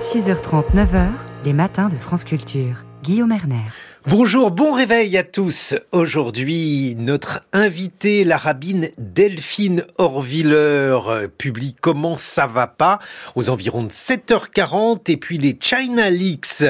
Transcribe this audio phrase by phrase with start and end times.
[0.00, 1.10] 6h30, 9h,
[1.44, 2.86] les matins de France Culture.
[3.02, 3.66] Guillaume Erner.
[4.06, 5.74] Bonjour, bon réveil à tous.
[5.92, 10.96] Aujourd'hui, notre invitée, la rabbine Delphine Horviller,
[11.36, 12.98] publie Comment ça va pas
[13.36, 16.64] aux environs de 7h40 et puis les China Leaks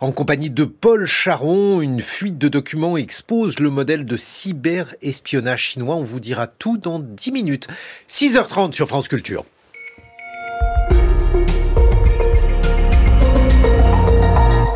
[0.00, 1.80] en compagnie de Paul Charon.
[1.80, 5.94] Une fuite de documents expose le modèle de cyber-espionnage chinois.
[5.94, 7.66] On vous dira tout dans 10 minutes.
[8.10, 9.46] 6h30 sur France Culture.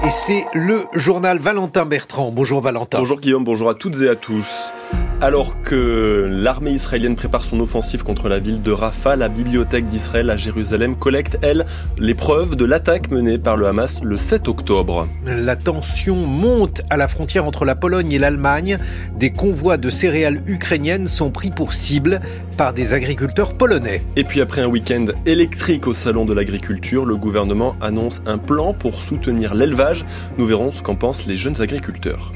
[0.08, 2.32] Et c'est le journal Valentin Bertrand.
[2.32, 2.98] Bonjour Valentin.
[2.98, 4.72] Bonjour Guillaume, bonjour à toutes et à tous.
[5.20, 10.30] Alors que l'armée israélienne prépare son offensive contre la ville de Rafah, la bibliothèque d'Israël
[10.30, 11.66] à Jérusalem collecte, elle,
[11.98, 15.08] les preuves de l'attaque menée par le Hamas le 7 octobre.
[15.26, 18.78] La tension monte à la frontière entre la Pologne et l'Allemagne.
[19.16, 22.20] Des convois de céréales ukrainiennes sont pris pour cible
[22.56, 24.04] par des agriculteurs polonais.
[24.14, 28.72] Et puis après un week-end électrique au salon de l'agriculture, le gouvernement annonce un plan
[28.72, 30.04] pour soutenir l'élevage.
[30.38, 32.32] Nous verrons ce qu'en pensent les jeunes agriculteurs.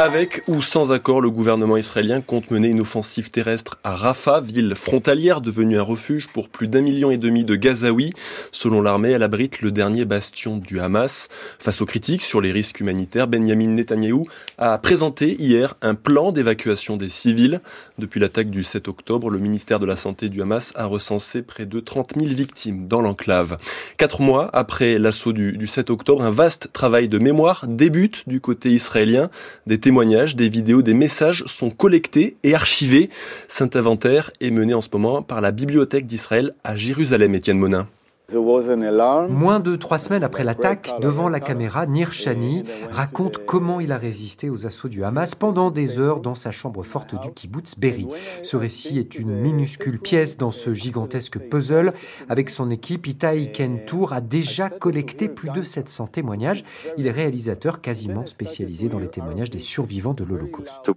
[0.00, 4.76] Avec ou sans accord, le gouvernement israélien compte mener une offensive terrestre à Rafah, ville
[4.76, 8.12] frontalière devenue un refuge pour plus d'un million et demi de Gazaouis.
[8.52, 11.26] Selon l'armée, elle abrite le dernier bastion du Hamas.
[11.58, 14.24] Face aux critiques sur les risques humanitaires, Benjamin Netanyahou
[14.56, 17.60] a présenté hier un plan d'évacuation des civils.
[17.98, 21.66] Depuis l'attaque du 7 octobre, le ministère de la Santé du Hamas a recensé près
[21.66, 23.58] de 30 000 victimes dans l'enclave.
[23.96, 28.70] Quatre mois après l'assaut du, 7 octobre, un vaste travail de mémoire débute du côté
[28.70, 29.28] israélien.
[29.66, 33.08] Des témoignages, des vidéos, des messages sont collectés et archivés.
[33.48, 37.88] Saint inventaire est mené en ce moment par la Bibliothèque d'Israël à Jérusalem, Étienne Monin.
[38.30, 43.96] Moins de trois semaines après l'attaque, devant la caméra, Nir Shani raconte comment il a
[43.96, 48.06] résisté aux assauts du Hamas pendant des heures dans sa chambre forte du kibbutz Berry.
[48.42, 51.94] Ce récit est une minuscule pièce dans ce gigantesque puzzle.
[52.28, 56.64] Avec son équipe, Itai Kentour a déjà collecté plus de 700 témoignages.
[56.98, 60.90] Il est réalisateur quasiment spécialisé dans les témoignages des survivants de l'Holocauste.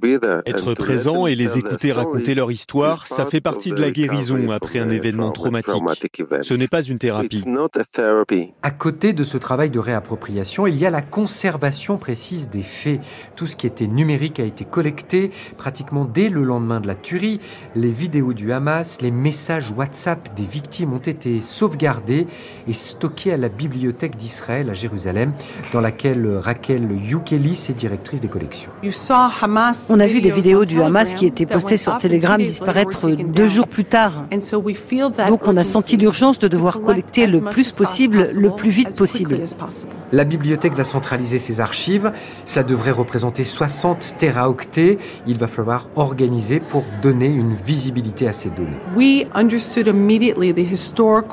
[0.46, 4.80] Être présent et les écouter raconter leur histoire, ça fait partie de la guérison après
[4.80, 5.82] un événement traumatique.
[6.42, 7.21] Ce n'est pas une thérapie
[8.64, 13.02] à côté de ce travail de réappropriation, il y a la conservation précise des faits.
[13.36, 17.40] Tout ce qui était numérique a été collecté pratiquement dès le lendemain de la tuerie.
[17.76, 22.28] Les vidéos du Hamas, les messages WhatsApp des victimes ont été sauvegardés
[22.68, 25.34] et stockés à la bibliothèque d'Israël à Jérusalem,
[25.74, 28.72] dans laquelle Raquel Youkelis est directrice des collections.
[29.90, 33.68] On a vu des vidéos du Hamas qui étaient postées sur Telegram disparaître deux jours
[33.68, 34.26] plus tard.
[35.28, 39.40] Donc on a senti l'urgence de devoir collecter le plus possible, le plus vite possible.
[40.12, 42.12] La bibliothèque va centraliser ses archives.
[42.46, 44.98] Cela devrait représenter 60 téraoctets.
[45.28, 48.78] Il va falloir organiser pour donner une visibilité à ces données.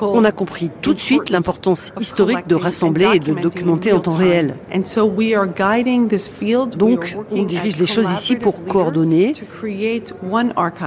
[0.01, 4.15] On a compris tout de suite l'importance historique de rassembler et de documenter en temps
[4.15, 4.57] réel.
[6.77, 9.33] Donc, on dirige les choses ici pour coordonner,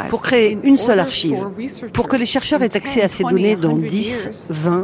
[0.08, 1.48] pour créer une seule archive,
[1.92, 4.81] pour que les chercheurs aient accès à ces données dans 10, 20,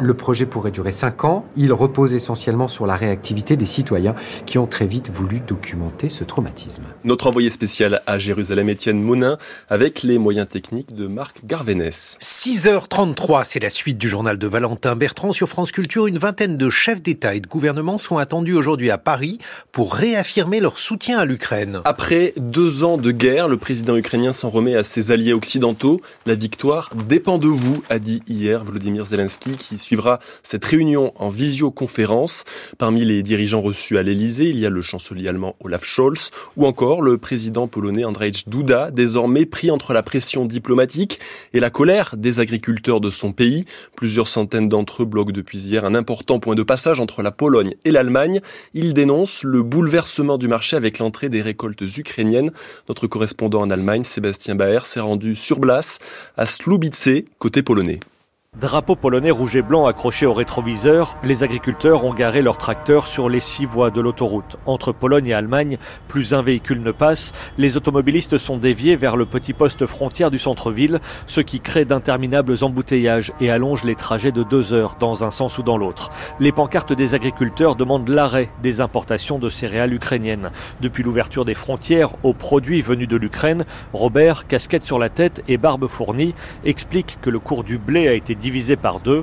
[0.00, 1.44] le projet pourrait durer 5 ans.
[1.56, 4.14] Il repose essentiellement sur la réactivité des citoyens
[4.46, 6.82] qui ont très vite voulu documenter ce traumatisme.
[7.04, 9.38] Notre envoyé spécial à Jérusalem, Étienne Monin,
[9.68, 12.16] avec les moyens techniques de Marc Garvenès.
[12.20, 16.06] 6h33, c'est la suite du journal de Valentin Bertrand sur France Culture.
[16.06, 19.38] Une vingtaine de chefs d'État et de gouvernement sont attendus aujourd'hui à Paris
[19.72, 21.80] pour réaffirmer leur soutien à l'Ukraine.
[21.84, 26.00] Après deux ans de guerre, le président ukrainien s'en remet à ses alliés occidentaux.
[26.26, 31.28] La victoire dépend de vous, a dit hier Volodymyr Zelensky, qui suivra cette réunion en
[31.28, 32.44] visioconférence.
[32.78, 36.66] Parmi les dirigeants reçus à l'Elysée, il y a le chancelier allemand Olaf Scholz ou
[36.66, 41.20] encore le président polonais Andrzej Duda, désormais pris entre la pression diplomatique
[41.52, 43.64] et la colère des agriculteurs de son pays.
[43.96, 47.74] Plusieurs centaines d'entre eux bloquent depuis hier un important point de passage entre la Pologne
[47.84, 48.40] et l'Allemagne.
[48.74, 52.50] Ils dénoncent le bouleversement du marché avec l'entrée des récoltes ukrainiennes.
[52.88, 55.98] Notre correspondant en Allemagne, Sébastien Baer, s'est rendu sur place
[56.36, 57.08] à Slubice,
[57.40, 58.00] côté polonais.
[58.60, 63.30] Drapeau polonais rouge et blanc accroché au rétroviseur, les agriculteurs ont garé leurs tracteurs sur
[63.30, 64.58] les six voies de l'autoroute.
[64.66, 69.24] Entre Pologne et Allemagne, plus un véhicule ne passe, les automobilistes sont déviés vers le
[69.24, 74.42] petit poste frontière du centre-ville, ce qui crée d'interminables embouteillages et allonge les trajets de
[74.42, 76.10] deux heures dans un sens ou dans l'autre.
[76.38, 80.50] Les pancartes des agriculteurs demandent l'arrêt des importations de céréales ukrainiennes.
[80.82, 83.64] Depuis l'ouverture des frontières aux produits venus de l'Ukraine,
[83.94, 88.12] Robert, casquette sur la tête et barbe fournie, explique que le cours du blé a
[88.12, 89.22] été divisé par deux.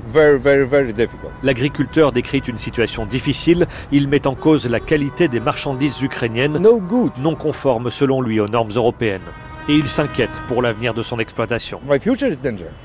[1.42, 3.66] L'agriculteur décrit une situation difficile.
[3.92, 8.72] Il met en cause la qualité des marchandises ukrainiennes, non conformes selon lui aux normes
[8.74, 9.20] européennes.
[9.68, 11.80] et il s'inquiète pour l'avenir de son exploitation.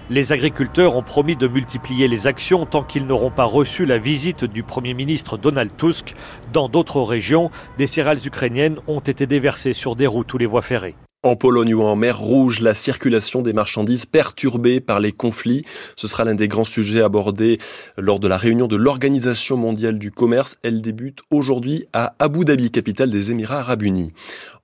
[0.09, 4.43] Les agriculteurs ont promis de multiplier les actions tant qu'ils n'auront pas reçu la visite
[4.43, 6.13] du Premier ministre Donald Tusk.
[6.51, 10.61] Dans d'autres régions, des céréales ukrainiennes ont été déversées sur des routes ou les voies
[10.61, 10.95] ferrées.
[11.25, 15.63] En Pologne ou en mer Rouge, la circulation des marchandises perturbée par les conflits,
[15.95, 17.59] ce sera l'un des grands sujets abordés
[17.97, 20.57] lors de la réunion de l'Organisation mondiale du commerce.
[20.63, 24.11] Elle débute aujourd'hui à Abu Dhabi, capitale des Émirats arabes unis.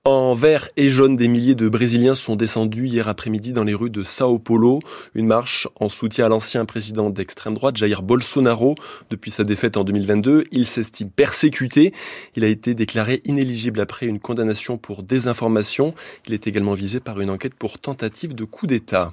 [0.06, 3.90] En vert et jaune, des milliers de Brésiliens sont descendus hier après-midi dans les rues
[3.90, 4.80] de Sao Paulo.
[5.14, 8.76] Une marche en soutien à l'ancien président d'extrême droite, Jair Bolsonaro.
[9.10, 11.92] Depuis sa défaite en 2022, il s'estime persécuté.
[12.34, 15.92] Il a été déclaré inéligible après une condamnation pour désinformation.
[16.26, 19.12] Il est également visé par une enquête pour tentative de coup d'État.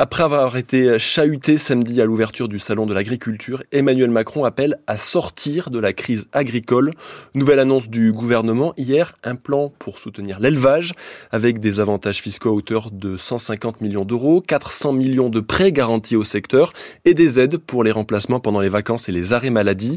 [0.00, 4.96] Après avoir été chahuté samedi à l'ouverture du Salon de l'agriculture, Emmanuel Macron appelle à
[4.96, 6.92] sortir de la crise agricole.
[7.34, 10.92] Nouvelle annonce du gouvernement hier, un plan pour soutenir l'élevage
[11.32, 16.14] avec des avantages fiscaux à hauteur de 150 millions d'euros, 400 millions de prêts garantis
[16.14, 16.72] au secteur
[17.04, 19.96] et des aides pour les remplacements pendant les vacances et les arrêts maladie.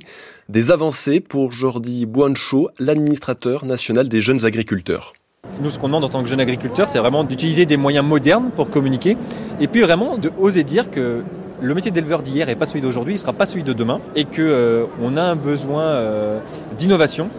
[0.50, 5.14] Des avancées pour Jordi Buancho, l'administrateur national des jeunes agriculteurs.
[5.62, 8.50] Nous, ce qu'on demande en tant que jeune agriculteur, c'est vraiment d'utiliser des moyens modernes
[8.56, 9.16] pour communiquer
[9.60, 11.24] et puis vraiment de oser dire que
[11.62, 14.00] le métier d'éleveur d'hier n'est pas celui d'aujourd'hui, il ne sera pas celui de demain
[14.16, 14.86] et qu'on euh,
[15.18, 16.40] a un besoin euh,
[16.78, 17.30] d'innovation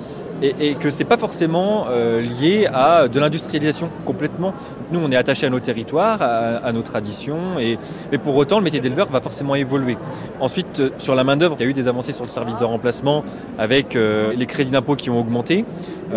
[0.42, 4.54] et, que c'est pas forcément euh, lié à de l'industrialisation complètement.
[4.90, 7.78] Nous, on est attaché à nos territoires, à, nos traditions, et,
[8.10, 9.96] mais pour autant, le métier d'éleveur va forcément évoluer.
[10.40, 12.64] Ensuite, euh, sur la main-d'œuvre, il y a eu des avancées sur le service de
[12.64, 13.24] remplacement
[13.58, 15.64] avec euh, les crédits d'impôt qui ont augmenté.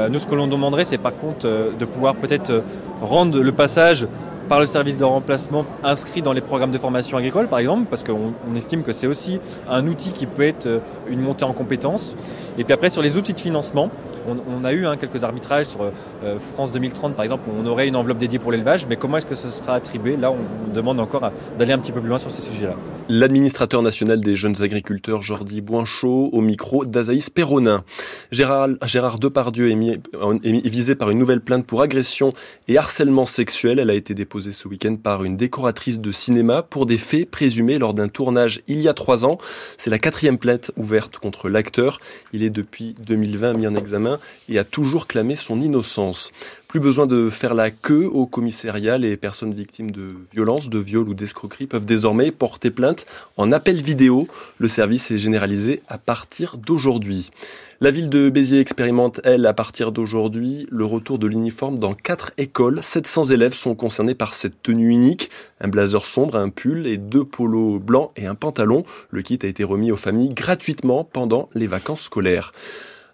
[0.10, 2.64] nous, ce que l'on demanderait, c'est par contre de pouvoir peut-être
[3.02, 4.08] rendre le passage
[4.48, 8.04] par le service de remplacement inscrit dans les programmes de formation agricole, par exemple, parce
[8.04, 9.40] qu'on estime que c'est aussi
[9.70, 12.16] un outil qui peut être euh, une montée en compétences.
[12.58, 13.90] Et puis après, sur les outils de financement,
[14.28, 17.88] on, a eu hein, quelques arbitrages sur euh, France 2030, par exemple, où on aurait
[17.88, 20.18] une enveloppe dédiée pour l'élevage, mais comment est-ce que ce sera attribué?
[20.18, 22.76] Là, on, demande encore d'aller un petit peu plus loin sur ces sujets-là.
[23.08, 27.84] L'administrateur national des jeunes agriculteurs, Jordi Boinchot, au micro d'Azaïs Perronin.
[28.34, 32.34] Gérard, Gérard Depardieu est, est visé par une nouvelle plainte pour agression
[32.68, 33.80] et harcèlement sexuel.
[33.80, 37.80] Elle a été déposée ce week-end par une décoratrice de cinéma pour des faits présumés
[37.80, 39.38] lors d'un tournage il y a trois ans.
[39.78, 42.00] C'est la quatrième plainte ouverte contre l'acteur.
[42.34, 46.32] Il est depuis 2020 mis en examen et a toujours clamé son innocence.
[46.76, 48.98] Plus besoin de faire la queue au commissariat.
[48.98, 53.06] Les personnes victimes de violences, de viols ou d'escroqueries peuvent désormais porter plainte
[53.38, 54.28] en appel vidéo.
[54.58, 57.32] Le service est généralisé à partir d'aujourd'hui.
[57.80, 62.34] La ville de Béziers expérimente, elle, à partir d'aujourd'hui, le retour de l'uniforme dans quatre
[62.38, 62.82] écoles.
[62.84, 65.30] 700 élèves sont concernés par cette tenue unique.
[65.62, 68.84] Un blazer sombre, un pull et deux polos blancs et un pantalon.
[69.12, 72.52] Le kit a été remis aux familles gratuitement pendant les vacances scolaires.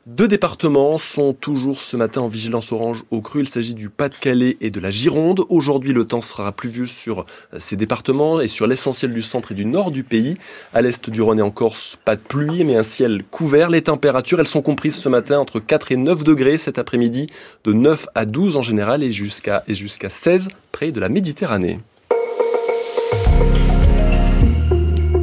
[0.08, 3.42] Deux départements sont toujours ce matin en vigilance orange au cru.
[3.42, 5.44] Il s'agit du Pas-de-Calais et de la Gironde.
[5.48, 7.24] Aujourd'hui, le temps sera pluvieux sur
[7.60, 10.38] ces départements et sur l'essentiel du centre et du nord du pays.
[10.74, 13.70] À l'est du Rhône et en Corse, pas de pluie, mais un ciel couvert.
[13.70, 17.28] Les températures, elles sont comprises ce matin entre 4 et 9 degrés cet après-midi,
[17.64, 21.78] de 9 à 12 en général et jusqu'à et jusqu'à 16 près de la Méditerranée.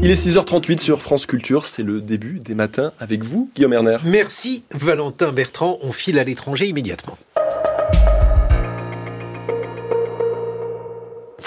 [0.01, 3.97] Il est 6h38 sur France Culture, c'est le début des matins avec vous, Guillaume Erner.
[4.05, 7.19] Merci Valentin Bertrand, on file à l'étranger immédiatement.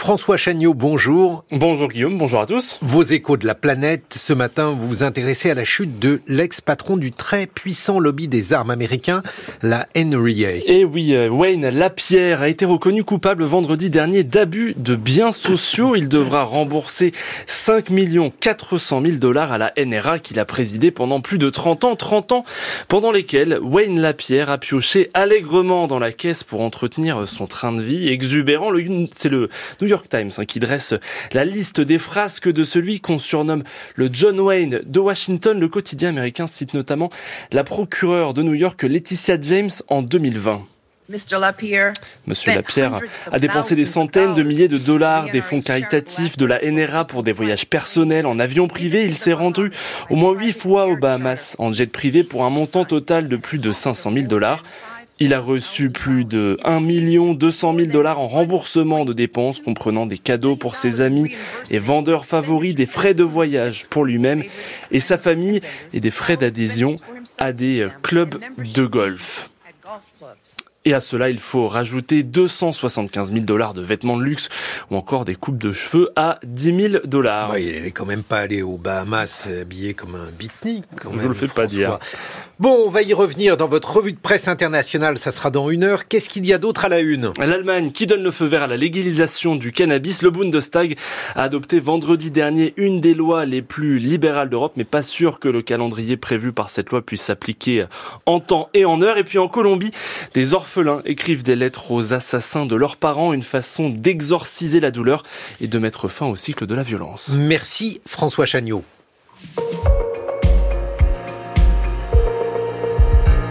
[0.02, 1.46] François Chagnot, bonjour.
[1.52, 2.80] Bonjour Guillaume, bonjour à tous.
[2.82, 6.98] Vos échos de la planète, ce matin, vous vous intéressez à la chute de l'ex-patron
[6.98, 9.22] du très puissant lobby des armes américains,
[9.62, 10.30] la NRA.
[10.32, 15.32] Et eh oui, euh, Wayne Lapierre a été reconnu coupable vendredi dernier d'abus de biens
[15.32, 15.96] sociaux.
[15.96, 17.12] Il devra rembourser
[17.46, 17.92] 5
[18.40, 21.96] 400 000 dollars à la NRA qu'il a présidé pendant plus de 30 ans.
[21.96, 22.46] 30 ans
[22.88, 27.84] pendant lesquels Wayne Lapierre a pioché allègrement dans la caisse pour entretenir son train de
[27.84, 28.72] vie exubérant.
[29.14, 29.48] C'est le
[29.80, 30.94] New York Times hein, qui dresse
[31.34, 33.64] la liste des frasques de celui qu'on surnomme
[33.96, 35.60] le John Wayne de Washington.
[35.60, 37.10] Le quotidien américain cite notamment
[37.52, 40.64] la procureure de New York Laetitia James en 2020.
[42.26, 43.02] Monsieur Lapierre
[43.34, 47.22] a dépensé des centaines de milliers de dollars des fonds caritatifs de la NRA pour
[47.22, 49.04] des voyages personnels en avion privé.
[49.04, 49.72] Il s'est rendu
[50.10, 53.58] au moins huit fois aux Bahamas en jet privé pour un montant total de plus
[53.58, 54.64] de 500 000 dollars.
[55.24, 56.82] Il a reçu plus de 1
[57.36, 61.32] 200 000 dollars en remboursement de dépenses comprenant des cadeaux pour ses amis
[61.70, 64.44] et vendeurs favoris, des frais de voyage pour lui-même
[64.90, 65.62] et sa famille
[65.94, 66.96] et des frais d'adhésion
[67.38, 68.40] à des clubs
[68.74, 69.52] de golf.
[70.84, 74.50] Et à cela, il faut rajouter 275 000 dollars de vêtements de luxe
[74.90, 77.56] ou encore des coupes de cheveux à 10 000 dollars.
[77.60, 80.86] il n'est quand même pas allé aux Bahamas habillé comme un beatnik.
[80.96, 82.00] Quand Je ne le fais pas dire.
[82.62, 85.84] Bon, on va y revenir dans votre revue de presse internationale, ça sera dans une
[85.84, 86.08] heure.
[86.08, 87.32] Qu'est-ce qu'il y a d'autre à la une?
[87.40, 90.22] L'Allemagne qui donne le feu vert à la légalisation du cannabis.
[90.22, 90.96] Le Bundestag
[91.34, 95.48] a adopté vendredi dernier une des lois les plus libérales d'Europe, mais pas sûr que
[95.50, 97.86] le calendrier prévu par cette loi puisse s'appliquer
[98.28, 99.18] en temps et en heure.
[99.18, 99.90] Et puis en Colombie,
[100.36, 105.24] des orphelins écrivent des lettres aux assassins de leurs parents, une façon d'exorciser la douleur
[105.62, 107.34] et de mettre fin au cycle de la violence.
[107.36, 108.84] Merci François Chagnot.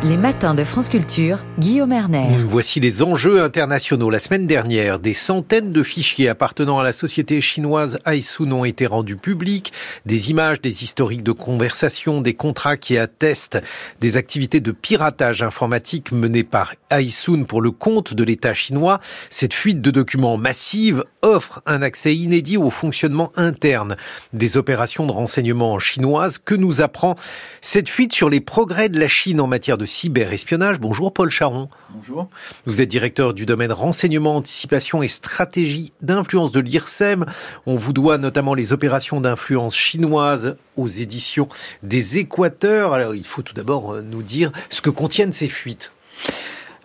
[0.02, 2.34] Les matins de France Culture, Guillaume Erner.
[2.48, 4.08] Voici les enjeux internationaux.
[4.08, 8.86] La semaine dernière, des centaines de fichiers appartenant à la société chinoise Aisun ont été
[8.86, 9.74] rendus publics.
[10.06, 13.62] Des images, des historiques de conversation, des contrats qui attestent
[14.00, 19.00] des activités de piratage informatique menées par Aisun pour le compte de l'État chinois.
[19.28, 23.98] Cette fuite de documents massive offre un accès inédit au fonctionnement interne
[24.32, 26.38] des opérations de renseignement chinoises.
[26.38, 27.16] Que nous apprend
[27.60, 30.80] cette fuite sur les progrès de la Chine en matière de cyberespionnage.
[30.80, 31.68] Bonjour Paul Charon.
[31.90, 32.28] Bonjour.
[32.64, 37.26] Vous êtes directeur du domaine renseignement, anticipation et stratégie d'influence de l'IRSEM.
[37.66, 41.48] On vous doit notamment les opérations d'influence chinoise aux éditions
[41.82, 42.94] des Équateurs.
[42.94, 45.92] Alors il faut tout d'abord euh, nous dire ce que contiennent ces fuites.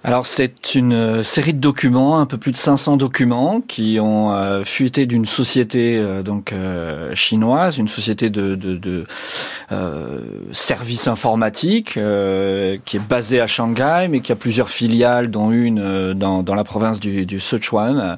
[0.08, 4.34] Alors c'est une euh, série de documents, un peu plus de 500 documents qui ont
[4.34, 6.54] euh, fuité d'une société euh, donc
[7.16, 9.06] chinoise, une société de,
[10.52, 16.56] services informatiques qui est basée à Shanghai, mais qui a plusieurs filiales, dont une dans,
[16.56, 18.18] la province du, Sichuan.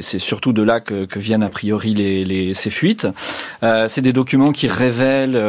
[0.00, 3.06] C'est surtout de là que, viennent a priori ces fuites.
[3.62, 5.40] c'est des documents qui révèlent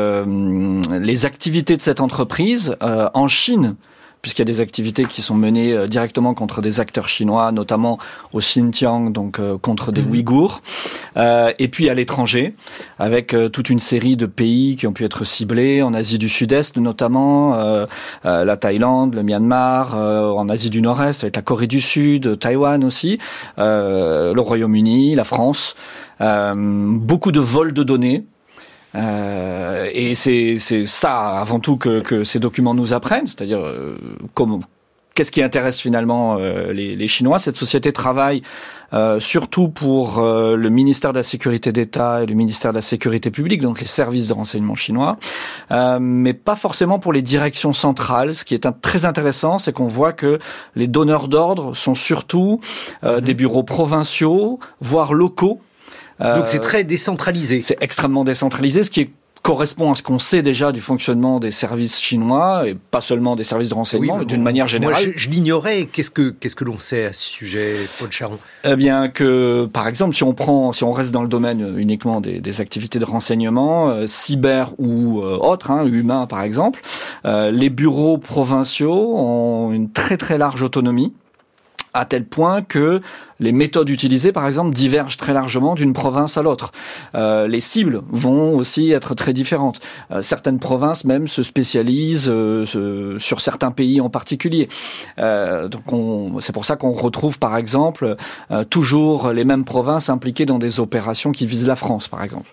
[0.91, 3.75] les activités de cette entreprise en Chine
[4.21, 7.97] puisqu'il y a des activités qui sont menées euh, directement contre des acteurs chinois, notamment
[8.33, 10.11] au Xinjiang, donc euh, contre des mhm.
[10.11, 10.61] Ouïghours,
[11.17, 12.55] euh, et puis à l'étranger,
[12.97, 16.77] avec toute une série de pays qui ont pu être ciblés, en Asie du Sud-Est
[16.77, 17.55] notamment,
[18.23, 23.19] la Thaïlande, le Myanmar, en Asie du Nord-Est, avec la Corée du Sud, Taïwan aussi,
[23.57, 25.75] le Royaume-Uni, la France.
[26.19, 28.25] beaucoup de vols de données
[28.95, 33.97] euh, et c'est ça avant tout que, que, ces documents nous apprennent, c'est-à-dire euh,
[34.33, 34.59] comment
[35.19, 37.39] qu'est-ce qui intéresse finalement euh, les, les, Chinois?
[37.39, 38.41] Cette société travaille
[38.93, 42.81] euh, surtout pour euh, le ministère de la Sécurité d'État et le ministère de la
[42.81, 45.17] Sécurité publique, donc les services de renseignement chinois,
[45.99, 48.33] mais pas forcément pour les directions centrales.
[48.33, 50.39] Ce qui est un, très intéressant, c'est qu'on voit que
[50.77, 52.61] les donneurs d'ordre sont surtout
[53.03, 53.19] mhm.
[53.19, 55.59] des bureaux provinciaux, voire locaux,
[56.19, 57.61] donc c'est très décentralisé.
[57.61, 59.09] C'est extrêmement décentralisé, ce qui
[59.41, 63.43] correspond à ce qu'on sait déjà du fonctionnement des services chinois et pas seulement des
[63.43, 65.03] services de renseignement, mais d'une manière générale.
[65.03, 65.85] Moi, je, l'ignorais.
[65.91, 68.37] Qu'est-ce que qu'est-ce que l'on sait à ce sujet, Paul Charon?
[68.63, 72.21] Eh bien, que par exemple, si on prend, si on reste dans le domaine uniquement
[72.21, 76.81] des, des activités de renseignement, euh, cyber ou euh, autres, hein, humains par exemple,
[77.25, 81.13] euh, les bureaux provinciaux ont une très très large autonomie
[81.93, 83.01] à tel point que
[83.39, 86.71] les méthodes utilisées, par exemple, divergent très largement d'une province à l'autre.
[87.15, 89.79] Euh, les cibles vont aussi être très différentes.
[90.11, 94.69] Euh, certaines provinces même se spécialisent euh, sur certains pays en particulier.
[95.17, 98.15] donc, c'est pour ça qu'on retrouve, par exemple,
[98.69, 102.49] toujours les mêmes provinces impliquées dans des opérations qui visent la France, par exemple.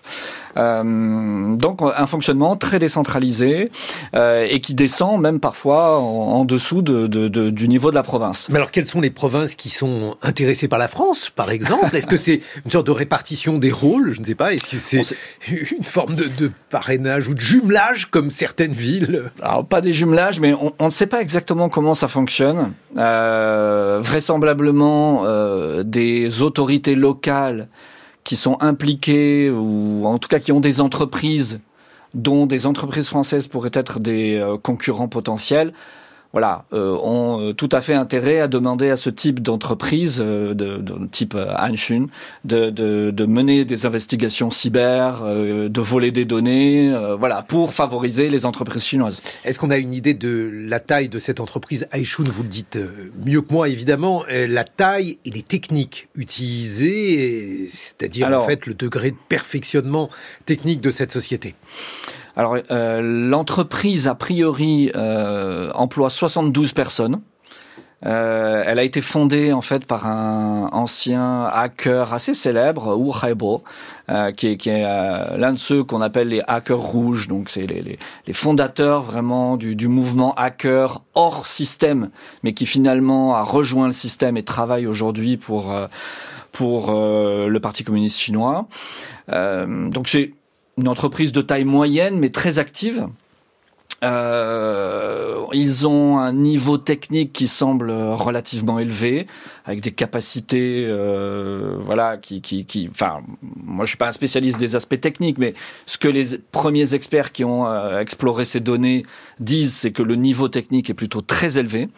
[0.55, 3.71] donc, un fonctionnement très décentralisé
[4.13, 8.49] et qui descend même parfois en, dessous de, de, du niveau de la province.
[8.49, 12.07] Mais alors, quelles sont les provinces qui sont intéressées par la France, par exemple Est-ce
[12.07, 14.13] que c'est une sorte de répartition des rôles?
[14.13, 14.53] Je ne sais pas.
[14.53, 15.15] Est-ce que c'est
[15.51, 19.31] une forme de, parrainage ou de jumelage comme certaines villes?
[19.41, 22.73] Alors, pas des jumelages, mais on ne sait pas exactement comment ça fonctionne.
[22.97, 27.67] Euh, vraisemblablement, euh, des autorités locales
[28.23, 31.59] qui sont impliquées, ou en tout cas qui ont des entreprises
[32.13, 35.73] dont des entreprises françaises pourraient être des euh, concurrents potentiels,
[36.33, 40.53] voilà, euh, ont euh, tout à fait intérêt à demander à ce type d'entreprise, euh,
[40.53, 40.81] de,
[41.11, 42.07] type Anshun,
[42.43, 48.83] de, de, mener des investigations cyber, de voler des données, voilà, pour favoriser les entreprises
[48.83, 49.21] chinoises.
[49.43, 52.79] Est-ce qu'on a une idée de la taille de cette entreprise Aishun Vous le dites
[53.25, 54.23] mieux que moi, évidemment.
[54.29, 60.09] la taille et les techniques utilisées, c'est-à-dire en fait le degré de perfectionnement
[60.45, 61.55] technique de cette société?
[62.37, 67.19] Alors, euh, l'entreprise, a priori, euh, emploie 72 personnes.
[68.05, 73.63] Euh, elle a été fondée en fait par un ancien hacker assez célèbre, Wu Haibo,
[74.09, 77.27] euh, qui est, qui est euh, l'un de ceux qu'on appelle les hackers rouges.
[77.27, 82.11] Donc c'est les, les, les, fondateurs vraiment du, du, mouvement hacker hors système,
[82.43, 85.87] mais qui finalement a rejoint le système et travaille aujourd'hui pour euh,
[86.51, 88.67] pour le Parti communiste chinois.
[89.27, 90.31] donc c'est
[90.77, 93.07] une entreprise de taille moyenne mais très active.
[94.03, 99.25] Euh, ils ont un niveau technique qui semble relativement élevé,
[99.65, 104.59] avec des capacités, euh, voilà, qui, qui, qui, enfin, moi je suis pas un spécialiste
[104.59, 105.55] des aspects techniques, mais
[105.87, 109.03] ce que les premiers experts qui ont euh, exploré ces données
[109.39, 111.89] disent, c'est que le niveau technique est plutôt très élevé.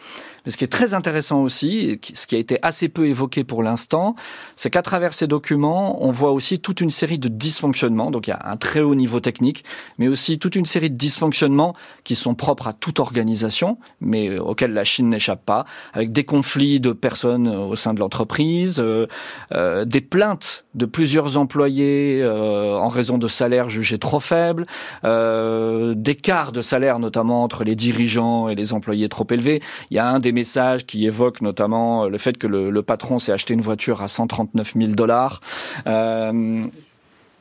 [0.44, 3.62] Mais ce qui est très intéressant aussi, ce qui a été assez peu évoqué pour
[3.62, 4.14] l'instant,
[4.56, 8.10] c'est qu'à travers ces documents, on voit aussi toute une série de dysfonctionnements.
[8.10, 9.64] Donc il y a un très haut niveau technique,
[9.98, 14.72] mais aussi toute une série de dysfonctionnements qui sont propres à toute organisation, mais auxquels
[14.72, 19.06] la Chine n'échappe pas, avec des conflits de personnes au sein de l'entreprise, euh,
[19.52, 24.66] euh, des plaintes de plusieurs employés euh, en raison de salaires jugés trop faibles,
[25.04, 29.62] euh, d'écarts de salaire notamment entre les dirigeants et les employés trop élevés.
[29.90, 33.32] Il y a un des messages qui évoque notamment le fait que le, patron s'est
[33.32, 35.40] acheté une voiture à 139 000 dollars.
[35.86, 36.58] Euh,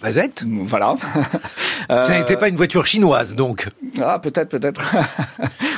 [0.01, 0.95] Mazette Voilà.
[1.89, 3.67] Ça n'était pas une voiture chinoise, donc.
[4.01, 4.95] Ah, peut-être, peut-être.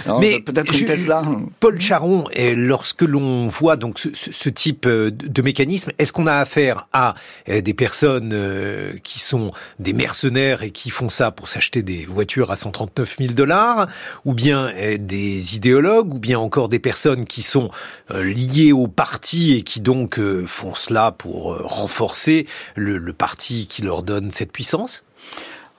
[0.20, 1.24] Mais peut-être une Tesla.
[1.60, 2.25] Paul Charon,
[2.56, 7.16] lorsque l'on voit donc ce, type euh, de mécanisme, est-ce qu'on a affaire à
[7.50, 12.06] euh, des personnes euh, qui sont des mercenaires et qui font ça pour s'acheter des
[12.06, 13.88] voitures à 139 000 dollars,
[14.25, 17.70] ou bien des idéologues, ou bien encore des personnes qui sont
[18.10, 24.04] liées au parti et qui donc font cela pour renforcer le, le parti qui leur
[24.04, 25.03] donne cette puissance?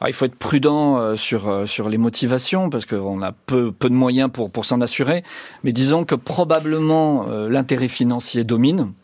[0.04, 3.70] Ah, il faut être prudent euh, sur, euh, sur les motivations parce qu'on a peu,
[3.70, 5.22] peu de moyens pour, pour s'en assurer.
[5.62, 8.94] Mais disons que probablement euh, l'intérêt financier domine.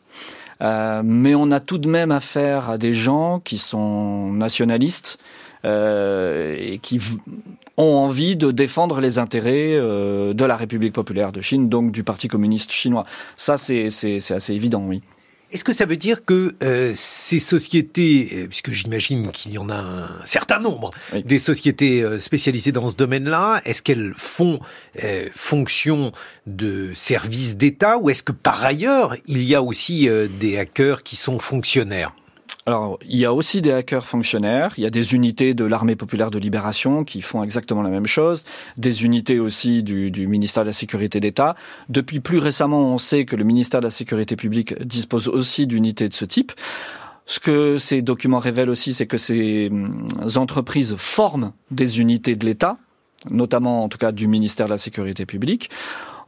[0.60, 5.18] mais on a tout de même affaire à des gens qui sont nationalistes
[5.64, 7.00] et qui
[7.76, 12.26] ont envie de défendre les intérêts de la République populaire de Chine, donc du Parti
[12.26, 13.04] communiste chinois.
[13.36, 15.02] Ça, c'est assez évident, oui.
[15.50, 19.70] Est-ce que ça veut dire que euh, ces sociétés, euh, puisque j'imagine qu'il y en
[19.70, 20.90] a un certain nombre,
[21.24, 24.60] des sociétés euh, spécialisées dans ce domaine-là, est-ce qu'elles font
[25.32, 26.12] fonction
[26.46, 30.08] de services d'État ou est-ce que par ailleurs, il y a aussi
[30.40, 32.14] des hackers qui sont fonctionnaires?
[32.68, 35.96] Alors, il y a aussi des hackers fonctionnaires, il y a des unités de l'armée
[35.96, 38.44] populaire de libération qui font exactement la même chose,
[38.76, 41.54] des unités aussi du, ministère de la Sécurité d'État.
[41.88, 46.10] Depuis plus récemment, on sait que le ministère de la Sécurité publique dispose aussi d'unités
[46.10, 46.52] de ce type.
[47.24, 52.44] Ce que ces documents révèlent aussi, c'est que ces hum, entreprises forment des unités de
[52.44, 52.76] l'État,
[53.30, 55.70] notamment en tout cas du ministère de la Sécurité publique.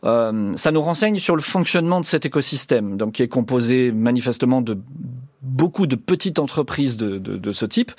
[0.04, 4.62] Euh, ça nous renseigne sur le fonctionnement de cet écosystème, donc qui est composé manifestement
[4.62, 4.78] de
[5.42, 7.92] beaucoup de petites entreprises de, de, de ce type.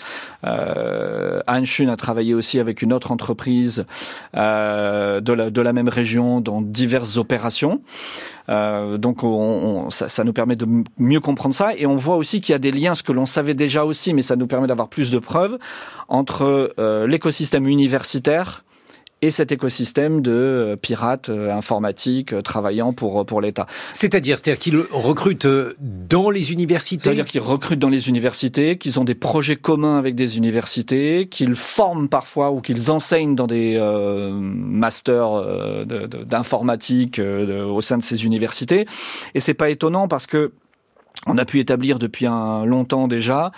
[0.46, 3.86] Euh, Anshun a travaillé aussi avec une autre entreprise
[4.36, 7.82] euh, de, la, de la même région dans diverses opérations.
[8.50, 12.42] Euh, donc on, ça, ça, nous permet de mieux comprendre ça et on voit aussi
[12.42, 14.68] qu'il y a des liens, ce que l'on savait déjà aussi, mais ça nous permet
[14.68, 15.58] d'avoir plus de preuves
[16.10, 18.64] entre euh, l'écosystème universitaire
[19.22, 23.68] et cet écosystème de euh, pirates euh, informatiques euh, travaillant pour, pour l'État.
[23.92, 25.48] C'est-à-dire, c'est-à-dire qu'ils recrutent
[25.80, 27.04] dans les universités?
[27.04, 31.56] C'est-à-dire qu'ils recrutent dans les universités, qu'ils ont des projets communs avec des universités, qu'ils
[31.56, 33.80] forment parfois ou qu'ils enseignent dans des
[34.32, 35.86] masters
[36.26, 38.86] d'informatique au sein de ces universités.
[39.36, 40.52] Et c'est pas étonnant parce que
[41.28, 43.52] on a pu établir depuis un longtemps déjà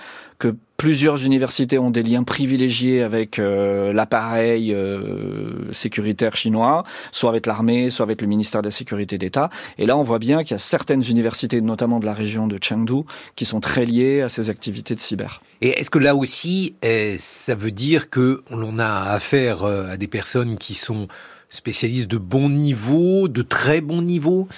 [0.83, 7.89] plusieurs universités ont des liens privilégiés avec euh, l'appareil euh, sécuritaire chinois, soit avec l'armée,
[7.89, 9.49] soit avec le ministère de la Sécurité d'État.
[9.77, 12.57] Et là, on voit bien qu'il y a certaines universités, notamment de la région de
[12.61, 13.03] Chengdu,
[13.37, 15.41] qui sont très liées à ces activités de cyber.
[15.61, 19.95] Et est-ce que là aussi, eh, ça veut dire que l'on a affaire euh, à
[19.95, 21.07] des personnes qui sont
[21.49, 24.49] spécialistes de bon niveau, de très bon niveau?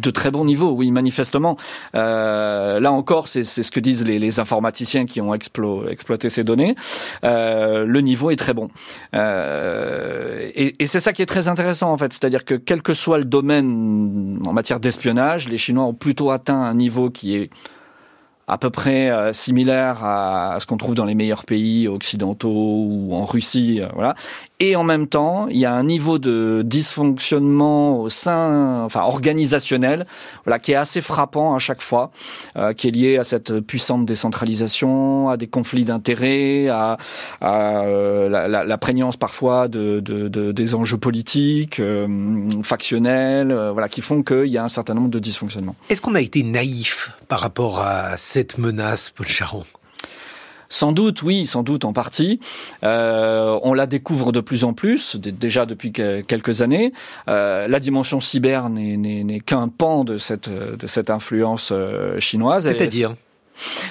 [0.00, 1.56] De très bon niveau, oui, manifestement.
[1.94, 6.74] Euh, là encore, c'est ce que disent les, informaticiens qui ont explo, exploité ces données.
[7.24, 8.68] Euh, le niveau est très bon.
[9.14, 12.12] Euh, et, et c'est ça qui est très intéressant, en fait.
[12.12, 16.62] C'est-à-dire que quel que soit le domaine en matière d'espionnage, les Chinois ont plutôt atteint
[16.62, 17.50] un niveau qui est
[18.48, 23.24] à peu près similaire à, ce qu'on trouve dans les meilleurs pays occidentaux ou en
[23.24, 24.14] Russie, voilà.
[24.64, 30.06] Et en même temps, il y a un niveau de dysfonctionnement au sein, enfin organisationnel,
[30.44, 32.12] voilà, qui est assez frappant à chaque fois,
[32.76, 36.96] qui est lié à cette puissante décentralisation, à des conflits d'intérêts, à,
[37.40, 41.82] la, la, prégnance parfois de, de, de, des enjeux politiques,
[42.62, 45.74] factionnels, voilà, qui font qu'il y a un certain nombre de dysfonctionnements.
[45.90, 49.64] Est-ce qu'on a été naïf par rapport à cette menace, Paul Charon?
[50.72, 52.40] Sans doute, oui, sans doute en partie.
[52.82, 56.92] Euh, on la découvre de plus en plus, déjà depuis quelques années.
[57.28, 62.66] Euh, la dimension cyber n'est qu'un pan de cette, de cette influence euh, chinoise.
[62.66, 63.14] C'est-à-dire?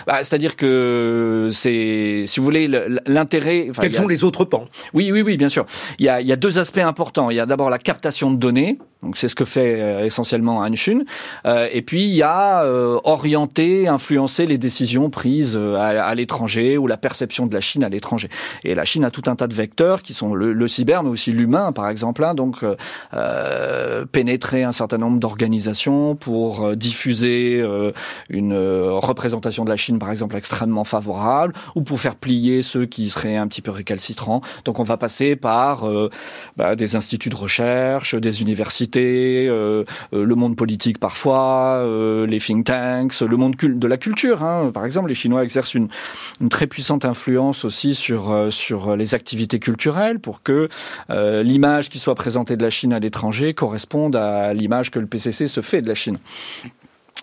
[0.08, 2.69] Bah, C'est-à-dire que c'est, si vous voulez,
[3.06, 3.69] l'intérêt.
[3.80, 4.65] Quels sont les autres pans?
[4.93, 5.65] Oui, oui, oui, bien sûr.
[6.00, 7.30] Il y, a, il y a deux aspects importants.
[7.30, 10.60] Il y a d'abord la captation de données, donc c'est ce que fait euh, essentiellement
[10.60, 11.02] Anshun.
[11.45, 16.78] Euh, et puis il y a euh, orienter, influencer les décisions prises euh, à, l'étranger
[16.78, 18.30] ou la perception de la Chine à l'étranger.
[18.63, 21.10] Et la Chine a tout un tas de vecteurs qui sont le, le cyber, mais
[21.10, 22.24] aussi l'humain, par exemple.
[22.24, 22.63] Hein, donc
[23.13, 27.63] euh, pénétrer un certain nombre d'organisations pour diffuser
[28.30, 33.10] une représentation de la Chine, par exemple, extrêmement favorable, ou pour faire plier ceux qui
[33.10, 34.42] seraient un petit peu récalcitrants.
[34.66, 35.90] Donc on va passer par
[36.58, 39.84] bah, des instituts de recherche, des universités euh,
[40.14, 44.44] euh, le monde politique parfois, euh, les think tanks, le monde de la culture.
[44.44, 44.72] Hein.
[44.74, 45.90] Par exemple, les Chinois exercent une,
[46.40, 50.70] une très puissante influence aussi sur sur les activités culturelles pour que
[51.10, 55.48] l'image qui soit présentée de la Chine à l'étranger corresponde à l'image que le PCC
[55.48, 56.18] se fait de la Chine.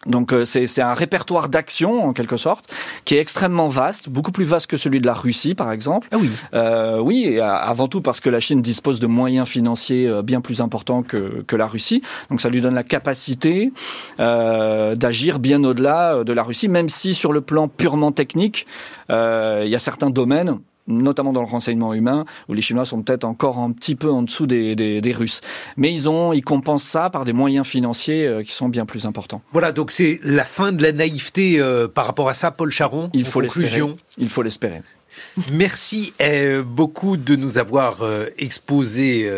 [0.07, 2.73] Donc euh, c'est un répertoire d'actions en quelque sorte
[3.05, 6.09] qui est extrêmement vaste, beaucoup plus vaste que celui de la Russie par exemple.
[6.13, 6.31] Ah oui.
[6.55, 10.41] Euh, oui, et avant tout parce que la Chine dispose de moyens financiers euh, bien
[10.41, 12.03] plus importants que, que la Russie.
[12.31, 13.73] Donc ça lui donne la capacité
[14.21, 18.67] euh, d'agir bien au-delà de la Russie, même si sur le plan purement technique,
[19.11, 23.03] euh, il y a certains domaines notamment dans le renseignement humain, où les Chinois sont
[23.03, 25.41] peut-être encore un petit peu en dessous des, des, des, Russes.
[25.77, 29.07] Mais ils ont, ils compensent ça par des moyens financiers euh, qui sont bien plus
[29.07, 29.43] importants.
[29.53, 33.11] Voilà, donc c'est la fin de la naïveté euh, par rapport à ça, Paul Charon.
[33.13, 33.83] Il faut l'espérer.
[34.17, 34.83] Il faut l'espérer.
[35.53, 38.05] Merci euh, beaucoup de nous avoir
[38.39, 39.29] exposé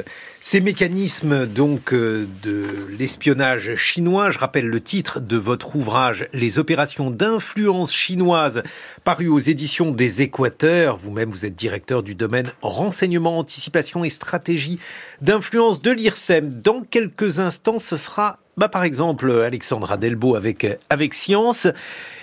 [0.43, 2.67] ces mécanismes donc de
[2.99, 4.31] l'espionnage chinois.
[4.31, 8.63] Je rappelle le titre de votre ouvrage Les opérations d'influence chinoise
[9.05, 10.97] paru aux éditions des Équateurs.
[10.97, 14.79] Vous-même vous êtes directeur du domaine renseignement, anticipation et stratégie
[15.21, 16.55] d'influence de l'IRSEM.
[16.55, 21.69] Dans quelques instants, ce sera bah, par exemple Alexandra Delbo avec avec Science.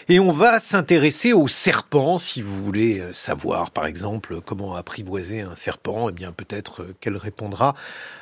[0.09, 5.41] Et on va s'intéresser aux serpents, si vous voulez euh, savoir, par exemple, comment apprivoiser
[5.41, 7.75] un serpent, eh bien peut-être euh, qu'elle répondra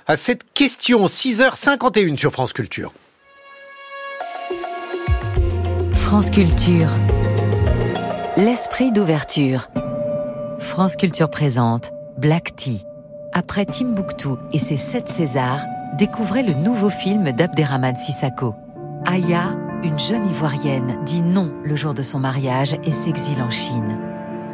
[0.07, 1.05] à cette question.
[1.05, 2.91] 6h51 sur France Culture.
[5.93, 6.89] France Culture.
[8.35, 9.67] L'esprit d'ouverture.
[10.57, 12.81] France Culture présente Black Tea.
[13.31, 15.61] Après Timbuktu et ses sept Césars,
[15.99, 18.55] découvrez le nouveau film d'Abderrahman Sissako.
[19.05, 23.97] Aya une jeune Ivoirienne dit non le jour de son mariage et s'exile en Chine.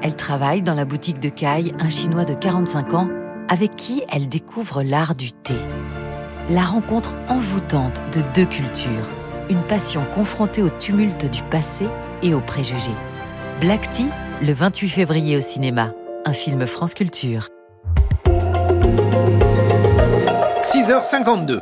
[0.02, 3.10] Elle travaille dans la boutique de Kai, un Chinois de 45 ans,
[3.48, 5.56] avec qui elle découvre l'art du thé.
[6.50, 9.10] La rencontre envoûtante de deux cultures,
[9.50, 11.88] une passion confrontée au tumulte du passé
[12.24, 12.96] et aux préjugés.
[13.60, 14.08] Black Tea,
[14.42, 15.94] le 28 février au cinéma,
[16.26, 17.48] un film France Culture.
[20.62, 21.62] 6h52.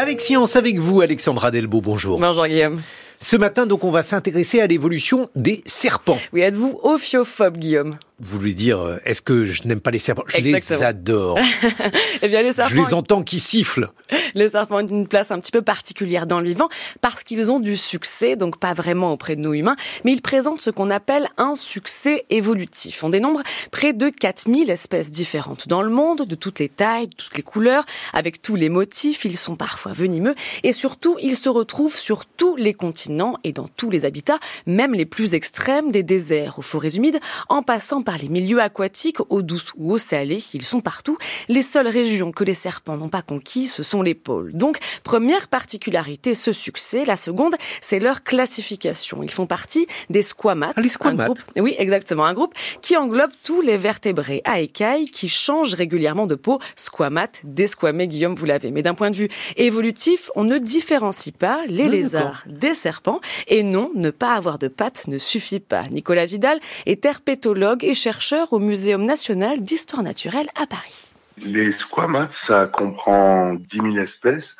[0.00, 2.18] Avec Science, avec vous, Alexandra Delbo, bonjour.
[2.18, 2.80] Bonjour Guillaume.
[3.20, 6.16] Ce matin, donc, on va s'intéresser à l'évolution des serpents.
[6.32, 7.98] Oui, êtes-vous ophiophobe, Guillaume?
[8.20, 10.24] Vous voulez dire, euh, est-ce que je n'aime pas les serpents?
[10.26, 11.38] Je les adore.
[12.22, 12.70] eh bien, les serpents.
[12.70, 13.90] Je les entends qui sifflent.
[14.34, 16.68] Les serpents ont une place un petit peu particulière dans le vivant
[17.00, 20.60] parce qu'ils ont du succès, donc pas vraiment auprès de nous humains, mais ils présentent
[20.60, 23.02] ce qu'on appelle un succès évolutif.
[23.02, 27.14] On dénombre près de 4000 espèces différentes dans le monde, de toutes les tailles, de
[27.14, 29.24] toutes les couleurs, avec tous les motifs.
[29.24, 33.68] Ils sont parfois venimeux et surtout, ils se retrouvent sur tous les continents et dans
[33.76, 38.09] tous les habitats, même les plus extrêmes, des déserts aux forêts humides, en passant par
[38.10, 41.16] par les milieux aquatiques, eau douce ou eau salée, ils sont partout.
[41.48, 44.52] Les seules régions que les serpents n'ont pas conquis, ce sont les pôles.
[44.52, 47.04] Donc, première particularité, ce succès.
[47.04, 49.22] La seconde, c'est leur classification.
[49.22, 50.74] Ils font partie des squamates.
[50.76, 51.46] Ah, les squamates.
[51.56, 52.24] oui, exactement.
[52.24, 56.58] Un groupe qui englobe tous les vertébrés à écailles qui changent régulièrement de peau.
[56.74, 58.72] Squamates, desquamés, Guillaume, vous l'avez.
[58.72, 63.20] Mais d'un point de vue évolutif, on ne différencie pas les ah, lézards des serpents.
[63.46, 65.84] Et non, ne pas avoir de pattes ne suffit pas.
[65.92, 71.12] Nicolas Vidal est herpétologue et chercheur au Muséum national d'histoire naturelle à Paris.
[71.36, 74.56] Les squamates, ça comprend 10 000 espèces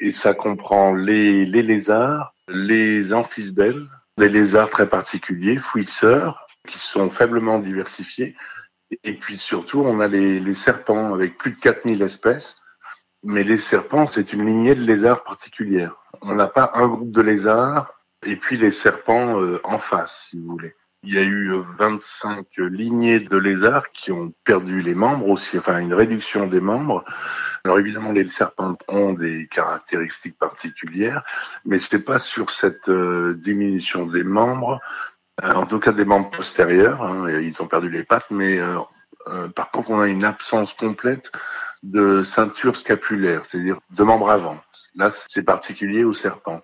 [0.00, 7.10] Et ça comprend les, les lézards, les amphisbelles, des lézards très particuliers, fouisseurs, qui sont
[7.10, 8.34] faiblement diversifiés.
[9.02, 12.56] Et puis surtout, on a les, les serpents avec plus de 4000 espèces.
[13.22, 15.96] Mais les serpents, c'est une lignée de lézards particulière.
[16.22, 17.92] On n'a pas un groupe de lézards
[18.24, 20.74] et puis les serpents euh, en face, si vous voulez.
[21.06, 25.78] Il y a eu 25 lignées de lézards qui ont perdu les membres aussi, enfin
[25.78, 27.04] une réduction des membres.
[27.64, 31.22] Alors évidemment, les serpents ont des caractéristiques particulières,
[31.66, 34.80] mais ce n'est pas sur cette euh, diminution des membres,
[35.42, 37.02] euh, en tout cas des membres postérieurs.
[37.02, 38.58] Hein, ils ont perdu les pattes, mais
[39.54, 41.30] par contre, on a une absence complète
[41.82, 44.58] de ceinture scapulaire, c'est-à-dire de membres avant.
[44.94, 46.62] Là, c'est particulier aux serpents.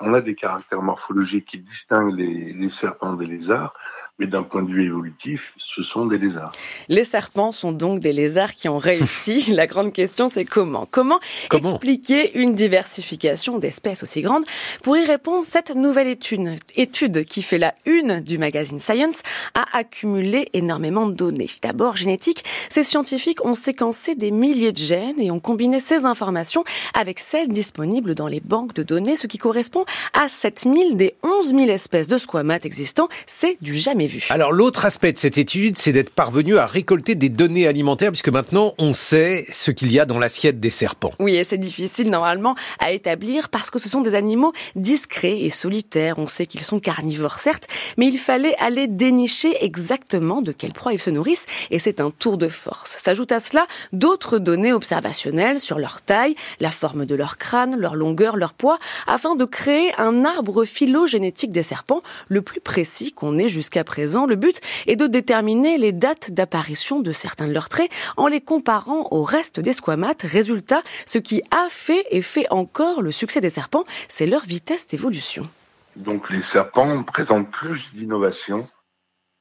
[0.00, 3.74] On a des caractères morphologiques qui distinguent les, serpents des lézards,
[4.18, 6.50] mais d'un point de vue évolutif, ce sont des lézards.
[6.88, 9.52] Les serpents sont donc des lézards qui ont réussi.
[9.54, 10.88] La grande question, c'est comment?
[10.90, 11.20] Comment,
[11.52, 14.44] expliquer une diversification d'espèces aussi grande?
[14.82, 19.22] Pour y répondre, cette nouvelle étude, étude qui fait la une du magazine Science
[19.54, 21.48] a accumulé énormément de données.
[21.62, 26.64] D'abord génétique, ces scientifiques ont séquencé des milliers de gènes et ont combiné ces informations
[26.94, 31.50] avec celles disponibles dans les banques de données, ce qui correspond à 7000 des 11
[31.50, 33.08] 000 espèces de squamates existants.
[33.26, 37.28] C'est du jamais alors l'autre aspect de cette étude, c'est d'être parvenu à récolter des
[37.28, 41.12] données alimentaires, puisque maintenant on sait ce qu'il y a dans l'assiette des serpents.
[41.18, 45.50] Oui, et c'est difficile normalement à établir parce que ce sont des animaux discrets et
[45.50, 46.18] solitaires.
[46.18, 47.66] On sait qu'ils sont carnivores certes,
[47.96, 52.10] mais il fallait aller dénicher exactement de quelle proie ils se nourrissent, et c'est un
[52.10, 52.96] tour de force.
[52.98, 57.94] S'ajoutent à cela d'autres données observationnelles sur leur taille, la forme de leur crâne, leur
[57.94, 63.38] longueur, leur poids, afin de créer un arbre phylogénétique des serpents le plus précis qu'on
[63.38, 67.68] ait jusqu'à présent le but est de déterminer les dates d'apparition de certains de leurs
[67.68, 70.22] traits en les comparant au reste des squamates.
[70.22, 74.86] Résultat, ce qui a fait et fait encore le succès des serpents, c'est leur vitesse
[74.86, 75.48] d'évolution.
[75.96, 78.68] Donc les serpents présentent plus d'innovations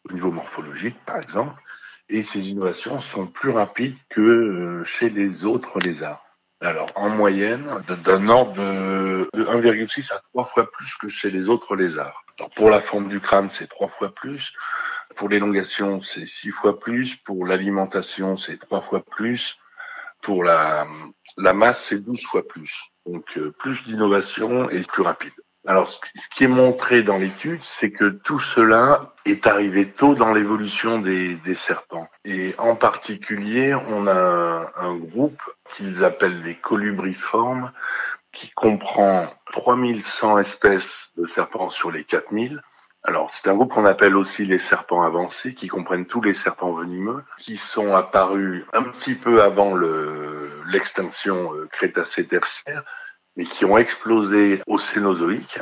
[0.10, 1.62] au niveau morphologique, par exemple,
[2.10, 6.27] et ces innovations sont plus rapides que euh, chez les autres lézards.
[6.60, 11.76] Alors, en moyenne, d'un ordre de 1,6 à 3 fois plus que chez les autres
[11.76, 12.24] lézards.
[12.39, 14.54] Alors, pour la forme du crâne, c'est 3 fois plus.
[15.15, 17.15] Pour l'élongation, c'est 6 fois plus.
[17.17, 19.58] Pour l'alimentation, c'est 3 fois plus.
[20.22, 20.88] Pour la,
[21.38, 22.74] la masse, c'est 12 fois plus.
[23.06, 25.34] Donc, euh, plus d'innovation et plus rapide.
[25.67, 30.32] Alors, ce qui est montré dans l'étude, c'est que tout cela est arrivé tôt dans
[30.32, 32.08] l'évolution des, serpents.
[32.23, 35.41] Et en particulier, on a un, groupe
[35.75, 37.73] qu'ils appellent les colubriformes,
[38.32, 42.62] qui comprend 3100 espèces de serpents sur les 4000.
[43.03, 46.71] Alors, c'est un groupe qu'on appelle aussi les serpents avancés, qui comprennent tous les serpents
[46.71, 49.75] venimeux, qui sont apparus un petit peu avant
[50.65, 52.86] l'extinction euh, crétacé-tertiaire,
[53.38, 55.60] mais qui ont explosé au Cénozoïque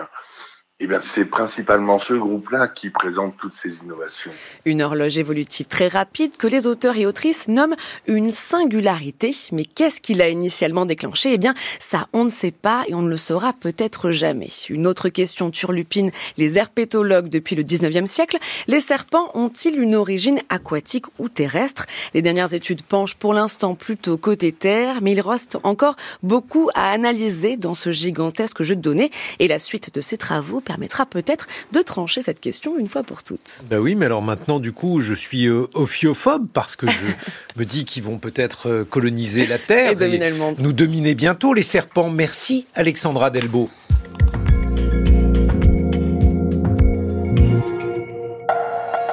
[0.82, 4.32] eh bien, c'est principalement ce groupe-là qui présente toutes ces innovations.
[4.66, 9.32] Une horloge évolutive très rapide que les auteurs et autrices nomment une singularité.
[9.54, 13.02] Mais qu'est-ce qui l'a initialement déclenché Eh bien, ça, on ne sait pas et on
[13.02, 14.50] ne le saura peut-être jamais.
[14.68, 18.38] Une autre question turlupine les herpétologues depuis le 19e siècle.
[18.68, 21.86] Les serpents ont-ils une origine aquatique ou terrestre?
[22.14, 26.92] Les dernières études penchent pour l'instant plutôt côté terre, mais il reste encore beaucoup à
[26.92, 29.10] analyser dans ce gigantesque jeu de données.
[29.40, 33.24] Et la suite de ces travaux permettra peut-être de trancher cette question une fois pour
[33.24, 33.64] toutes.
[33.70, 37.06] Ben oui, mais alors maintenant, du coup, je suis euh, ophiophobe parce que je
[37.60, 40.60] me dis qu'ils vont peut-être euh, coloniser la Terre et, dominer le monde.
[40.60, 42.10] Nous dominer bientôt les serpents.
[42.10, 43.70] Merci Alexandra Delbo.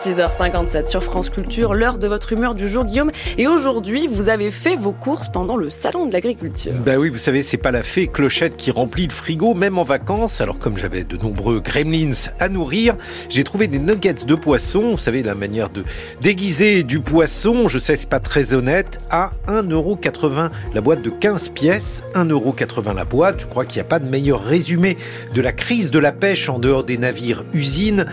[0.02, 3.12] 6h57 sur France Culture, l'heure de votre humeur du jour, Guillaume.
[3.38, 6.72] Et aujourd'hui, vous avez fait vos courses pendant le salon de l'agriculture.
[6.84, 9.84] Bah oui, vous savez, c'est pas la fée Clochette qui remplit le frigo, même en
[9.84, 10.40] vacances.
[10.40, 12.10] Alors comme j'avais de nombreux gremlins
[12.40, 12.96] à nourrir,
[13.28, 14.90] j'ai trouvé des nuggets de poisson.
[14.90, 15.84] Vous savez, la manière de
[16.20, 21.50] déguiser du poisson, je sais, c'est pas très honnête, à 1,80€ la boîte de 15
[21.50, 23.42] pièces, 1,80€ la boîte.
[23.42, 24.96] Je crois qu'il n'y a pas de meilleur résumé
[25.32, 28.06] de la crise de la pêche en dehors des navires usines,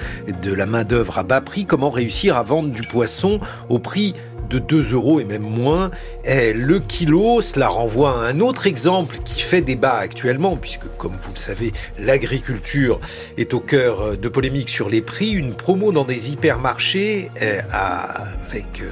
[0.43, 3.39] de la main d'œuvre à bas prix, réussir à vendre du poisson
[3.69, 4.13] au prix
[4.49, 5.91] de 2 euros et même moins.
[6.25, 11.15] Et le kilo, cela renvoie à un autre exemple qui fait débat actuellement, puisque comme
[11.15, 12.99] vous le savez, l'agriculture
[13.37, 15.31] est au cœur de polémiques sur les prix.
[15.31, 18.89] Une promo dans des hypermarchés euh, avec euh,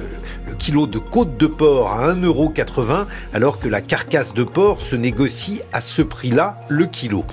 [0.48, 4.96] le kilo de côte de porc à 1,80€, alors que la carcasse de porc se
[4.96, 7.24] négocie à ce prix-là le kilo.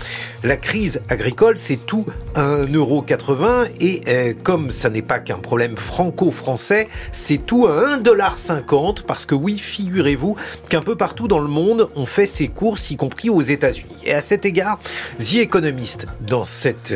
[0.44, 5.78] La crise agricole, c'est tout à 1,80€ et euh, comme ça n'est pas qu'un problème
[5.78, 10.36] franco-français, c'est tout à 1 1,50$ parce que oui, figurez-vous
[10.70, 13.96] qu'un peu partout dans le monde, on fait ses courses, y compris aux États-Unis.
[14.04, 14.80] Et à cet égard,
[15.20, 16.94] The Economist, dans cette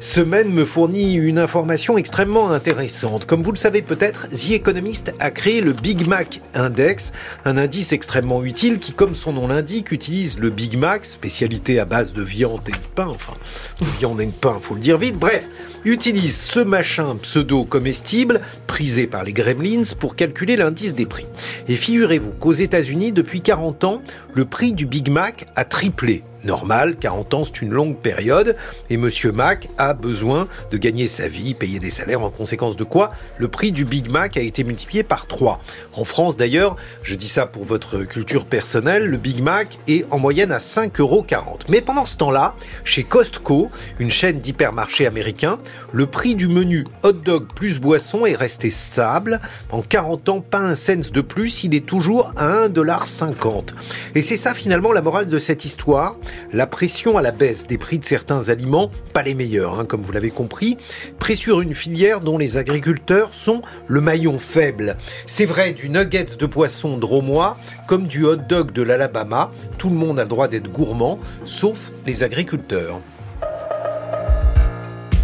[0.00, 3.26] semaine, me fournit une information extrêmement intéressante.
[3.26, 7.12] Comme vous le savez peut-être, The Economist a créé le Big Mac Index,
[7.44, 11.84] un indice extrêmement utile qui, comme son nom l'indique, utilise le Big Mac, spécialité à
[11.84, 13.34] base de viande et de pain, enfin,
[13.80, 15.46] de viande et de pain, faut le dire vite, bref,
[15.84, 21.26] utilise ce machin pseudo-comestible, prisé par les gremlins, pour calculer l'indice des prix.
[21.68, 24.02] Et figurez-vous qu'aux États-Unis, depuis 40 ans,
[24.34, 26.22] le prix du Big Mac a triplé.
[26.44, 28.56] Normal, 40 ans c'est une longue période,
[28.88, 32.84] et Monsieur Mac a besoin de gagner sa vie, payer des salaires, en conséquence de
[32.84, 35.60] quoi le prix du Big Mac a été multiplié par 3.
[35.94, 40.18] En France d'ailleurs, je dis ça pour votre culture personnelle, le Big Mac est en
[40.18, 41.26] moyenne à 5,40 euros.
[41.68, 45.58] Mais pendant ce temps-là, chez Costco, une chaîne d'hypermarchés américains,
[45.92, 49.40] le prix du menu hot dog plus boisson est resté stable.
[49.70, 53.74] En 40 ans, pas un cent de plus, il est toujours à 1,50$.
[54.14, 56.16] Et c'est ça finalement la morale de cette histoire
[56.52, 60.02] la pression à la baisse des prix de certains aliments, pas les meilleurs, hein, comme
[60.02, 60.76] vous l'avez compris,
[61.18, 64.96] pressure une filière dont les agriculteurs sont le maillon faible.
[65.26, 69.96] C'est vrai du nuggets de poisson dromois comme du hot dog de l'Alabama, tout le
[69.96, 73.00] monde a le droit d'être gourmand, sauf les agriculteurs.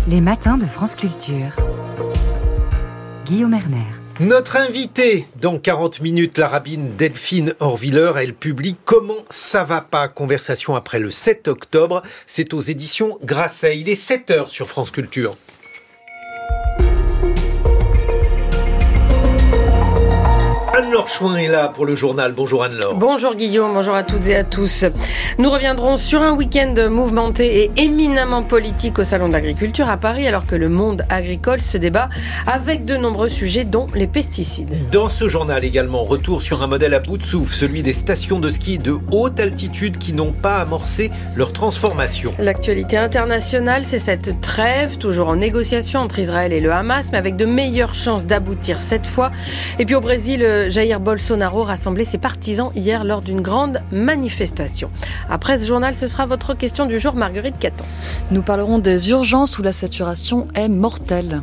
[0.08, 1.56] Les matins de France Culture.
[3.24, 4.05] Guillaume Erner.
[4.18, 10.08] Notre invitée dans 40 minutes, la rabbine Delphine Horviller, elle publie Comment ça va pas?
[10.08, 12.02] Conversation après le 7 octobre.
[12.24, 13.76] C'est aux éditions Grasset.
[13.76, 15.36] Il est 7 heures sur France Culture.
[20.96, 22.32] Anne-Laure Chouin est là pour le journal.
[22.32, 22.94] Bonjour Anne-Laure.
[22.94, 24.86] Bonjour Guillaume, bonjour à toutes et à tous.
[25.36, 30.26] Nous reviendrons sur un week-end mouvementé et éminemment politique au Salon de l'Agriculture à Paris
[30.26, 32.08] alors que le monde agricole se débat
[32.46, 34.74] avec de nombreux sujets dont les pesticides.
[34.90, 38.38] Dans ce journal également, retour sur un modèle à bout de souffle, celui des stations
[38.38, 42.32] de ski de haute altitude qui n'ont pas amorcé leur transformation.
[42.38, 47.36] L'actualité internationale, c'est cette trêve, toujours en négociation entre Israël et le Hamas, mais avec
[47.36, 49.30] de meilleures chances d'aboutir cette fois.
[49.78, 54.90] Et puis au Brésil, Jair Bolsonaro rassemblait ses partisans hier lors d'une grande manifestation.
[55.28, 57.84] Après ce journal, ce sera votre question du jour, Marguerite Caton.
[58.30, 61.42] Nous parlerons des urgences où la saturation est mortelle.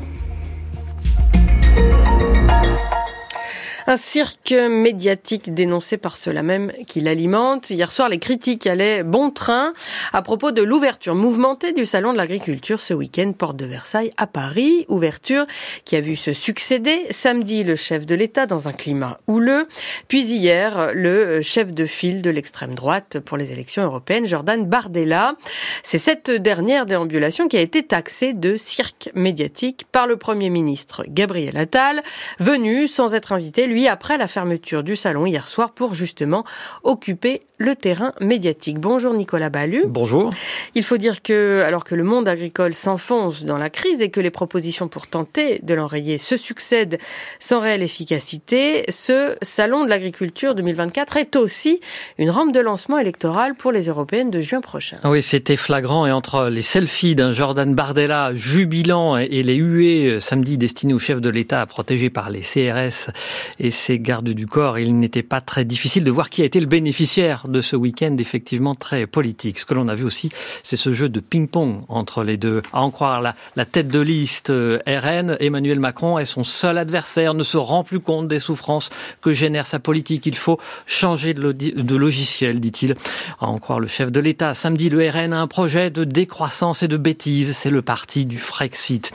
[3.85, 7.69] Un cirque médiatique dénoncé par ceux-là même qui l'alimente.
[7.69, 9.73] Hier soir, les critiques allaient bon train
[10.13, 14.25] à propos de l'ouverture mouvementée du Salon de l'Agriculture ce week-end, porte de Versailles à
[14.25, 14.85] Paris.
[14.87, 15.45] Ouverture
[15.83, 19.67] qui a vu se succéder samedi le chef de l'État dans un climat houleux,
[20.07, 25.35] puis hier le chef de file de l'extrême droite pour les élections européennes, Jordan Bardella.
[25.83, 31.03] C'est cette dernière déambulation qui a été taxée de cirque médiatique par le Premier ministre
[31.09, 32.01] Gabriel Attal,
[32.39, 36.45] venu sans être invité lui, après la fermeture du salon hier soir pour justement
[36.83, 38.79] occuper le terrain médiatique.
[38.79, 39.83] Bonjour Nicolas Ballu.
[39.87, 40.31] Bonjour.
[40.75, 44.19] Il faut dire que, alors que le monde agricole s'enfonce dans la crise et que
[44.19, 46.97] les propositions pour tenter de l'enrayer se succèdent
[47.39, 51.79] sans réelle efficacité, ce salon de l'agriculture 2024 est aussi
[52.17, 54.97] une rampe de lancement électoral pour les européennes de juin prochain.
[55.03, 60.19] Oui, c'était flagrant et entre les selfies d'un Jordan Bardella jubilant et les huées euh,
[60.19, 63.11] samedi destinées au chef de l'État protégé par les CRS
[63.59, 66.59] et ses gardes du corps, il n'était pas très difficile de voir qui a été
[66.59, 69.59] le bénéficiaire de ce week-end effectivement très politique.
[69.59, 70.29] Ce que l'on a vu aussi,
[70.63, 72.61] c'est ce jeu de ping-pong entre les deux.
[72.73, 77.33] À en croire la, tête de liste euh, RN, Emmanuel Macron est son seul adversaire,
[77.33, 78.89] ne se rend plus compte des souffrances
[79.21, 80.25] que génère sa politique.
[80.25, 82.95] Il faut changer de, de logiciel, dit-il.
[83.39, 84.53] À en croire le chef de l'État.
[84.53, 87.55] Samedi, le RN a un projet de décroissance et de bêtise.
[87.55, 89.11] C'est le parti du Frexit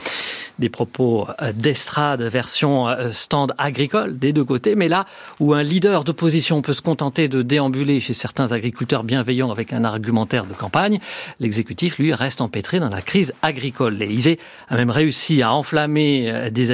[0.59, 5.05] des propos euh, d'estrade version euh, stand agricole des deux côtés, mais là
[5.39, 9.85] où un leader d'opposition peut se contenter de déambuler chez certains agriculteurs bienveillants avec un
[9.85, 10.99] argumentaire de campagne,
[11.39, 13.95] l'exécutif, lui, reste empêtré dans la crise agricole.
[13.95, 16.71] L'Élysée a même réussi à enflammer euh, des,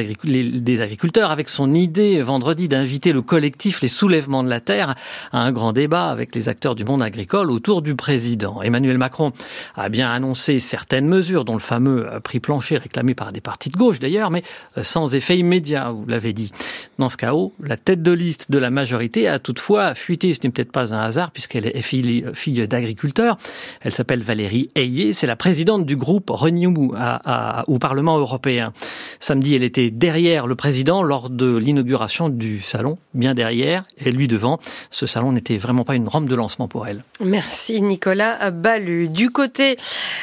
[0.81, 4.95] agriculteurs avec son idée vendredi d'inviter le collectif Les Soulèvements de la Terre
[5.31, 8.61] à un grand débat avec les acteurs du monde agricole autour du président.
[8.61, 9.31] Emmanuel Macron
[9.75, 13.99] a bien annoncé certaines mesures, dont le fameux prix plancher réclamé par des partis gauche
[13.99, 14.43] d'ailleurs, mais
[14.77, 16.51] euh, sans effet immédiat, vous l'avez dit.
[16.97, 20.49] Dans ce chaos, la tête de liste de la majorité a toutefois fuité, ce n'est
[20.49, 23.37] peut-être pas un hasard puisqu'elle est fille, d'agriculteur.
[23.81, 26.93] Elle s'appelle Valérie Ayé, c'est la présidente du groupe Renew
[27.67, 28.71] au Parlement européen.
[29.19, 34.27] Samedi, elle était derrière le président lors de l'inauguration du salon, bien derrière, et lui
[34.27, 34.59] devant.
[34.91, 37.03] Ce salon n'était vraiment pas une rampe de lancement pour elle.
[37.19, 39.09] Merci Nicolas Ballu.
[39.09, 39.77] Du côté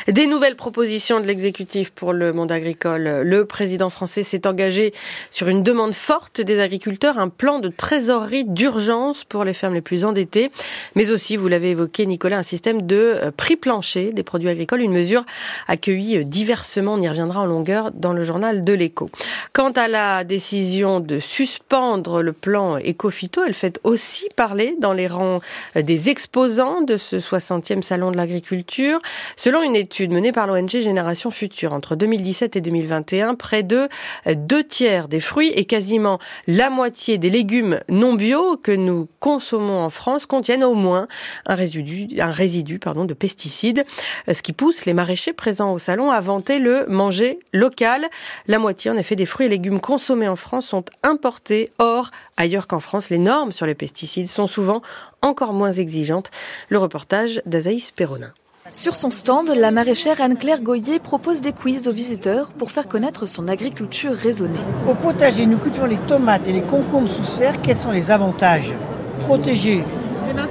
[0.09, 4.93] des nouvelles propositions de l'exécutif pour le monde agricole, le président français s'est engagé
[5.31, 9.81] sur une demande forte des agriculteurs, un plan de trésorerie d'urgence pour les fermes les
[9.81, 10.51] plus endettées,
[10.95, 14.93] mais aussi, vous l'avez évoqué Nicolas, un système de prix plancher des produits agricoles, une
[14.93, 15.25] mesure
[15.69, 19.11] accueillie diversement, on y reviendra en longueur dans le journal de l'écho.
[19.53, 25.07] Quant à la décision de suspendre le plan Ecofito, elle fait aussi parler dans les
[25.07, 25.41] rangs
[25.77, 29.01] des exposants de ce 60e salon de l'agriculture.
[29.37, 33.89] Selon une étude menée par l'ONG Génération Future entre 2017 et 2021, près de
[34.27, 39.81] deux tiers des fruits et quasiment la moitié des légumes non bio que nous consommons
[39.81, 41.09] en France contiennent au moins
[41.47, 43.85] un résidu, de pesticides,
[44.31, 48.09] ce qui pousse les maraîchers présents au salon à vanter le manger local.
[48.47, 51.71] La moitié en effet des fruits et légumes consommés en France sont importés.
[51.79, 54.83] Or, ailleurs qu'en France, les normes sur les pesticides sont souvent
[55.21, 56.31] encore moins exigeantes.
[56.69, 58.33] Le reportage d'Azaïs Perronin.
[58.75, 63.27] Sur son stand, la maraîchère Anne-Claire Goyer propose des quiz aux visiteurs pour faire connaître
[63.27, 64.59] son agriculture raisonnée.
[64.89, 67.61] Au potager, nous cultivons les tomates et les concombres sous serre.
[67.61, 68.73] Quels sont les avantages?
[69.21, 69.85] Protéger
[70.31, 70.47] eh ben,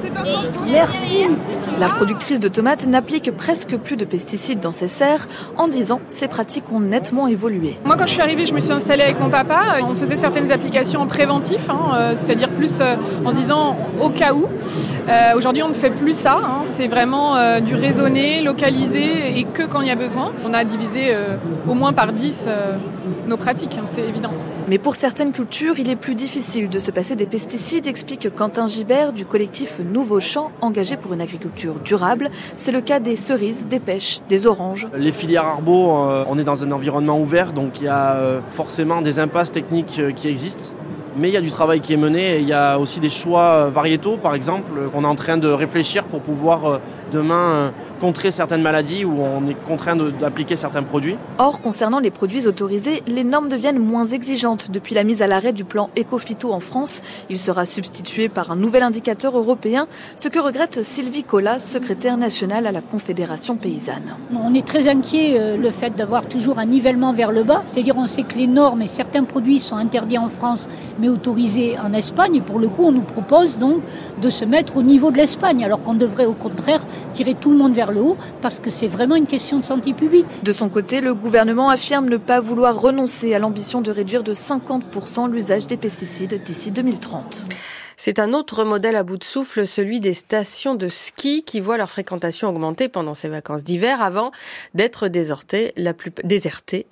[0.69, 1.25] Merci.
[1.81, 5.27] La productrice de tomates n'applique presque plus de pesticides dans ses serres.
[5.57, 7.75] En 10 ans, ses pratiques ont nettement évolué.
[7.85, 9.79] Moi, quand je suis arrivée, je me suis installée avec mon papa.
[9.81, 14.35] On faisait certaines applications en préventif, hein, euh, c'est-à-dire plus euh, en disant au cas
[14.35, 14.45] où.
[15.09, 16.39] Euh, aujourd'hui, on ne fait plus ça.
[16.43, 16.61] Hein.
[16.65, 20.33] c'est vraiment du raisonné, localisé et que quand il y a besoin.
[20.45, 21.15] On a divisé
[21.67, 22.47] au moins par 10
[23.25, 24.33] nos pratiques, hein, c'est évident.
[24.71, 28.67] Mais pour certaines cultures, il est plus difficile de se passer des pesticides, explique Quentin
[28.67, 32.29] Gibert du collectif Nouveau Champ, engagé pour une agriculture durable.
[32.55, 34.87] C'est le cas des cerises, des pêches, des oranges.
[34.95, 38.39] Les filières arbo, euh, on est dans un environnement ouvert, donc il y a euh,
[38.51, 40.73] forcément des impasses techniques euh, qui existent
[41.17, 43.09] mais il y a du travail qui est mené et il y a aussi des
[43.09, 46.79] choix variétaux, par exemple, qu'on est en train de réfléchir pour pouvoir
[47.11, 51.17] demain euh, contrer certaines maladies où on est contraint d'appliquer certains produits.
[51.37, 55.53] Or, concernant les produits autorisés, les normes deviennent moins exigeantes depuis la mise à l'arrêt
[55.53, 57.01] du plan Ecofito en France.
[57.29, 62.65] Il sera substitué par un nouvel indicateur européen, ce que regrette Sylvie Collat, secrétaire nationale
[62.65, 64.15] à la Confédération paysanne.
[64.33, 67.97] On est très inquiet euh, le fait d'avoir toujours un nivellement vers le bas, c'est-à-dire
[67.97, 70.67] on sait que les normes et certains produits sont interdits en France
[70.99, 72.35] mais autorisé en Espagne.
[72.35, 73.81] Et pour le coup, on nous propose donc
[74.21, 76.81] de se mettre au niveau de l'Espagne, alors qu'on devrait au contraire
[77.13, 79.93] tirer tout le monde vers le haut, parce que c'est vraiment une question de santé
[79.93, 80.27] publique.
[80.43, 84.33] De son côté, le gouvernement affirme ne pas vouloir renoncer à l'ambition de réduire de
[84.33, 87.45] 50% l'usage des pesticides d'ici 2030.
[88.03, 91.77] C'est un autre modèle à bout de souffle, celui des stations de ski qui voient
[91.77, 94.31] leur fréquentation augmenter pendant ces vacances d'hiver avant
[94.73, 95.93] d'être désertées la,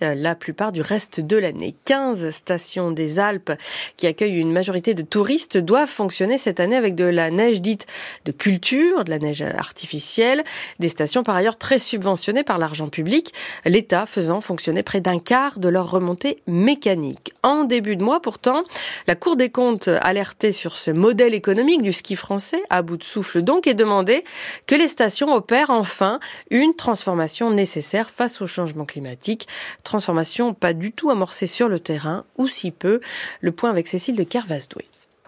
[0.03, 1.74] euh, plupart du reste de l'année.
[1.86, 3.51] 15 stations des Alpes
[3.97, 7.88] qui accueillent une majorité de touristes doivent fonctionner cette année avec de la neige dite
[8.26, 10.43] de culture, de la neige artificielle,
[10.78, 13.34] des stations par ailleurs très subventionnées par l'argent public,
[13.66, 17.34] l'État faisant fonctionner près d'un quart de leur remontée mécanique.
[17.41, 18.64] En début de mois pourtant,
[19.07, 23.03] la Cour des comptes alertait sur ce modèle économique du ski français à bout de
[23.03, 24.23] souffle donc et demander
[24.67, 26.19] que les stations opèrent enfin
[26.51, 29.47] une transformation nécessaire face au changement climatique.
[29.83, 32.99] Transformation pas du tout amorcée sur le terrain, ou si peu.
[33.41, 34.85] Le point avec Cécile de Kervasdoué.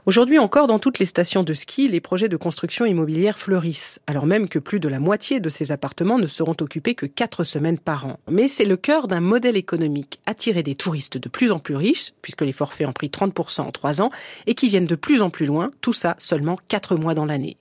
[0.07, 4.25] Aujourd'hui encore, dans toutes les stations de ski, les projets de construction immobilière fleurissent, alors
[4.25, 7.77] même que plus de la moitié de ces appartements ne seront occupés que quatre semaines
[7.77, 8.17] par an.
[8.27, 12.13] Mais c'est le cœur d'un modèle économique, attirer des touristes de plus en plus riches,
[12.23, 14.09] puisque les forfaits ont pris 30% en trois ans,
[14.47, 17.57] et qui viennent de plus en plus loin, tout ça seulement quatre mois dans l'année.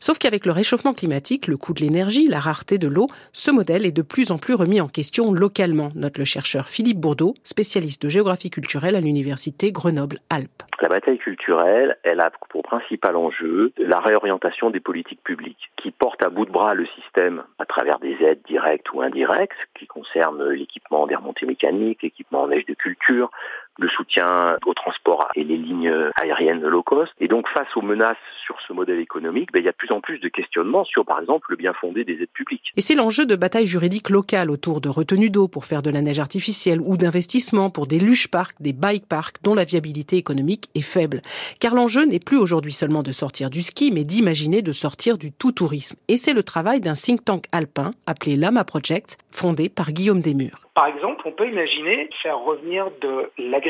[0.00, 3.86] Sauf qu'avec le réchauffement climatique, le coût de l'énergie, la rareté de l'eau, ce modèle
[3.86, 8.02] est de plus en plus remis en question localement, note le chercheur Philippe Bourdeau, spécialiste
[8.02, 10.62] de géographie culturelle à l'université Grenoble-Alpes.
[10.80, 16.22] La bataille culturelle, elle a pour principal enjeu la réorientation des politiques publiques qui portent
[16.22, 20.48] à bout de bras le système à travers des aides directes ou indirectes qui concernent
[20.50, 23.30] l'équipement des remontées mécaniques, l'équipement en neige de culture,
[23.78, 27.12] le soutien au transport et les lignes aériennes low cost.
[27.20, 29.92] Et donc face aux menaces sur ce modèle économique, ben, il y a de plus
[29.92, 32.72] en plus de questionnements sur par exemple le bien fondé des aides publiques.
[32.76, 36.02] Et c'est l'enjeu de bataille juridique locale autour de retenues d'eau pour faire de la
[36.02, 40.68] neige artificielle ou d'investissements pour des luge parks, des bike parks dont la viabilité économique
[40.74, 41.20] est faible.
[41.60, 45.32] Car l'enjeu n'est plus aujourd'hui seulement de sortir du ski, mais d'imaginer de sortir du
[45.32, 45.96] tout tourisme.
[46.08, 50.66] Et c'est le travail d'un think tank alpin appelé Lama Project, fondé par Guillaume Desmurs.
[50.74, 53.67] Par exemple, on peut imaginer faire revenir de l'agriculture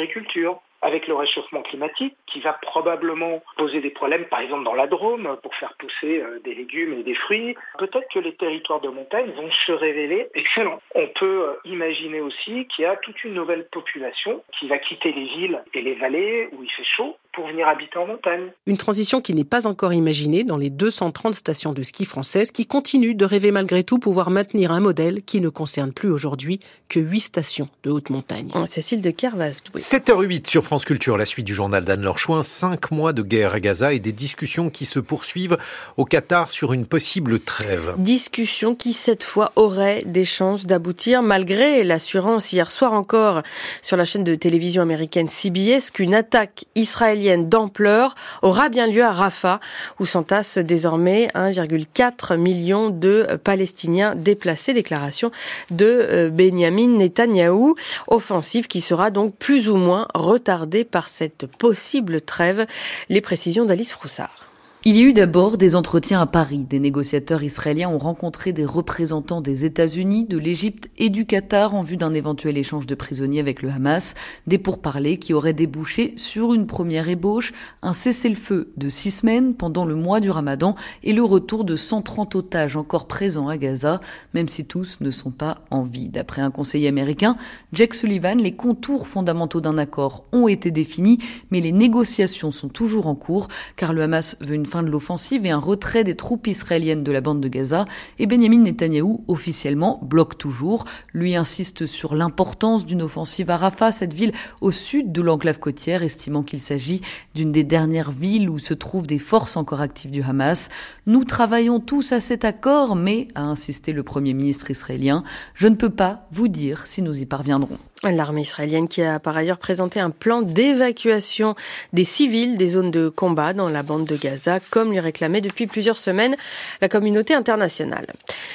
[0.82, 5.36] avec le réchauffement climatique qui va probablement poser des problèmes, par exemple dans la Drôme,
[5.42, 7.56] pour faire pousser euh, des légumes et des fruits.
[7.78, 10.80] Peut-être que les territoires de montagne vont se révéler excellents.
[10.94, 15.12] On peut euh, imaginer aussi qu'il y a toute une nouvelle population qui va quitter
[15.12, 18.50] les villes et les vallées où il fait chaud pour venir habiter en montagne.
[18.66, 22.66] Une transition qui n'est pas encore imaginée dans les 230 stations de ski françaises qui
[22.66, 26.58] continuent de rêver malgré tout pouvoir maintenir un modèle qui ne concerne plus aujourd'hui
[26.88, 28.50] que 8 stations de haute montagne.
[28.66, 29.62] Cécile de Kervas.
[29.76, 32.42] 7h08 sur France Culture, la suite du journal d'Anne Lorchouin.
[32.42, 35.58] Cinq mois de guerre à Gaza et des discussions qui se poursuivent
[35.96, 37.94] au Qatar sur une possible trêve.
[37.98, 43.42] Discussions qui, cette fois, auraient des chances d'aboutir malgré l'assurance hier soir encore
[43.80, 49.12] sur la chaîne de télévision américaine CBS qu'une attaque israélienne d'ampleur aura bien lieu à
[49.12, 49.60] Rafah
[50.00, 54.72] où s'entassent désormais 1,4 million de Palestiniens déplacés.
[54.72, 55.30] Déclaration
[55.70, 57.74] de euh, Benjamin Netanyahou.
[58.06, 62.66] Offensive qui sera donc plus ou moins retardée par cette possible trêve.
[63.08, 64.47] Les précisions d'Alice Froussard.
[64.84, 66.64] Il y a eu d'abord des entretiens à Paris.
[66.64, 71.82] Des négociateurs israéliens ont rencontré des représentants des États-Unis, de l'Égypte et du Qatar en
[71.82, 74.14] vue d'un éventuel échange de prisonniers avec le Hamas.
[74.46, 77.52] Des pourparlers qui auraient débouché sur une première ébauche,
[77.82, 82.36] un cessez-le-feu de six semaines pendant le mois du Ramadan et le retour de 130
[82.36, 84.00] otages encore présents à Gaza,
[84.32, 86.08] même si tous ne sont pas en vie.
[86.08, 87.36] D'après un conseiller américain,
[87.72, 91.18] Jack Sullivan, les contours fondamentaux d'un accord ont été définis,
[91.50, 95.46] mais les négociations sont toujours en cours car le Hamas veut une fin de l'offensive
[95.46, 97.84] et un retrait des troupes israéliennes de la bande de Gaza,
[98.18, 100.84] et Benjamin Netanyahou, officiellement, bloque toujours.
[101.12, 106.02] Lui insiste sur l'importance d'une offensive à Rafah, cette ville au sud de l'enclave côtière,
[106.02, 107.00] estimant qu'il s'agit
[107.34, 110.68] d'une des dernières villes où se trouvent des forces encore actives du Hamas.
[111.06, 115.22] Nous travaillons tous à cet accord, mais, a insisté le premier ministre israélien,
[115.54, 117.78] je ne peux pas vous dire si nous y parviendrons.
[118.04, 121.56] L'armée israélienne qui a par ailleurs présenté un plan d'évacuation
[121.92, 125.66] des civils des zones de combat dans la bande de Gaza, comme lui réclamait depuis
[125.66, 126.36] plusieurs semaines
[126.80, 128.06] la communauté internationale.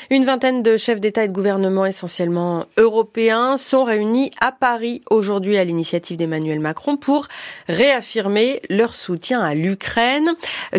[0.09, 5.57] Une vingtaine de chefs d'État et de gouvernement essentiellement européens sont réunis à Paris aujourd'hui
[5.57, 7.27] à l'initiative d'Emmanuel Macron pour
[7.67, 10.35] réaffirmer leur soutien à l'Ukraine.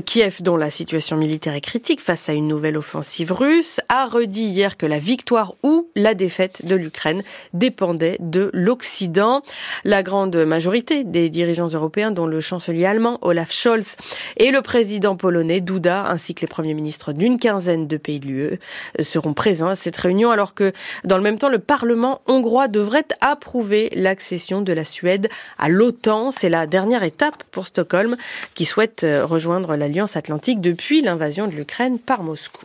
[0.07, 4.45] Kiev, dont la situation militaire est critique face à une nouvelle offensive russe, a redit
[4.45, 9.43] hier que la victoire ou la défaite de l'Ukraine dépendait de l'Occident.
[9.85, 13.97] La grande majorité des dirigeants européens, dont le chancelier allemand Olaf Scholz
[14.37, 18.27] et le président polonais Duda, ainsi que les premiers ministres d'une quinzaine de pays de
[18.27, 18.59] l'UE,
[19.03, 20.73] seront présents à cette réunion, alors que
[21.05, 25.29] dans le même temps, le Parlement hongrois devrait approuver l'accession de la Suède
[25.59, 26.31] à l'OTAN.
[26.31, 28.17] C'est la dernière étape pour Stockholm,
[28.55, 32.65] qui souhaite rejoindre l'Alliance atlantique depuis l'invasion de l'Ukraine par Moscou.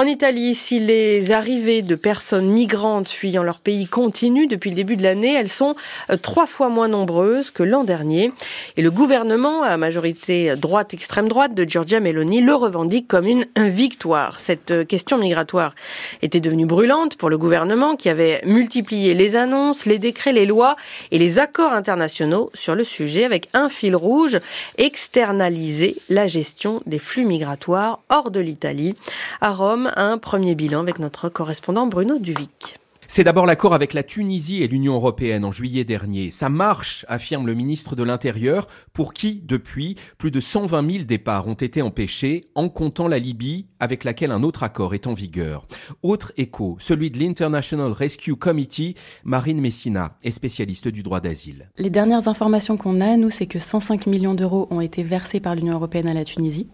[0.00, 4.96] En Italie, si les arrivées de personnes migrantes fuyant leur pays continuent depuis le début
[4.96, 5.74] de l'année, elles sont
[6.08, 8.32] euh, trois fois moins nombreuses que l'an dernier.
[8.78, 14.40] Et le gouvernement, à majorité droite-extrême droite de Giorgia Meloni, le revendique comme une victoire.
[14.40, 15.74] Cette euh, question migratoire
[16.22, 20.76] était devenue brûlante pour le gouvernement qui avait multiplié les annonces, les décrets, les lois
[21.10, 24.38] et les accords internationaux sur le sujet avec un fil rouge,
[24.78, 28.94] externaliser la gestion des flux migratoires hors de l'Italie.
[29.42, 32.80] À Rome, un premier bilan avec notre correspondant Bruno Duvic.
[33.12, 36.30] C'est d'abord l'accord avec la Tunisie et l'Union européenne en juillet dernier.
[36.30, 41.48] Ça marche, affirme le ministre de l'Intérieur, pour qui, depuis, plus de 120 000 départs
[41.48, 45.66] ont été empêchés, en comptant la Libye, avec laquelle un autre accord est en vigueur.
[46.04, 51.68] Autre écho, celui de l'International Rescue Committee, Marine Messina est spécialiste du droit d'asile.
[51.78, 55.56] Les dernières informations qu'on a, nous, c'est que 105 millions d'euros ont été versés par
[55.56, 56.68] l'Union européenne à la Tunisie.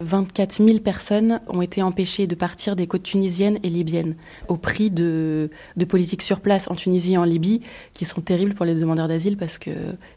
[0.00, 4.16] 24 000 personnes ont été empêchées de partir des côtes tunisiennes et libyennes
[4.48, 5.50] au prix de,
[5.88, 7.62] politiques sur place en Tunisie et en Libye
[7.94, 9.70] qui sont terribles pour les demandeurs d'asile parce que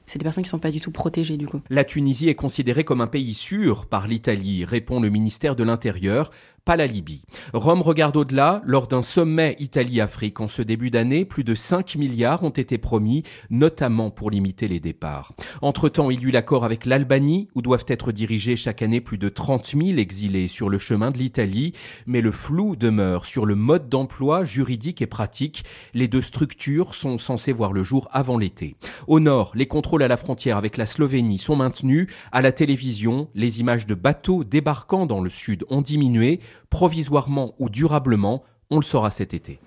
[0.05, 1.61] c'est des personnes qui ne sont pas du tout protégées du coup.
[1.69, 6.31] La Tunisie est considérée comme un pays sûr par l'Italie, répond le ministère de l'Intérieur,
[6.69, 7.23] pas la Libye.
[7.51, 8.61] Rome regarde au-delà.
[8.63, 13.23] Lors d'un sommet Italie-Afrique en ce début d'année, plus de 5 milliards ont été promis,
[13.49, 15.33] notamment pour limiter les départs.
[15.63, 19.29] Entre-temps, il y eut l'accord avec l'Albanie, où doivent être dirigés chaque année plus de
[19.29, 21.73] 30 000 exilés sur le chemin de l'Italie,
[22.05, 25.63] mais le flou demeure sur le mode d'emploi juridique et pratique.
[25.95, 28.75] Les deux structures sont censées voir le jour avant l'été.
[29.07, 32.05] Au nord, les contrôles à la frontière avec la Slovénie sont maintenus.
[32.31, 36.39] À la télévision, les images de bateaux débarquant dans le sud ont diminué
[36.69, 39.59] provisoirement ou durablement, on le saura cet été.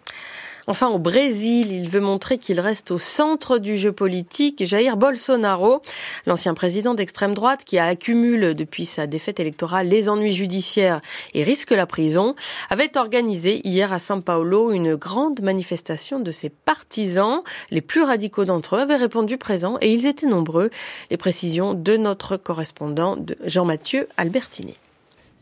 [0.69, 4.65] Enfin, au Brésil, il veut montrer qu'il reste au centre du jeu politique.
[4.65, 5.83] Jair Bolsonaro,
[6.27, 11.01] l'ancien président d'extrême droite qui a accumulé depuis sa défaite électorale les ennuis judiciaires
[11.35, 12.37] et risque la prison,
[12.71, 17.43] avait organisé hier à São Paulo une grande manifestation de ses partisans.
[17.73, 20.71] Les plus radicaux d'entre eux avaient répondu présent et ils étaient nombreux.
[21.11, 24.75] Les précisions de notre correspondant Jean-Mathieu Albertini.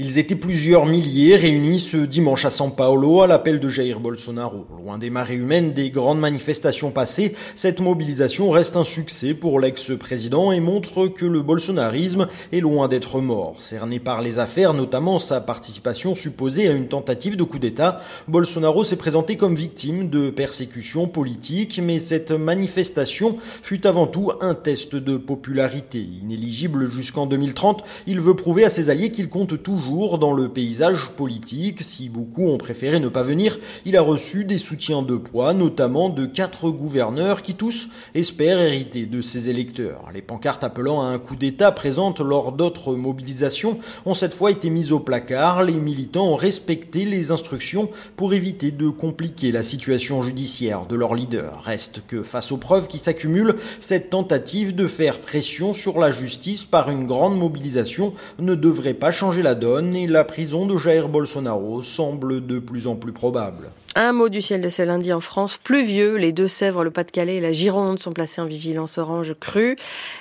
[0.03, 4.67] Ils étaient plusieurs milliers réunis ce dimanche à São Paulo à l'appel de Jair Bolsonaro.
[4.83, 10.53] Loin des marées humaines des grandes manifestations passées, cette mobilisation reste un succès pour l'ex-président
[10.53, 13.57] et montre que le bolsonarisme est loin d'être mort.
[13.61, 18.85] Cerné par les affaires, notamment sa participation supposée à une tentative de coup d'État, Bolsonaro
[18.85, 24.97] s'est présenté comme victime de persécutions politiques, mais cette manifestation fut avant tout un test
[24.97, 25.99] de popularité.
[26.23, 31.11] Inéligible jusqu'en 2030, il veut prouver à ses alliés qu'il compte toujours dans le paysage
[31.17, 31.83] politique.
[31.83, 36.11] Si beaucoup ont préféré ne pas venir, il a reçu des soutiens de poids, notamment
[36.11, 40.05] de quatre gouverneurs qui tous espèrent hériter de ses électeurs.
[40.15, 44.71] Les pancartes appelant à un coup d'État présentes lors d'autres mobilisations ont cette fois été
[44.71, 45.65] mises au placard.
[45.65, 51.15] Les militants ont respecté les instructions pour éviter de compliquer la situation judiciaire de leur
[51.15, 51.63] leader.
[51.65, 56.65] Reste que face aux preuves qui s'accumulent, cette tentative de faire pression sur la justice
[56.65, 61.09] par une grande mobilisation ne devrait pas changer la donne et la prison de Jair
[61.09, 63.71] Bolsonaro semble de plus en plus probable.
[63.97, 66.15] Un mot du ciel de ce lundi en France, pluvieux.
[66.15, 69.75] Les Deux-Sèvres, le Pas-de-Calais et la Gironde sont placés en vigilance orange crue.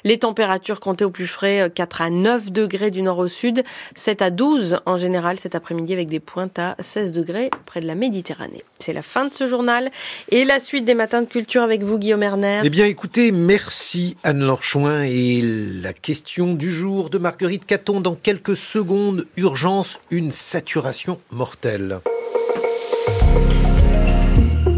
[0.03, 3.63] Les températures comptées au plus frais 4 à 9 degrés du nord au sud,
[3.93, 7.85] 7 à 12 en général cet après-midi avec des pointes à 16 degrés près de
[7.85, 8.63] la Méditerranée.
[8.79, 9.91] C'est la fin de ce journal
[10.29, 12.61] et la suite des matins de culture avec vous Guillaume Erner.
[12.63, 18.15] Eh bien écoutez, merci Anne-Laure Chouin et la question du jour de Marguerite Caton dans
[18.15, 19.27] quelques secondes.
[19.37, 21.99] Urgence, une saturation mortelle.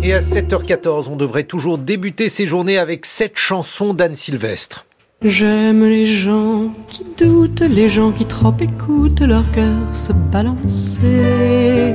[0.04, 4.88] Et à 7h14, on devrait toujours débuter ces journées avec cette chanson d'Anne Sylvestre.
[5.24, 11.94] J'aime les gens qui doutent, les gens qui trop écoutent leur cœur se balancer.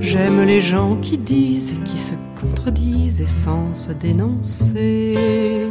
[0.00, 5.68] J'aime les gens qui disent et qui se contredisent et sans se dénoncer.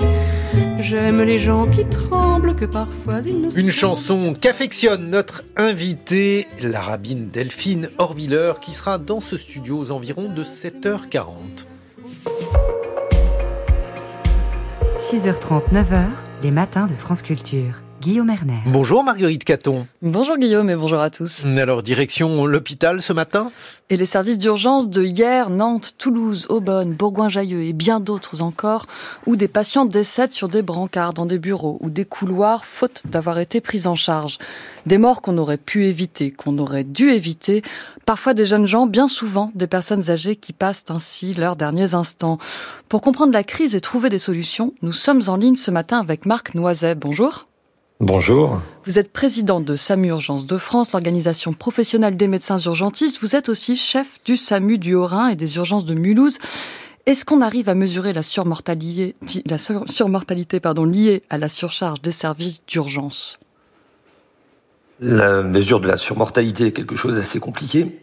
[0.79, 3.51] J'aime les gens qui tremblent, que parfois ils nous...
[3.51, 9.91] Une chanson qu'affectionne notre invitée, la rabbine Delphine Horviller, qui sera dans ce studio aux
[9.91, 11.65] environs de 7h40.
[14.97, 16.07] 6h30, 9h,
[16.43, 17.81] les matins de France Culture.
[18.01, 18.59] Guillaume Erner.
[18.65, 19.85] Bonjour Marguerite Caton.
[20.01, 21.45] Bonjour Guillaume et bonjour à tous.
[21.45, 23.51] Alors direction l'hôpital ce matin?
[23.89, 28.85] Et les services d'urgence de hier, Nantes, Toulouse, Aubonne, Bourgoin-Jallieu et bien d'autres encore,
[29.25, 33.39] où des patients décèdent sur des brancards dans des bureaux ou des couloirs faute d'avoir
[33.39, 34.37] été pris en charge.
[34.85, 37.63] Des morts qu'on aurait pu éviter, qu'on aurait dû éviter,
[38.05, 42.37] parfois des jeunes gens, bien souvent des personnes âgées qui passent ainsi leurs derniers instants.
[42.87, 46.25] Pour comprendre la crise et trouver des solutions, nous sommes en ligne ce matin avec
[46.25, 46.95] Marc Noiset.
[46.95, 47.48] Bonjour.
[48.01, 48.61] Bonjour.
[48.85, 53.19] Vous êtes président de SAMU Urgence de France, l'organisation professionnelle des médecins urgentistes.
[53.21, 56.37] Vous êtes aussi chef du SAMU du Haut-Rhin et des urgences de Mulhouse.
[57.05, 62.13] Est-ce qu'on arrive à mesurer la surmortalité, la surmortalité pardon, liée à la surcharge des
[62.13, 63.37] services d'urgence?
[65.01, 67.99] La mesure de la surmortalité est quelque chose d'assez compliqué.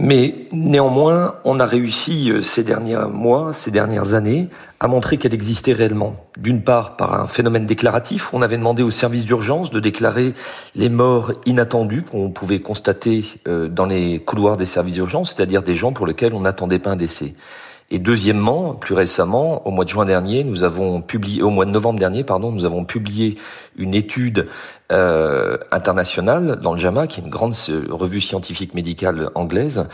[0.00, 5.34] Mais néanmoins, on a réussi euh, ces derniers mois, ces dernières années, à montrer qu'elle
[5.34, 6.14] existait réellement.
[6.38, 10.34] D'une part, par un phénomène déclaratif, on avait demandé aux services d'urgence de déclarer
[10.76, 15.74] les morts inattendus qu'on pouvait constater euh, dans les couloirs des services d'urgence, c'est-à-dire des
[15.74, 17.34] gens pour lesquels on n'attendait pas un décès.
[17.90, 21.70] Et deuxièmement, plus récemment, au mois de juin dernier, nous avons publié, au mois de
[21.70, 23.38] novembre dernier, pardon, nous avons publié
[23.76, 24.46] une étude
[24.90, 27.54] euh, internationale dans le JAMA, qui est une grande
[27.90, 29.86] revue scientifique médicale anglaise,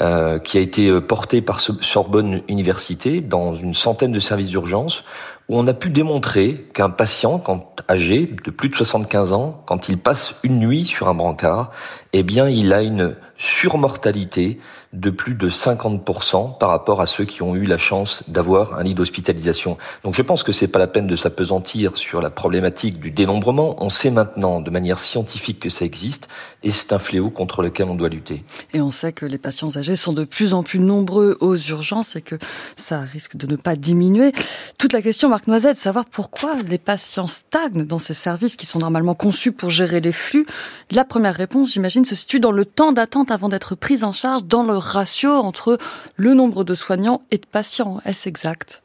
[0.00, 5.04] euh, qui a été portée par Sorbonne Université dans une centaine de services d'urgence,
[5.48, 9.88] où on a pu démontrer qu'un patient, quand âgé de plus de 75 ans, quand
[9.88, 11.70] il passe une nuit sur un brancard,
[12.12, 14.58] eh bien, il a une surmortalité
[14.92, 18.82] de plus de 50% par rapport à ceux qui ont eu la chance d'avoir un
[18.82, 19.78] lit d'hospitalisation.
[20.04, 23.76] Donc je pense que c'est pas la peine de s'apesantir sur la problématique du dénombrement.
[23.82, 26.28] On sait maintenant de manière scientifique que ça existe
[26.64, 28.42] et c'est un fléau contre lequel on doit lutter.
[28.72, 32.16] Et on sait que les patients âgés sont de plus en plus nombreux aux urgences
[32.16, 32.36] et que
[32.76, 34.32] ça risque de ne pas diminuer.
[34.78, 38.66] Toute la question, Marc Noisette, de savoir pourquoi les patients stagnent dans ces services qui
[38.66, 40.46] sont normalement conçus pour gérer les flux.
[40.90, 44.44] La première réponse, j'imagine, se situe dans le temps d'attente avant d'être prise en charge,
[44.44, 45.78] dans le ratio entre
[46.16, 48.00] le nombre de soignants et de patients.
[48.04, 48.81] Est-ce exact?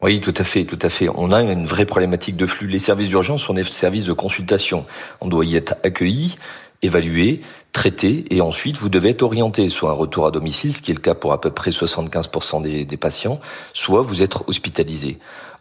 [0.00, 1.08] Oui, tout à fait, tout à fait.
[1.12, 2.68] On a une vraie problématique de flux.
[2.68, 4.86] Les services d'urgence sont des services de consultation.
[5.20, 6.36] On doit y être accueilli,
[6.82, 7.40] évalué,
[7.72, 10.94] traité, et ensuite vous devez être orienté, soit un retour à domicile, ce qui est
[10.94, 13.40] le cas pour à peu près 75% des, des patients,
[13.74, 15.18] soit vous êtes hospitalisé.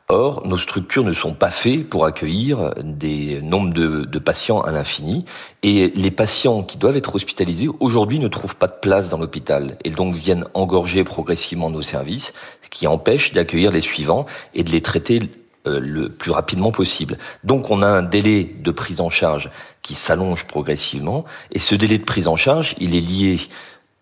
[0.10, 4.72] Or, nos structures ne sont pas faites pour accueillir des nombres de, de patients à
[4.72, 5.26] l'infini.
[5.64, 9.78] Et les patients qui doivent être hospitalisés aujourd'hui ne trouvent pas de place dans l'hôpital
[9.84, 12.32] et donc viennent engorger progressivement nos services,
[12.64, 15.20] ce qui empêche d'accueillir les suivants et de les traiter
[15.68, 17.18] euh, le plus rapidement possible.
[17.44, 19.52] Donc on a un délai de prise en charge
[19.82, 23.40] qui s'allonge progressivement et ce délai de prise en charge, il est lié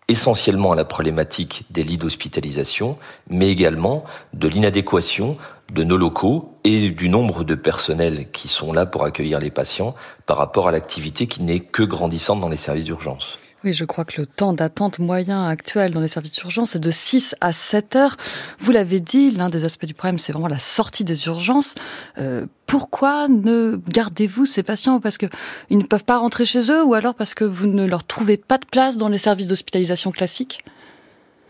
[0.08, 2.98] essentiellement à la problématique des lits d'hospitalisation,
[3.28, 4.04] mais également
[4.34, 5.38] de l'inadéquation
[5.72, 9.96] de nos locaux et du nombre de personnels qui sont là pour accueillir les patients
[10.26, 13.40] par rapport à l'activité qui n'est que grandissante dans les services d'urgence.
[13.66, 16.92] Oui, je crois que le temps d'attente moyen actuel dans les services d'urgence est de
[16.92, 18.16] 6 à 7 heures.
[18.60, 21.74] Vous l'avez dit, l'un des aspects du problème, c'est vraiment la sortie des urgences.
[22.20, 25.00] Euh, pourquoi ne gardez-vous ces patients?
[25.00, 25.30] Parce qu'ils
[25.72, 28.60] ne peuvent pas rentrer chez eux ou alors parce que vous ne leur trouvez pas
[28.60, 30.64] de place dans les services d'hospitalisation classiques?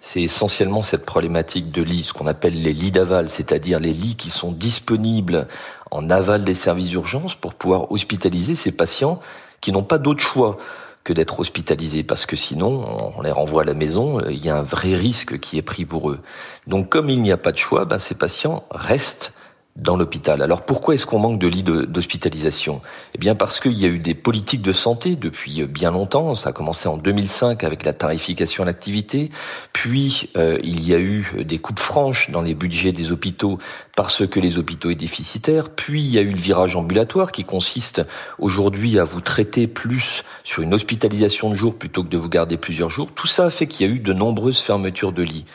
[0.05, 4.15] C'est essentiellement cette problématique de lits, ce qu'on appelle les lits d'aval, c'est-à-dire les lits
[4.15, 5.47] qui sont disponibles
[5.89, 9.19] en aval des services d'urgence pour pouvoir hospitaliser ces patients
[9.61, 10.57] qui n'ont pas d'autre choix
[11.03, 14.57] que d'être hospitalisés parce que sinon on les renvoie à la maison, il y a
[14.57, 16.19] un vrai risque qui est pris pour eux.
[16.67, 19.33] Donc comme il n'y a pas de choix, ben, ces patients restent
[19.75, 20.41] dans l'hôpital.
[20.41, 22.81] Alors pourquoi est-ce qu'on manque de lits d'hospitalisation?
[23.13, 26.33] Eh bien parce qu'il y a eu des politiques de santé depuis bien longtemps.
[26.35, 29.31] Ça a commencé en 2005 avec la tarification à l'activité.
[29.73, 33.57] Puis euh, il y a eu des coupes franches dans les budgets des hôpitaux
[33.97, 35.69] parce que les hôpitaux est déficitaires.
[35.69, 38.01] Puis il y a eu le virage ambulatoire qui consiste
[38.39, 42.55] aujourd'hui à vous traiter plus sur une hospitalisation de jour plutôt que de vous garder
[42.55, 43.09] plusieurs jours.
[43.13, 45.45] Tout ça a fait qu'il y a eu de nombreuses fermetures de lits.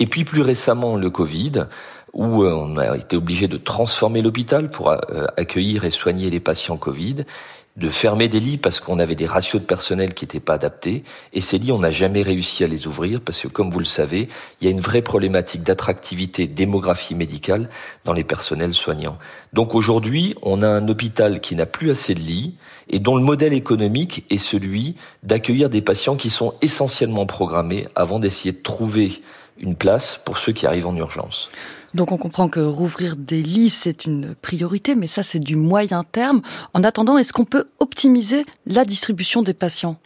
[0.00, 1.66] Et puis plus récemment le Covid
[2.12, 4.98] où euh, on a été obligé de transformer l'hôpital pour euh,
[5.36, 7.24] accueillir et soigner les patients Covid,
[7.76, 11.04] de fermer des lits parce qu'on avait des ratios de personnel qui n'étaient pas adaptés.
[11.32, 13.84] Et ces lits, on n'a jamais réussi à les ouvrir parce que, comme vous le
[13.84, 14.28] savez,
[14.60, 17.70] il y a une vraie problématique d'attractivité, démographie médicale
[18.04, 19.18] dans les personnels soignants.
[19.52, 22.56] Donc aujourd'hui, on a un hôpital qui n'a plus assez de lits
[22.88, 28.18] et dont le modèle économique est celui d'accueillir des patients qui sont essentiellement programmés avant
[28.18, 29.22] d'essayer de trouver
[29.58, 31.50] une place pour ceux qui arrivent en urgence.
[31.94, 36.04] Donc on comprend que rouvrir des lits, c'est une priorité, mais ça, c'est du moyen
[36.04, 36.40] terme.
[36.72, 39.96] En attendant, est-ce qu'on peut optimiser la distribution des patients?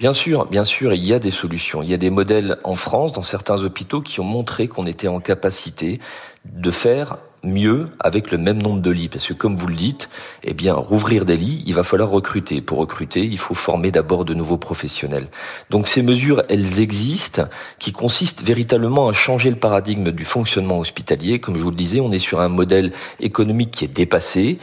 [0.00, 1.82] Bien sûr, bien sûr, il y a des solutions.
[1.82, 5.06] Il y a des modèles en France, dans certains hôpitaux, qui ont montré qu'on était
[5.06, 6.00] en capacité
[6.44, 9.08] de faire mieux avec le même nombre de lits.
[9.08, 10.08] Parce que comme vous le dites,
[10.44, 12.60] eh bien, rouvrir des lits, il va falloir recruter.
[12.60, 15.28] Pour recruter, il faut former d'abord de nouveaux professionnels.
[15.70, 17.44] Donc ces mesures, elles existent,
[17.78, 21.40] qui consistent véritablement à changer le paradigme du fonctionnement hospitalier.
[21.40, 24.58] Comme je vous le disais, on est sur un modèle économique qui est dépassé.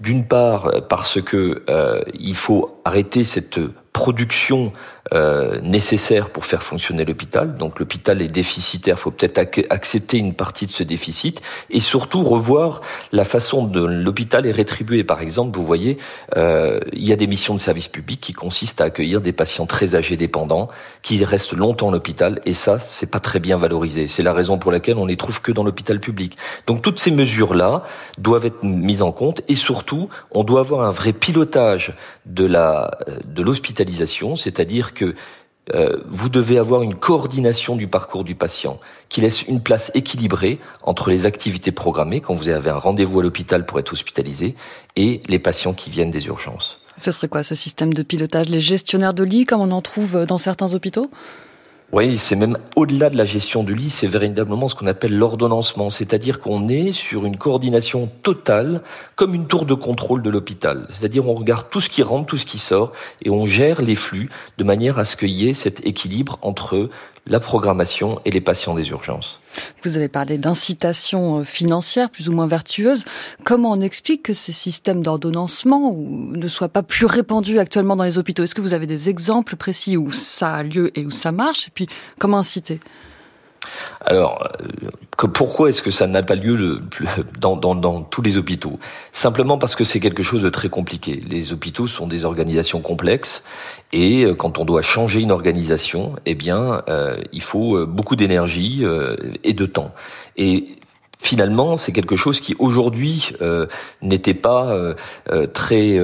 [0.00, 3.60] D'une part, parce que euh, il faut arrêter cette
[3.94, 4.72] production
[5.14, 7.54] euh, nécessaire pour faire fonctionner l'hôpital.
[7.54, 9.38] Donc l'hôpital est déficitaire, faut peut-être
[9.70, 11.40] accepter une partie de ce déficit
[11.70, 12.80] et surtout revoir
[13.12, 15.04] la façon dont l'hôpital est rétribué.
[15.04, 15.96] Par exemple, vous voyez,
[16.36, 19.66] euh, il y a des missions de service public qui consistent à accueillir des patients
[19.66, 20.68] très âgés dépendants
[21.02, 24.08] qui restent longtemps à l'hôpital et ça, c'est pas très bien valorisé.
[24.08, 26.36] C'est la raison pour laquelle on les trouve que dans l'hôpital public.
[26.66, 27.84] Donc toutes ces mesures-là
[28.18, 31.94] doivent être mises en compte et surtout, on doit avoir un vrai pilotage
[32.26, 32.90] de la
[33.24, 33.42] de
[34.36, 35.14] c'est-à-dire que
[35.74, 38.78] euh, vous devez avoir une coordination du parcours du patient
[39.08, 43.22] qui laisse une place équilibrée entre les activités programmées quand vous avez un rendez-vous à
[43.22, 44.54] l'hôpital pour être hospitalisé
[44.96, 46.80] et les patients qui viennent des urgences.
[46.98, 48.48] Ce serait quoi ce système de pilotage?
[48.50, 51.10] Les gestionnaires de lits comme on en trouve dans certains hôpitaux?
[51.94, 55.90] Oui, c'est même au-delà de la gestion du lit, c'est véritablement ce qu'on appelle l'ordonnancement,
[55.90, 58.82] c'est-à-dire qu'on est sur une coordination totale,
[59.14, 60.88] comme une tour de contrôle de l'hôpital.
[60.90, 62.90] C'est-à-dire on regarde tout ce qui rentre, tout ce qui sort,
[63.22, 64.28] et on gère les flux
[64.58, 66.90] de manière à ce qu'il y ait cet équilibre entre
[67.26, 69.40] la programmation et les patients des urgences.
[69.82, 73.04] Vous avez parlé d'incitation euh, financière plus ou moins vertueuse.
[73.44, 78.18] Comment on explique que ces systèmes d'ordonnancement ne soient pas plus répandus actuellement dans les
[78.18, 78.42] hôpitaux?
[78.42, 81.68] Est-ce que vous avez des exemples précis où ça a lieu et où ça marche?
[81.68, 81.86] Et puis,
[82.18, 82.80] comment inciter?
[84.04, 86.80] Alors, euh, pourquoi est-ce que ça n'a pas lieu
[87.40, 88.78] dans, tous les hôpitaux?
[89.12, 91.22] Simplement parce que c'est quelque chose de très compliqué.
[91.28, 93.44] Les hôpitaux sont des organisations complexes
[93.92, 98.84] et euh, quand on doit changer une organisation, eh bien, euh, il faut beaucoup d'énergie
[99.42, 99.92] et de temps.
[101.24, 103.66] Finalement, c'est quelque chose qui aujourd'hui euh,
[104.02, 104.94] n'était pas euh,
[105.32, 105.98] euh, très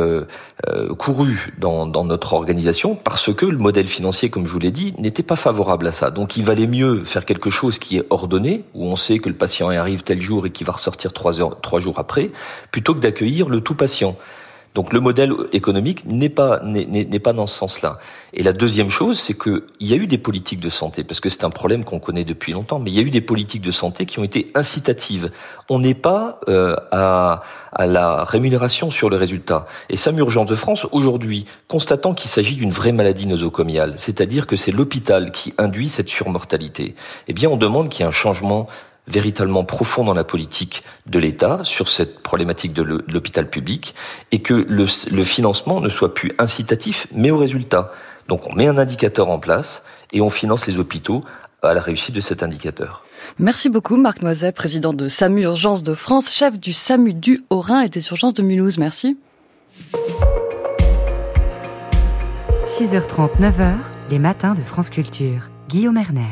[0.99, 5.23] couru dans, notre organisation parce que le modèle financier, comme je vous l'ai dit, n'était
[5.23, 6.11] pas favorable à ça.
[6.11, 9.35] Donc, il valait mieux faire quelque chose qui est ordonné, où on sait que le
[9.35, 12.31] patient arrive tel jour et qui va ressortir trois jours après,
[12.71, 14.17] plutôt que d'accueillir le tout patient.
[14.75, 17.99] Donc le modèle économique n'est pas n'est pas dans ce sens-là.
[18.33, 21.19] Et la deuxième chose, c'est que il y a eu des politiques de santé parce
[21.19, 23.63] que c'est un problème qu'on connaît depuis longtemps, mais il y a eu des politiques
[23.63, 25.33] de santé qui ont été incitatives.
[25.69, 27.43] On n'est pas euh, à,
[27.73, 29.67] à la rémunération sur le résultat.
[29.89, 34.55] Et SAM Urgence de France aujourd'hui, constatant qu'il s'agit d'une vraie maladie nosocomiale, c'est-à-dire que
[34.55, 36.95] c'est l'hôpital qui induit cette surmortalité,
[37.27, 38.69] eh bien on demande qu'il y ait un changement
[39.11, 43.95] véritablement profond dans la politique de l'État sur cette problématique de l'hôpital public
[44.33, 47.93] et que le, financement ne soit plus incitatif mais au résultat.
[48.29, 49.83] Donc on met un indicateur en place
[50.13, 51.23] et on finance les hôpitaux
[51.63, 53.05] à la réussite de cet indicateur.
[53.39, 57.83] Merci beaucoup Marc Noiset, président de SAMU Urgences de France, chef du SAMU du Haut-Rhin
[57.83, 58.79] et des urgences de Mulhouse.
[58.79, 59.19] Merci.
[62.67, 63.75] 6h30, 9h,
[64.11, 65.51] les matins de France Culture.
[65.69, 66.27] Guillaume Erner.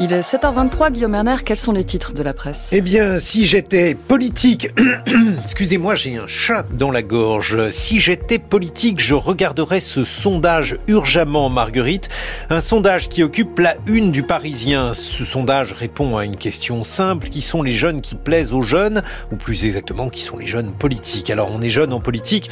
[0.00, 2.70] Il est 7h23, Guillaume Erner, quels sont les titres de la presse?
[2.72, 4.70] Eh bien, si j'étais politique,
[5.44, 7.70] excusez-moi, j'ai un chat dans la gorge.
[7.70, 12.08] Si j'étais politique, je regarderais ce sondage urgemment, Marguerite.
[12.48, 14.94] Un sondage qui occupe la une du Parisien.
[14.94, 19.02] Ce sondage répond à une question simple, qui sont les jeunes qui plaisent aux jeunes,
[19.30, 21.28] ou plus exactement, qui sont les jeunes politiques?
[21.28, 22.50] Alors, on est jeune en politique.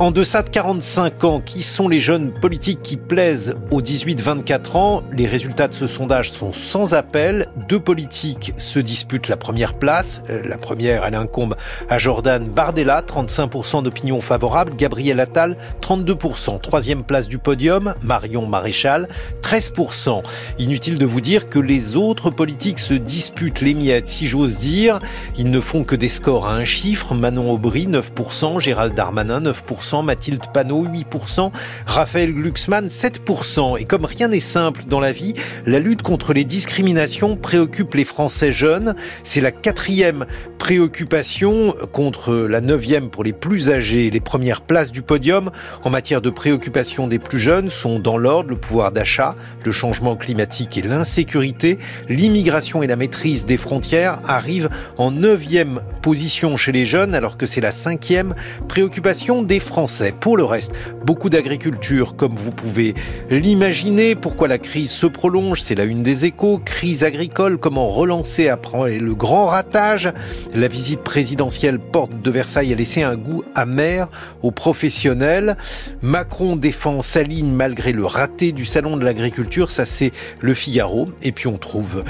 [0.00, 5.02] En deçà de 45 ans, qui sont les jeunes politiques qui plaisent aux 18-24 ans?
[5.12, 7.48] Les résultats de ce sondage sont sans appel.
[7.68, 10.22] Deux politiques se disputent la première place.
[10.30, 11.54] Euh, la première, elle incombe
[11.90, 14.72] à Jordan Bardella, 35% d'opinion favorable.
[14.74, 16.62] Gabriel Attal, 32%.
[16.62, 19.06] Troisième place du podium, Marion Maréchal,
[19.42, 20.22] 13%.
[20.58, 24.98] Inutile de vous dire que les autres politiques se disputent les miettes, si j'ose dire.
[25.36, 27.14] Ils ne font que des scores à un chiffre.
[27.14, 28.60] Manon Aubry, 9%.
[28.60, 29.89] Gérald Darmanin, 9%.
[30.02, 31.50] Mathilde Panot 8%,
[31.86, 33.78] Raphaël Glucksmann 7%.
[33.78, 35.34] Et comme rien n'est simple dans la vie,
[35.66, 38.94] la lutte contre les discriminations préoccupe les Français jeunes.
[39.24, 40.26] C'est la quatrième
[40.58, 44.10] préoccupation contre la neuvième pour les plus âgés.
[44.10, 45.50] Les premières places du podium
[45.84, 49.34] en matière de préoccupation des plus jeunes sont dans l'ordre le pouvoir d'achat,
[49.64, 51.78] le changement climatique et l'insécurité.
[52.08, 57.46] L'immigration et la maîtrise des frontières arrivent en neuvième position chez les jeunes alors que
[57.46, 58.34] c'est la cinquième
[58.68, 59.69] préoccupation des français.
[60.18, 60.72] Pour le reste,
[61.04, 62.94] beaucoup d'agriculture, comme vous pouvez
[63.30, 64.16] l'imaginer.
[64.16, 65.62] Pourquoi la crise se prolonge?
[65.62, 66.60] C'est la une des échos.
[66.64, 70.12] Crise agricole, comment relancer après le grand ratage?
[70.54, 74.08] La visite présidentielle porte de Versailles a laissé un goût amer
[74.42, 75.56] aux professionnels.
[76.02, 79.70] Macron défend sa ligne malgré le raté du salon de l'agriculture.
[79.70, 80.10] Ça, c'est
[80.40, 81.08] le Figaro.
[81.22, 82.02] Et puis on trouve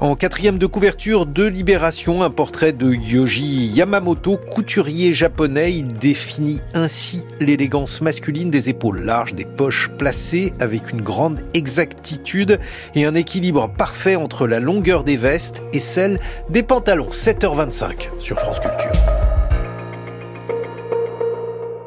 [0.00, 5.82] en quatrième de couverture de Libération, un portrait de Yoji Yamamoto, couturier japonais.
[5.82, 12.60] Définit ainsi l'élégance masculine des épaules larges, des poches placées avec une grande exactitude
[12.94, 16.20] et un équilibre parfait entre la longueur des vestes et celle
[16.50, 17.08] des pantalons.
[17.10, 18.92] 7h25 sur France Culture.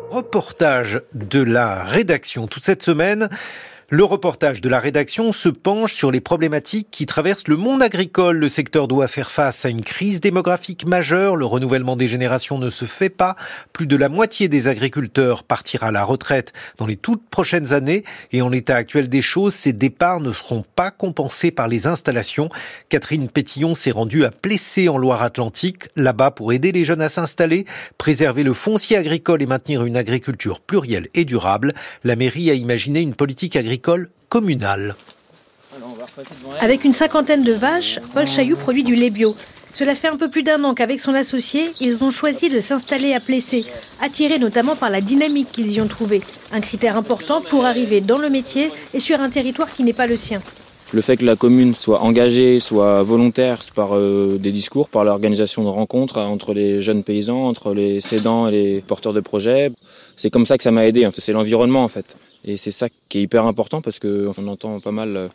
[0.09, 3.29] Reportage de la rédaction toute cette semaine.
[3.91, 8.37] Le reportage de la rédaction se penche sur les problématiques qui traversent le monde agricole.
[8.37, 11.35] Le secteur doit faire face à une crise démographique majeure.
[11.35, 13.35] Le renouvellement des générations ne se fait pas.
[13.73, 18.03] Plus de la moitié des agriculteurs partira à la retraite dans les toutes prochaines années.
[18.31, 22.49] Et en l'état actuel des choses, ces départs ne seront pas compensés par les installations.
[22.89, 27.65] Catherine Pétillon s'est rendue à Plessé en Loire-Atlantique, là-bas pour aider les jeunes à s'installer,
[27.97, 31.73] préserver le foncier agricole et maintenir une agriculture plurielle et durable.
[32.03, 33.78] La mairie a imaginé une politique agricole
[34.29, 34.95] communale.
[36.59, 39.35] Avec une cinquantaine de vaches, Paul Chailloux produit du lait bio.
[39.73, 43.13] Cela fait un peu plus d'un an qu'avec son associé, ils ont choisi de s'installer
[43.13, 43.65] à Plessé,
[44.01, 46.21] attirés notamment par la dynamique qu'ils y ont trouvée,
[46.51, 50.07] un critère important pour arriver dans le métier et sur un territoire qui n'est pas
[50.07, 50.41] le sien.
[50.91, 55.63] Le fait que la commune soit engagée, soit volontaire par euh, des discours, par l'organisation
[55.63, 59.71] de rencontres entre les jeunes paysans, entre les cédants et les porteurs de projets,
[60.17, 61.07] c'est comme ça que ça m'a aidé.
[61.15, 62.05] C'est l'environnement en fait.
[62.45, 65.27] Et c'est ça qui est hyper important parce qu'on entend pas mal euh,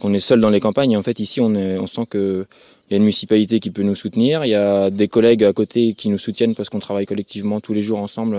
[0.00, 0.92] qu'on est seul dans les campagnes.
[0.92, 2.46] Et en fait, ici, on, sent qu'il
[2.90, 4.44] y a une municipalité qui peut nous soutenir.
[4.44, 7.74] Il y a des collègues à côté qui nous soutiennent parce qu'on travaille collectivement tous
[7.74, 8.38] les jours ensemble.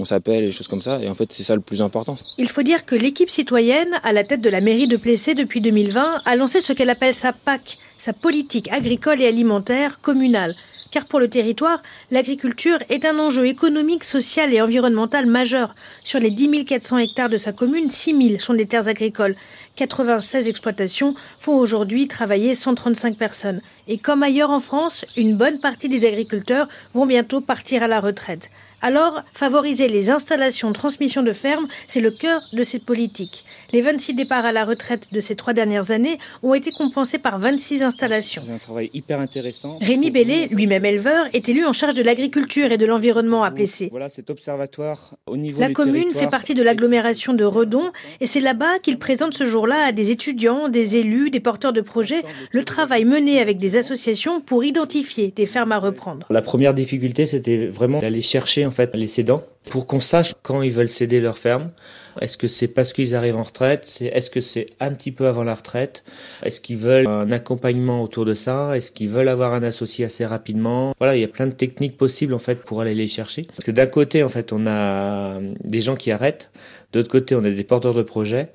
[0.00, 0.98] On s'appelle et des choses comme ça.
[1.02, 2.16] Et en fait, c'est ça le plus important.
[2.38, 5.60] Il faut dire que l'équipe citoyenne, à la tête de la mairie de Plessé depuis
[5.60, 10.54] 2020, a lancé ce qu'elle appelle sa PAC, sa politique agricole et alimentaire communale
[10.90, 15.74] car pour le territoire, l'agriculture est un enjeu économique, social et environnemental majeur.
[16.04, 19.36] Sur les 10 400 hectares de sa commune, 6 000 sont des terres agricoles.
[19.76, 23.60] 96 exploitations font aujourd'hui travailler 135 personnes.
[23.88, 28.00] Et comme ailleurs en France, une bonne partie des agriculteurs vont bientôt partir à la
[28.00, 28.50] retraite.
[28.82, 33.44] Alors, favoriser les installations de transmission de fermes, c'est le cœur de cette politique.
[33.72, 37.38] Les 26 départs à la retraite de ces trois dernières années ont été compensés par
[37.38, 38.42] 26 installations.
[38.44, 39.78] C'est un travail hyper intéressant.
[39.80, 43.88] Rémi Bellet, lui-même éleveur, est élu en charge de l'agriculture et de l'environnement à Plessé.
[43.90, 48.40] Voilà cet observatoire au niveau La commune fait partie de l'agglomération de Redon et c'est
[48.40, 52.64] là-bas qu'il présente ce jour-là à des étudiants, des élus, des porteurs de projets le
[52.64, 56.26] travail mené avec des associations pour identifier des fermes à reprendre.
[56.30, 60.62] La première difficulté, c'était vraiment d'aller chercher en fait les cédants pour qu'on sache quand
[60.62, 61.70] ils veulent céder leur ferme.
[62.20, 63.98] Est-ce que c'est parce qu'ils arrivent en retraite?
[64.00, 66.04] Est-ce que c'est un petit peu avant la retraite?
[66.42, 68.76] Est-ce qu'ils veulent un accompagnement autour de ça?
[68.76, 70.94] Est-ce qu'ils veulent avoir un associé assez rapidement?
[70.98, 73.42] Voilà, il y a plein de techniques possibles en fait pour aller les chercher.
[73.42, 76.50] Parce que d'un côté, en fait, on a des gens qui arrêtent,
[76.92, 78.52] d'autre côté, on a des porteurs de projets.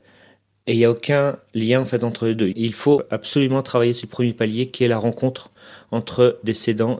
[0.68, 2.52] Et il n'y a aucun lien en fait entre les deux.
[2.56, 5.52] Il faut absolument travailler sur le premier palier qui est la rencontre
[5.96, 6.54] entre des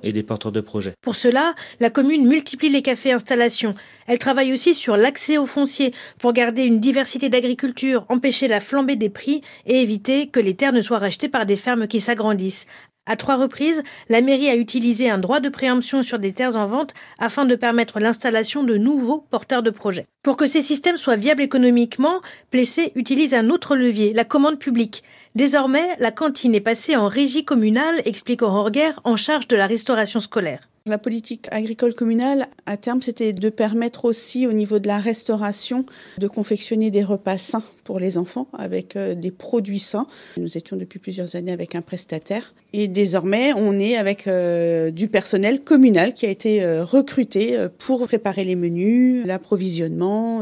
[0.04, 0.94] et des porteurs de projets.
[1.02, 3.76] Pour cela, la commune multiplie les cafés installations.
[4.08, 8.96] Elle travaille aussi sur l'accès aux fonciers pour garder une diversité d'agriculture, empêcher la flambée
[8.96, 12.68] des prix et éviter que les terres ne soient rachetées par des fermes qui s'agrandissent.
[13.08, 16.66] À trois reprises, la mairie a utilisé un droit de préemption sur des terres en
[16.66, 20.08] vente afin de permettre l'installation de nouveaux porteurs de projets.
[20.24, 25.04] Pour que ces systèmes soient viables économiquement, Plessé utilise un autre levier, la commande publique.
[25.36, 30.22] Désormais, la cantine est passée en régie communale, explique Guerre, en charge de la restauration
[30.22, 30.70] scolaire.
[30.88, 35.84] La politique agricole communale, à terme, c'était de permettre aussi au niveau de la restauration
[36.20, 40.06] de confectionner des repas sains pour les enfants avec euh, des produits sains.
[40.38, 45.08] Nous étions depuis plusieurs années avec un prestataire et désormais on est avec euh, du
[45.08, 50.42] personnel communal qui a été euh, recruté pour préparer les menus, l'approvisionnement,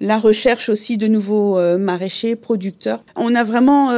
[0.00, 3.04] la recherche aussi de nouveaux maraîchers, producteurs.
[3.16, 3.90] On a vraiment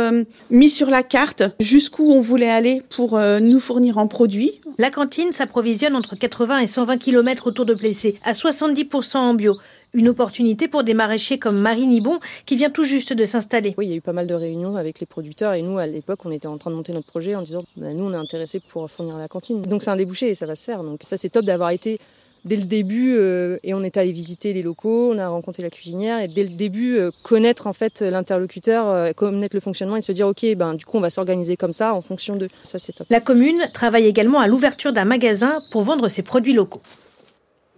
[0.50, 4.60] mis sur la carte jusqu'où on voulait aller pour nous fournir en produits.
[4.78, 9.58] La cantine s'approvisionne entre 80 et 120 km autour de Plessé, à 70% en bio.
[9.92, 13.74] Une opportunité pour des maraîchers comme Marie Nibon qui vient tout juste de s'installer.
[13.76, 15.86] Oui, il y a eu pas mal de réunions avec les producteurs et nous, à
[15.86, 18.16] l'époque, on était en train de monter notre projet en disant bah, nous, on est
[18.16, 19.60] intéressés pour fournir la cantine.
[19.60, 20.82] Donc c'est un débouché et ça va se faire.
[20.82, 22.00] Donc ça, c'est top d'avoir été
[22.44, 25.70] dès le début euh, et on est allé visiter les locaux, on a rencontré la
[25.70, 30.02] cuisinière et dès le début euh, connaître en fait l'interlocuteur, euh, connaître le fonctionnement et
[30.02, 32.78] se dire ok ben du coup on va s'organiser comme ça en fonction de ça
[32.78, 33.06] c'est top.
[33.10, 36.82] La commune travaille également à l'ouverture d'un magasin pour vendre ses produits locaux.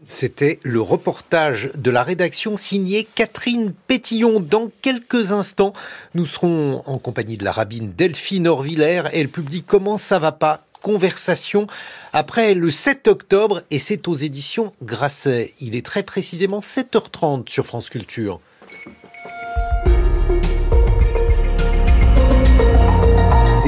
[0.04, 4.40] C'était le reportage de la rédaction signé Catherine Pétillon.
[4.40, 5.72] Dans quelques instants,
[6.14, 10.32] nous serons en compagnie de la rabbine Delphine Orvillers et le public Comment ça va
[10.32, 11.66] pas Conversation
[12.12, 15.55] après le 7 octobre et c'est aux éditions Grasset.
[15.61, 18.41] Il est très précisément 7h30 sur France Culture.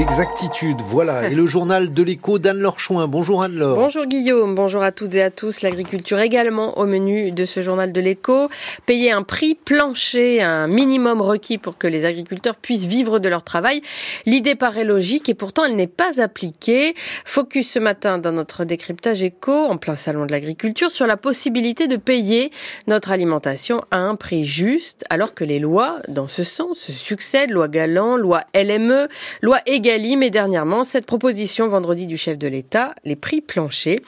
[0.05, 1.29] Exactitude, voilà.
[1.29, 3.07] Et le journal de l'écho d'Anne-Laure Chouin.
[3.07, 3.75] Bonjour Anne-Laure.
[3.75, 5.63] Bonjour Guillaume, bonjour à toutes et à tous.
[5.63, 8.47] L'agriculture également au menu de ce journal de l'écho.
[8.85, 13.43] Payer un prix plancher, un minimum requis pour que les agriculteurs puissent vivre de leur
[13.43, 13.81] travail.
[14.27, 16.93] L'idée paraît logique et pourtant elle n'est pas appliquée.
[17.25, 21.87] Focus ce matin dans notre décryptage écho, en plein salon de l'agriculture, sur la possibilité
[21.87, 22.51] de payer
[22.85, 27.49] notre alimentation à un prix juste, alors que les lois dans ce sens se succèdent.
[27.49, 29.07] Loi Galant, loi LME,
[29.41, 29.57] loi
[29.95, 33.99] également mais dernièrement, cette proposition vendredi du chef de l'État, les prix planchers.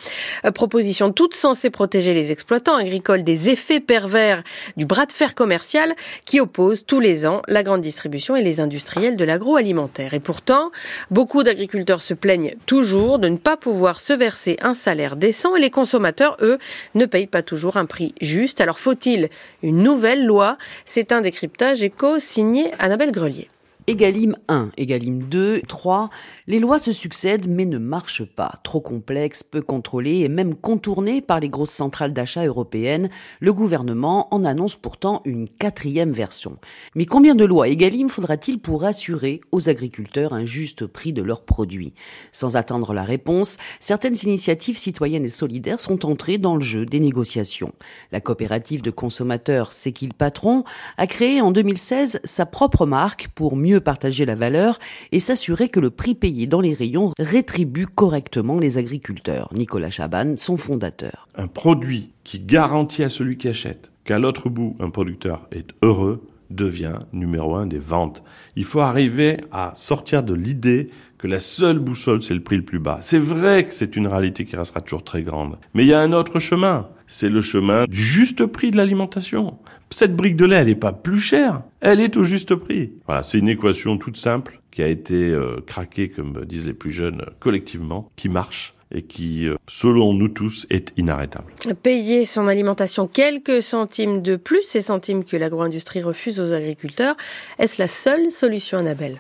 [0.45, 4.43] Euh, proposition toute censée protéger les exploitants agricoles des effets pervers
[4.75, 8.59] du bras de fer commercial qui oppose tous les ans la grande distribution et les
[8.59, 10.13] industriels de l'agroalimentaire.
[10.13, 10.71] Et pourtant,
[11.09, 15.61] beaucoup d'agriculteurs se plaignent toujours de ne pas pouvoir se verser un salaire décent et
[15.61, 16.59] les consommateurs, eux,
[16.95, 18.61] ne payent pas toujours un prix juste.
[18.61, 19.29] Alors faut-il
[19.63, 20.57] une nouvelle loi?
[20.85, 23.49] C'est un décryptage éco signé Annabelle Grelier.
[23.89, 26.09] Egalim 1, Egalim 2, 3,
[26.47, 28.55] les lois se succèdent mais ne marchent pas.
[28.61, 33.09] Trop complexes, peu contrôlées et même contournées par les grosses centrales d'achat européennes,
[33.39, 36.57] le gouvernement en annonce pourtant une quatrième version.
[36.95, 41.45] Mais combien de lois Egalim faudra-t-il pour assurer aux agriculteurs un juste prix de leurs
[41.45, 41.93] produits?
[42.33, 46.99] Sans attendre la réponse, certaines initiatives citoyennes et solidaires sont entrées dans le jeu des
[46.99, 47.71] négociations.
[48.11, 50.65] La coopérative de consommateurs C'est qu'il patron
[50.97, 54.79] a créé en 2016 sa propre marque pour mieux partager la valeur
[55.11, 59.49] et s'assurer que le prix payé dans les rayons rétribue correctement les agriculteurs.
[59.53, 61.27] Nicolas Chaban, son fondateur.
[61.35, 66.27] Un produit qui garantit à celui qui achète qu'à l'autre bout, un producteur est heureux,
[66.49, 68.23] devient numéro un des ventes.
[68.55, 72.63] Il faut arriver à sortir de l'idée que la seule boussole, c'est le prix le
[72.63, 72.99] plus bas.
[73.01, 75.57] C'est vrai que c'est une réalité qui restera toujours très grande.
[75.73, 76.87] Mais il y a un autre chemin.
[77.07, 79.57] C'est le chemin du juste prix de l'alimentation.
[79.89, 81.61] Cette brique de lait, elle n'est pas plus chère.
[81.79, 82.91] Elle est au juste prix.
[83.05, 86.91] Voilà, c'est une équation toute simple qui a été euh, craquée, comme disent les plus
[86.91, 91.53] jeunes, collectivement, qui marche et qui, euh, selon nous tous, est inarrêtable.
[91.81, 97.15] Payer son alimentation quelques centimes de plus, ces centimes que l'agro-industrie refuse aux agriculteurs,
[97.57, 99.17] est-ce la seule solution, Annabelle?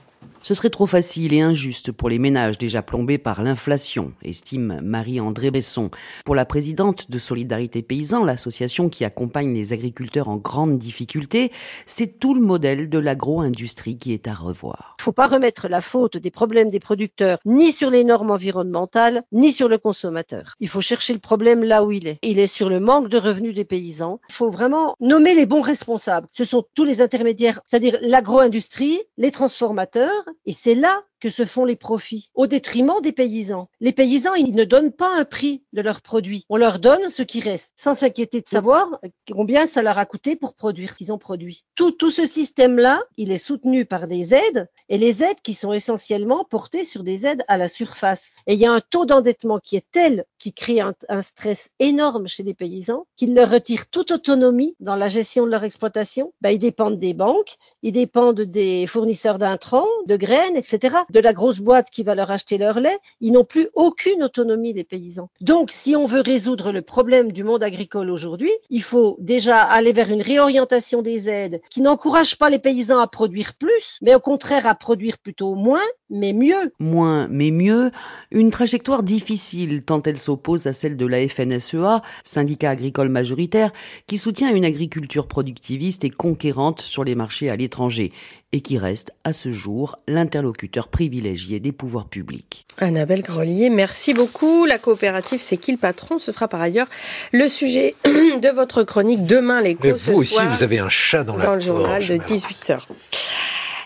[0.47, 5.51] Ce serait trop facile et injuste pour les ménages déjà plombés par l'inflation, estime Marie-André
[5.51, 5.91] Besson.
[6.23, 11.51] Pour la présidente de Solidarité Paysan, l'association qui accompagne les agriculteurs en grande difficulté,
[11.85, 14.95] c'est tout le modèle de l'agro-industrie qui est à revoir.
[14.99, 18.31] Il ne faut pas remettre la faute des problèmes des producteurs ni sur les normes
[18.31, 20.55] environnementales, ni sur le consommateur.
[20.61, 22.19] Il faut chercher le problème là où il est.
[22.21, 24.21] Il est sur le manque de revenus des paysans.
[24.29, 26.29] Il faut vraiment nommer les bons responsables.
[26.31, 31.65] Ce sont tous les intermédiaires, c'est-à-dire l'agro-industrie, les transformateurs, et c'est là que se font
[31.65, 33.69] les profits, au détriment des paysans.
[33.79, 36.45] Les paysans, ils ne donnent pas un prix de leurs produits.
[36.49, 38.99] On leur donne ce qui reste, sans s'inquiéter de savoir
[39.31, 41.65] combien ça leur a coûté pour produire ce qu'ils ont produit.
[41.75, 45.73] Tout, tout ce système-là, il est soutenu par des aides, et les aides qui sont
[45.73, 48.37] essentiellement portées sur des aides à la surface.
[48.47, 52.27] Et il y a un taux d'endettement qui est tel, qui crée un, stress énorme
[52.27, 56.33] chez les paysans, qu'il leur retire toute autonomie dans la gestion de leur exploitation.
[56.41, 61.33] Ben, ils dépendent des banques, ils dépendent des fournisseurs d'intrants, de graines, etc de la
[61.33, 65.29] grosse boîte qui va leur acheter leur lait, ils n'ont plus aucune autonomie, les paysans.
[65.41, 69.93] Donc, si on veut résoudre le problème du monde agricole aujourd'hui, il faut déjà aller
[69.93, 74.19] vers une réorientation des aides qui n'encourage pas les paysans à produire plus, mais au
[74.19, 76.71] contraire à produire plutôt moins, mais mieux.
[76.79, 77.91] Moins, mais mieux.
[78.31, 83.71] Une trajectoire difficile tant elle s'oppose à celle de la FNSEA, syndicat agricole majoritaire,
[84.07, 88.11] qui soutient une agriculture productiviste et conquérante sur les marchés à l'étranger
[88.53, 92.65] et qui reste à ce jour l'interlocuteur privilégié des pouvoirs publics.
[92.77, 94.65] Annabelle Grelier, merci beaucoup.
[94.65, 96.17] La coopérative, c'est qui le patron?
[96.17, 96.87] Ce sera par ailleurs
[97.33, 101.33] le sujet de votre chronique demain les Mais vous aussi, vous avez un chat dans,
[101.33, 102.83] dans la le journal de 18h.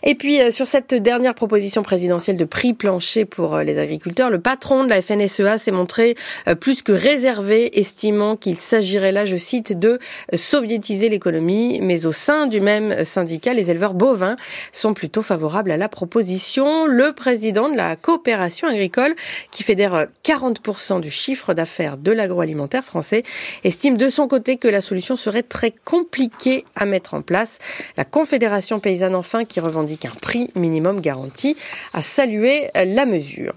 [0.04, 4.32] Et puis euh, sur cette dernière proposition présidentielle de prix plancher pour euh, les agriculteurs,
[4.32, 6.16] le patron de la FNSEA s'est montré
[6.48, 10.00] euh, plus que réservé, estimant qu'il s'agirait là, je cite, de
[10.34, 11.80] soviétiser l'économie.
[11.82, 14.36] Mais au sein du même syndicat, les éleveurs bovins
[14.72, 16.88] sont plutôt favorables à la proposition.
[16.88, 19.16] Le président de la coopération agricole,
[19.52, 23.24] qui fédère 40% du chiffre d'affaires de l'agroalimentaire français,
[23.64, 27.60] estime de son côté que la solution serait très compliquée à mettre en place.
[27.98, 31.56] La Confédération paysanne enfin qui revendique qu'un prix minimum garanti,
[31.94, 33.56] a salué la mesure.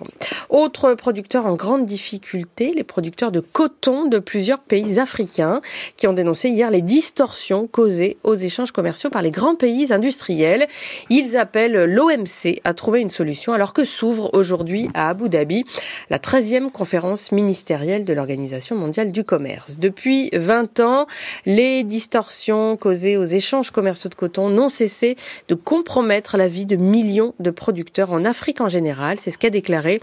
[0.49, 5.61] Autre producteur en grande difficulté, les producteurs de coton de plusieurs pays africains
[5.97, 10.67] qui ont dénoncé hier les distorsions causées aux échanges commerciaux par les grands pays industriels.
[11.11, 15.65] Ils appellent l'OMC à trouver une solution alors que s'ouvre aujourd'hui à Abu Dhabi
[16.11, 19.77] la 13e conférence ministérielle de l'Organisation mondiale du commerce.
[19.79, 21.07] Depuis 20 ans,
[21.47, 25.17] les distorsions causées aux échanges commerciaux de coton n'ont cessé
[25.49, 29.19] de compromettre la vie de millions de producteurs en Afrique en général.
[29.21, 30.01] C'est ce qu'a déclaré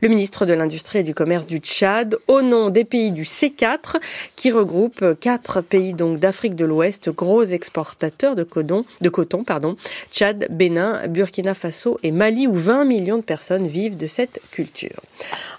[0.00, 3.96] le ministre de l'Industrie et du Commerce du Tchad au nom des pays du C4
[4.36, 9.76] qui regroupe quatre pays donc d'Afrique de l'Ouest, gros exportateurs de coton, de coton pardon,
[10.12, 15.00] Tchad, Bénin, Burkina Faso et Mali où 20 millions de personnes vivent de cette culture.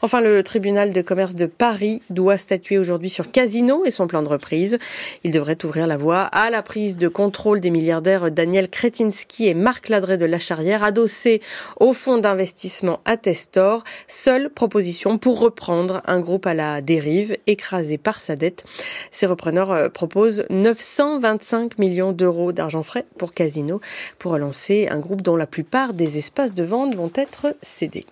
[0.01, 4.21] Enfin, le tribunal de commerce de Paris doit statuer aujourd'hui sur Casino et son plan
[4.21, 4.77] de reprise.
[5.23, 9.53] Il devrait ouvrir la voie à la prise de contrôle des milliardaires Daniel Kretinsky et
[9.53, 11.41] Marc De la Charrière, adossé
[11.79, 13.85] au fonds d'investissement Attestor.
[14.07, 18.65] Seule proposition pour reprendre un groupe à la dérive, écrasé par sa dette.
[19.11, 23.79] Ces repreneurs euh, proposent 925 millions d'euros d'argent frais pour Casino
[24.19, 28.05] pour relancer un groupe dont la plupart des espaces de vente vont être cédés.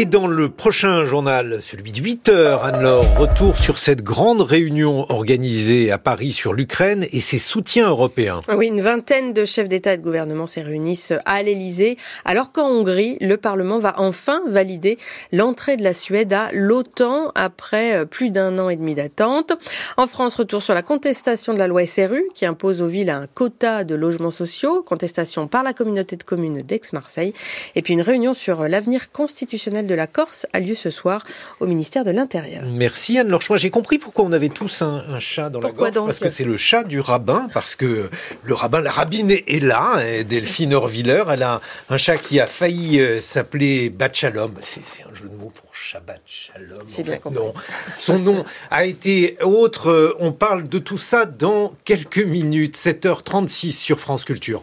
[0.00, 5.10] Et dans le prochain journal, celui de 8 heures, Anne-Laure, retour sur cette grande réunion
[5.10, 8.40] organisée à Paris sur l'Ukraine et ses soutiens européens.
[8.54, 12.68] Oui, une vingtaine de chefs d'État et de gouvernement se réunissent à l'Elysée, alors qu'en
[12.68, 14.98] Hongrie, le Parlement va enfin valider
[15.32, 19.50] l'entrée de la Suède à l'OTAN après euh, plus d'un an et demi d'attente.
[19.96, 23.26] En France, retour sur la contestation de la loi SRU qui impose aux villes un
[23.26, 27.34] quota de logements sociaux, contestation par la communauté de communes d'Aix-Marseille,
[27.74, 31.24] et puis une réunion sur l'avenir constitutionnel de la Corse a lieu ce soir
[31.58, 32.62] au ministère de l'Intérieur.
[32.64, 33.56] Merci Anne Lorchois.
[33.56, 35.92] J'ai compris pourquoi on avait tous un, chat dans la gorge.
[35.94, 38.10] parce que c'est le chat du rabbin, parce que
[38.44, 41.24] le rabbin, la rabbine est là, hein, Delphine Orviller.
[41.30, 41.60] Elle a
[41.90, 44.54] un chat qui a failli euh, s'appeler Batchalom.
[44.60, 46.86] C'est un jeu de mots pour Shabbat Shalom.
[47.32, 47.54] non.
[47.98, 49.90] Son nom a été autre.
[49.90, 52.76] Euh, on parle de tout ça dans quelques minutes.
[52.76, 54.62] 7h36 sur France Culture.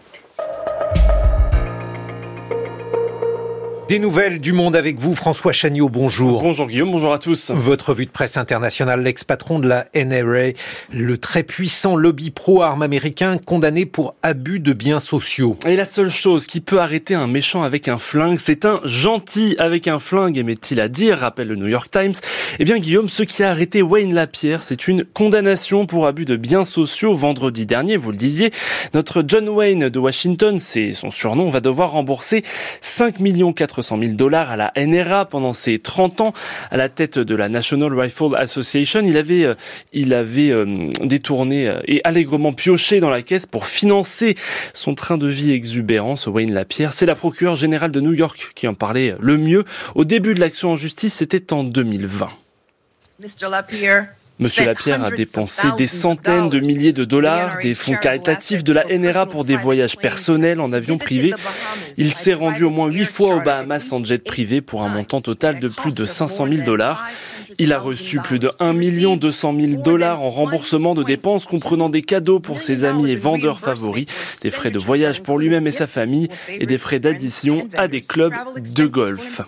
[3.87, 6.41] Des nouvelles du monde avec vous, François Chagnot, bonjour.
[6.41, 7.51] Bonjour Guillaume, bonjour à tous.
[7.51, 10.53] Votre vue de presse internationale, l'ex-patron de la NRA,
[10.91, 15.55] le très puissant lobby pro-armes américain condamné pour abus de biens sociaux.
[15.67, 19.55] Et la seule chose qui peut arrêter un méchant avec un flingue, c'est un gentil
[19.59, 22.15] avec un flingue, aimait-il à dire, rappelle le New York Times.
[22.57, 26.37] Eh bien Guillaume, ce qui a arrêté Wayne Lapierre, c'est une condamnation pour abus de
[26.37, 28.49] biens sociaux vendredi dernier, vous le disiez.
[28.95, 32.41] Notre John Wayne de Washington, c'est son surnom, va devoir rembourser
[32.81, 36.33] 5 millions 400 000 dollars à la NRA pendant ses 30 ans
[36.71, 39.01] à la tête de la National Rifle Association.
[39.03, 39.55] Il avait, euh,
[39.93, 44.35] il avait euh, détourné euh, et allègrement pioché dans la caisse pour financer
[44.73, 46.93] son train de vie exubérant, ce Wayne Lapierre.
[46.93, 49.65] C'est la procureure générale de New York qui en parlait le mieux.
[49.95, 52.29] Au début de l'action en justice, c'était en 2020.
[53.19, 53.49] Mr.
[53.49, 54.07] Lapierre
[54.37, 58.83] Monsieur Lapierre a dépensé des centaines de milliers de dollars des fonds caritatifs de la
[58.85, 61.33] NRA pour des voyages personnels en avion privé.
[61.97, 65.21] Il s'est rendu au moins huit fois aux Bahamas en jet privé pour un montant
[65.21, 67.07] total de plus de 500 000 dollars.
[67.57, 68.73] Il a reçu plus de 1
[69.15, 73.61] 200 000 dollars en remboursement de dépenses comprenant des cadeaux pour ses amis et vendeurs
[73.61, 74.07] favoris,
[74.43, 78.01] des frais de voyage pour lui-même et sa famille et des frais d'addition à des
[78.01, 79.41] clubs de golf.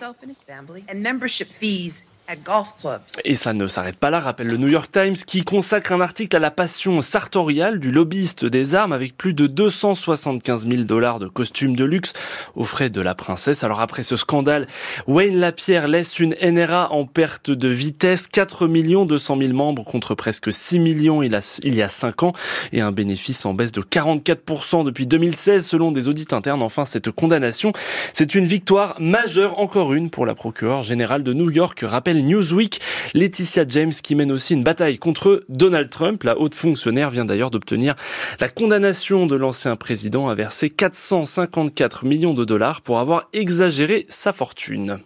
[3.24, 6.36] Et ça ne s'arrête pas là, rappelle le New York Times, qui consacre un article
[6.36, 11.26] à la passion sartoriale du lobbyiste des armes avec plus de 275 000 dollars de
[11.26, 12.12] costumes de luxe
[12.54, 13.64] aux frais de la princesse.
[13.64, 14.66] Alors après ce scandale,
[15.06, 20.14] Wayne Lapierre laisse une NRA en perte de vitesse, 4 millions 200 000 membres contre
[20.14, 21.32] presque 6 millions il,
[21.74, 22.32] y a 5 ans
[22.72, 26.62] et un bénéfice en baisse de 44% depuis 2016 selon des audits internes.
[26.62, 27.72] Enfin, cette condamnation,
[28.12, 32.80] c'est une victoire majeure, encore une, pour la procureure générale de New York, rappelle Newsweek.
[33.14, 36.22] Laetitia James qui mène aussi une bataille contre Donald Trump.
[36.24, 37.94] La haute fonctionnaire vient d'ailleurs d'obtenir
[38.40, 44.32] la condamnation de l'ancien président à verser 454 millions de dollars pour avoir exagéré sa
[44.32, 44.98] fortune.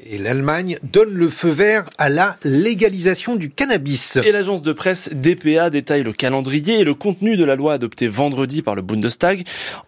[0.00, 4.16] Et l'Allemagne donne le feu vert à la légalisation du cannabis.
[4.24, 8.06] Et l'agence de presse DPA détaille le calendrier et le contenu de la loi adoptée
[8.06, 9.42] vendredi par le Bundestag.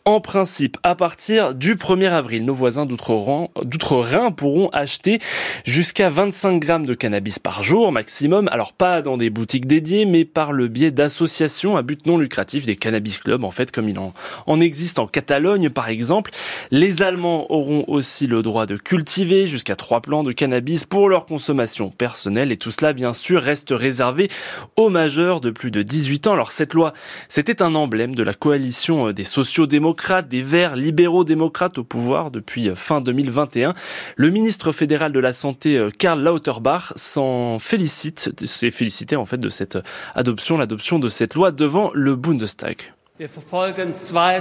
[0.04, 5.20] En principe, à partir du 1er avril, nos voisins d'outre-Rhin pourront acheter
[5.64, 8.48] jusqu'à 25 grammes de cannabis par jour maximum.
[8.48, 12.66] Alors pas dans des boutiques dédiées, mais par le biais d'associations à but non lucratif,
[12.66, 14.12] des cannabis clubs en fait, comme il en,
[14.48, 16.32] en existe en Catalogne par exemple.
[16.72, 21.26] Les Allemands auront aussi le droit de cultiver jusqu'à 3 plants de cannabis pour leur
[21.26, 24.28] consommation personnelle et tout cela bien sûr reste réservé
[24.76, 26.32] aux majeurs de plus de 18 ans.
[26.32, 26.92] Alors cette loi,
[27.28, 32.68] c'était un emblème de la coalition euh, des sociaux-démocrates, des verts libéraux-démocrates au pouvoir depuis
[32.68, 33.74] euh, fin 2021.
[34.16, 39.38] Le ministre fédéral de la Santé euh, Karl Lauterbach s'en félicite, s'est félicité en fait
[39.38, 39.78] de cette
[40.14, 42.92] adoption, l'adoption de cette loi devant le Bundestag.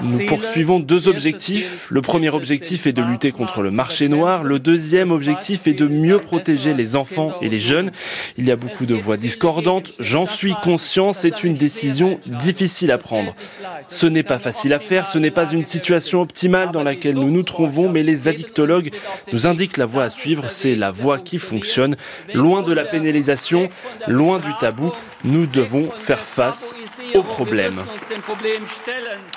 [0.03, 1.87] Nous poursuivons deux objectifs.
[1.89, 4.45] Le premier objectif est de lutter contre le marché noir.
[4.45, 7.91] Le deuxième objectif est de mieux protéger les enfants et les jeunes.
[8.37, 9.91] Il y a beaucoup de voix discordantes.
[9.99, 11.11] J'en suis conscient.
[11.11, 13.35] C'est une décision difficile à prendre.
[13.89, 15.07] Ce n'est pas facile à faire.
[15.07, 18.91] Ce n'est pas une situation optimale dans laquelle nous nous trouvons, mais les addictologues
[19.33, 20.49] nous indiquent la voie à suivre.
[20.49, 21.97] C'est la voie qui fonctionne.
[22.33, 23.67] Loin de la pénalisation,
[24.07, 24.93] loin du tabou,
[25.23, 26.75] nous devons faire face
[27.13, 27.81] aux problèmes.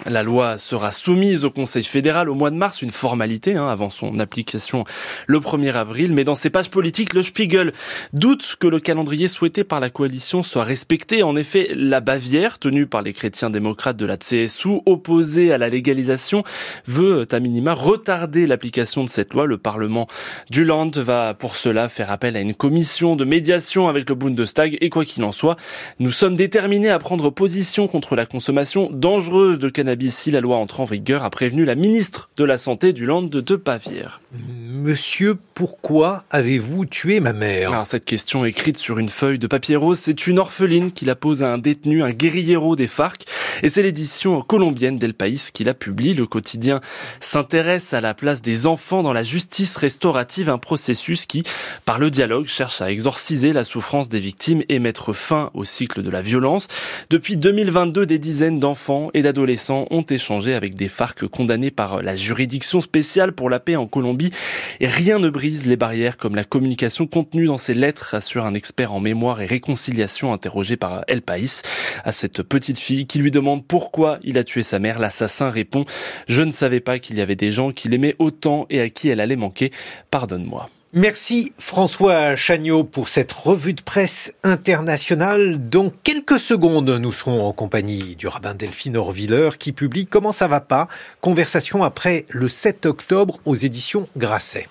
[0.06, 3.90] La loi sera soumise au Conseil fédéral au mois de mars, une formalité hein, avant
[3.90, 4.84] son application
[5.26, 6.12] le 1er avril.
[6.12, 7.72] Mais dans ses pages politiques, le Spiegel
[8.12, 11.22] doute que le calendrier souhaité par la coalition soit respecté.
[11.22, 15.68] En effet, la Bavière, tenue par les chrétiens démocrates de la CSU, opposée à la
[15.68, 16.42] légalisation,
[16.86, 19.46] veut à minima retarder l'application de cette loi.
[19.46, 20.06] Le Parlement
[20.50, 24.78] du Land va pour cela faire appel à une commission de médiation avec le Bundestag.
[24.80, 25.56] Et quoi qu'il en soit,
[25.98, 30.56] nous sommes déterminés à prendre position contre la consommation dangereuse de cannabis si la loi
[30.56, 34.20] entre en vigueur, a prévenu la ministre de la Santé du Land de Bavière.
[34.32, 37.70] Monsieur, pourquoi avez-vous tué ma mère?
[37.70, 41.14] Alors, Cette question écrite sur une feuille de papier rose, c'est une orpheline qui la
[41.14, 43.24] pose à un détenu, un guérillero des FARC,
[43.62, 46.14] et c'est l'édition colombienne d'El País qui la publie.
[46.14, 46.80] Le quotidien
[47.20, 51.44] s'intéresse à la place des enfants dans la justice restaurative, un processus qui,
[51.84, 55.64] par le dialogue, cherche à exorciser la souffrance des victimes et mettre fin aux au
[55.64, 56.66] cycle de la violence.
[57.08, 62.16] Depuis 2022, des dizaines d'enfants et d'adolescents ont échangé avec des FARC condamnés par la
[62.16, 64.32] juridiction spéciale pour la paix en Colombie.
[64.80, 68.54] Et rien ne brise les barrières comme la communication contenue dans ces lettres, assure un
[68.54, 71.62] expert en mémoire et réconciliation interrogé par El País.
[72.04, 75.84] À cette petite fille qui lui demande pourquoi il a tué sa mère, l'assassin répond
[76.26, 79.08] «Je ne savais pas qu'il y avait des gens qui l'aimaient autant et à qui
[79.08, 79.70] elle allait manquer.
[80.10, 80.68] Pardonne-moi».
[80.94, 85.70] Merci François Chagnot pour cette revue de presse internationale.
[85.70, 90.48] Dans quelques secondes, nous serons en compagnie du rabbin Delphine Orviller qui publie Comment ça
[90.48, 90.88] va pas?
[91.22, 94.68] Conversation après le 7 octobre aux éditions Grasset.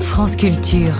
[0.00, 0.96] France Culture.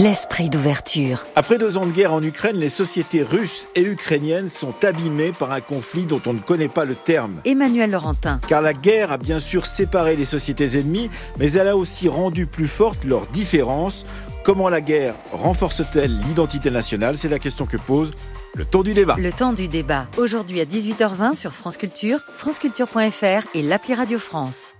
[0.00, 1.26] L'esprit d'ouverture.
[1.34, 5.50] Après deux ans de guerre en Ukraine, les sociétés russes et ukrainiennes sont abîmées par
[5.50, 7.40] un conflit dont on ne connaît pas le terme.
[7.44, 8.38] Emmanuel Laurentin.
[8.46, 12.46] Car la guerre a bien sûr séparé les sociétés ennemies, mais elle a aussi rendu
[12.46, 14.06] plus fortes leurs différences.
[14.44, 17.16] Comment la guerre renforce-t-elle l'identité nationale?
[17.16, 18.12] C'est la question que pose
[18.54, 19.16] le temps du débat.
[19.18, 20.06] Le temps du débat.
[20.16, 24.74] Aujourd'hui à 18h20 sur France Culture, franceculture.fr et l'appli Radio France.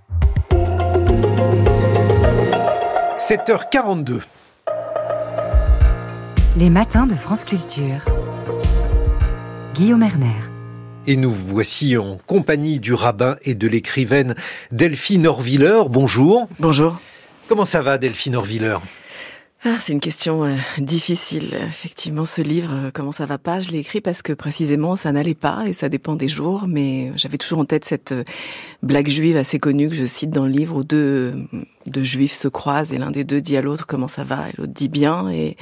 [3.17, 4.21] 7h42.
[6.59, 8.05] Les matins de France Culture.
[9.75, 10.41] Guillaume Erner.
[11.07, 14.35] Et nous voici en compagnie du rabbin et de l'écrivaine
[14.73, 15.83] Delphine Orviller.
[15.89, 16.49] Bonjour.
[16.59, 16.99] Bonjour.
[17.47, 18.79] Comment ça va Delphine Orviller
[19.65, 21.59] ah, c'est une question euh, difficile.
[21.67, 23.61] Effectivement, ce livre, euh, comment ça va pas?
[23.61, 26.67] Je l'ai écrit parce que précisément ça n'allait pas et ça dépend des jours.
[26.69, 28.23] Mais j'avais toujours en tête cette euh,
[28.85, 31.33] blague juive assez connue que je cite dans le livre où deux,
[31.87, 34.53] deux juifs se croisent et l'un des deux dit à l'autre comment ça va et
[34.57, 35.57] l'autre dit bien et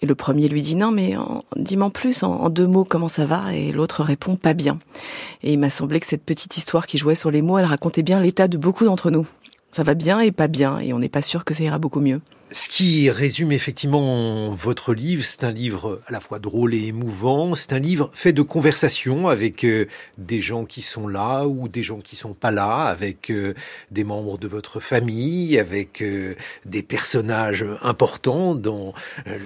[0.00, 1.14] et le premier lui dit non, mais
[1.56, 3.52] dis-moi plus, en, deux mots, comment ça va?
[3.54, 4.78] Et l'autre répond pas bien.
[5.42, 8.02] Et il m'a semblé que cette petite histoire qui jouait sur les mots, elle racontait
[8.02, 9.26] bien l'état de beaucoup d'entre nous.
[9.70, 12.00] Ça va bien et pas bien, et on n'est pas sûr que ça ira beaucoup
[12.00, 12.20] mieux.
[12.50, 17.54] Ce qui résume effectivement votre livre, c'est un livre à la fois drôle et émouvant.
[17.54, 19.84] C'est un livre fait de conversations avec euh,
[20.16, 23.52] des gens qui sont là ou des gens qui sont pas là, avec euh,
[23.90, 28.94] des membres de votre famille, avec euh, des personnages importants dans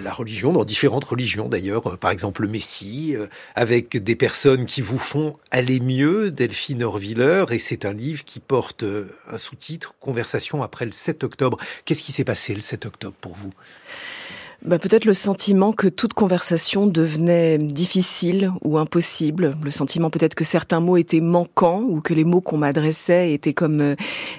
[0.05, 3.17] la religion, dans différentes religions d'ailleurs, par exemple le Messie,
[3.57, 8.39] avec des personnes qui vous font aller mieux, Delphine Orviller, et c'est un livre qui
[8.39, 8.85] porte
[9.29, 11.59] un sous-titre Conversation après le 7 octobre.
[11.85, 12.92] Qu'est-ce qui s'est passé le 7 octobre?
[12.99, 13.53] Pour vous
[14.65, 19.57] bah, Peut-être le sentiment que toute conversation devenait difficile ou impossible.
[19.63, 23.55] Le sentiment peut-être que certains mots étaient manquants ou que les mots qu'on m'adressait étaient
[23.55, 23.97] comme euh,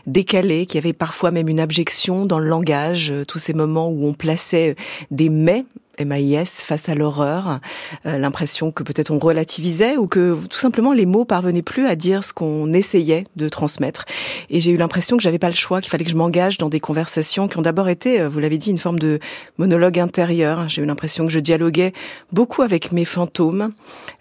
[0.08, 3.90] décalés, qu'il y avait parfois même une abjection dans le langage, euh, tous ces moments
[3.90, 4.76] où on plaçait
[5.12, 5.66] des mais
[6.00, 7.60] MAIS face à l'horreur,
[8.06, 11.96] euh, l'impression que peut-être on relativisait ou que tout simplement les mots parvenaient plus à
[11.96, 14.06] dire ce qu'on essayait de transmettre.
[14.50, 16.70] Et j'ai eu l'impression que j'avais pas le choix, qu'il fallait que je m'engage dans
[16.70, 19.20] des conversations qui ont d'abord été, euh, vous l'avez dit, une forme de
[19.58, 20.68] monologue intérieur.
[20.70, 21.94] J'ai eu l'impression que je dialoguais
[22.32, 23.72] beaucoup avec mes fantômes,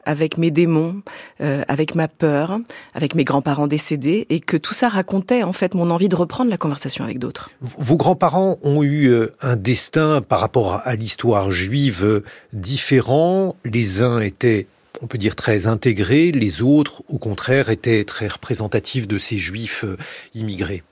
[0.04, 1.02] avec mes démons,
[1.40, 2.58] euh, avec ma peur,
[2.94, 6.50] avec mes grands-parents décédés, et que tout ça racontait en fait mon envie de reprendre
[6.50, 7.50] la conversation avec d'autres.
[7.60, 12.22] Vos grands-parents ont eu un destin par rapport à l'histoire juives
[12.52, 13.56] différents.
[13.64, 14.66] Les uns étaient
[15.02, 19.84] on peut dire très intégrés, les autres, au contraire, étaient très représentatifs de ces juifs
[19.84, 19.96] euh,
[20.34, 20.82] immigrés.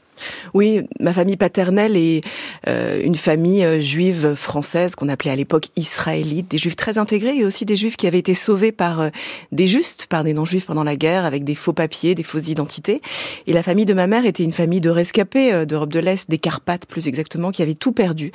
[0.55, 2.23] Oui, ma famille paternelle est
[2.69, 7.37] euh, une famille euh, juive française qu'on appelait à l'époque israélite, des juifs très intégrés
[7.37, 9.09] et aussi des juifs qui avaient été sauvés par euh,
[9.53, 13.01] des justes, par des non-juifs pendant la guerre, avec des faux papiers, des fausses identités.
[13.47, 16.39] Et la famille de ma mère était une famille de rescapés d'Europe de l'Est, des
[16.39, 18.33] Carpates plus exactement, qui avaient tout perdu.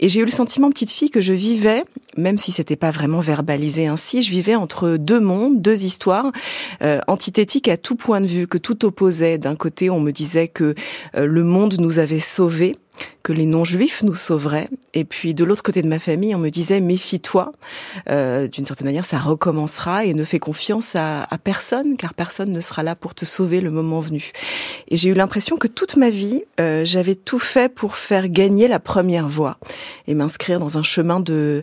[0.00, 1.84] Et j'ai eu le sentiment, petite fille, que je vivais,
[2.16, 6.32] même si c'était pas vraiment verbalisé ainsi, je vivais entre deux mondes, deux histoires
[7.06, 9.38] antithétiques à tout point de vue, que tout opposait.
[9.38, 10.74] D'un côté, on me disait que
[11.26, 12.76] le monde nous avait sauvés
[13.22, 14.68] que les non-juifs nous sauveraient.
[14.94, 17.52] Et puis de l'autre côté de ma famille, on me disait méfie-toi.
[18.08, 22.52] Euh, D'une certaine manière, ça recommencera et ne fais confiance à, à, personne, car personne
[22.52, 24.30] ne sera là pour te sauver le moment venu.
[24.88, 28.68] Et j'ai eu l'impression que toute ma vie, euh, j'avais tout fait pour faire gagner
[28.68, 29.58] la première voie
[30.06, 31.62] et m'inscrire dans un chemin de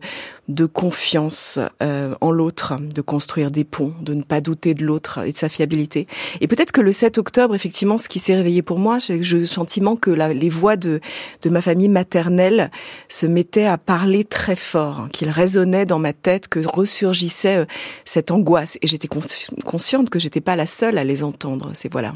[0.49, 5.25] de confiance euh, en l'autre, de construire des ponts, de ne pas douter de l'autre
[5.25, 6.05] et de sa fiabilité.
[6.41, 9.45] Et peut-être que le 7 octobre, effectivement, ce qui s'est réveillé pour moi, c'est le
[9.45, 10.99] sentiment que la, les voix de,
[11.41, 12.71] de ma famille maternelle
[13.09, 17.65] se mettait à parler très fort, hein, qu'il résonnait dans ma tête, que ressurgissait euh,
[18.05, 18.77] cette angoisse.
[18.81, 19.07] Et j'étais
[19.65, 21.71] consciente que j'étais pas la seule à les entendre.
[21.73, 22.13] C'est voilà.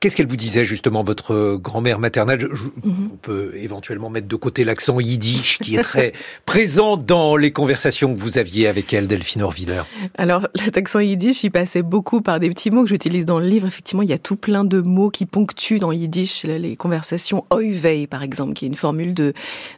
[0.00, 2.48] Qu'est-ce qu'elle vous disait justement, votre grand-mère maternelle?
[2.84, 3.10] Mhm.
[3.12, 6.12] On peut éventuellement mettre de côté l'accent yiddish qui est très
[6.46, 9.82] présent dans les conversations que vous aviez avec elle, Delphine Orviller.
[10.16, 13.66] Alors, l'accent yiddish, il passait beaucoup par des petits mots que j'utilise dans le livre.
[13.66, 17.44] Effectivement, il y a tout plein de mots qui ponctuent dans yiddish les conversations.
[17.50, 19.32] Oivei, par exemple qui est une formule de,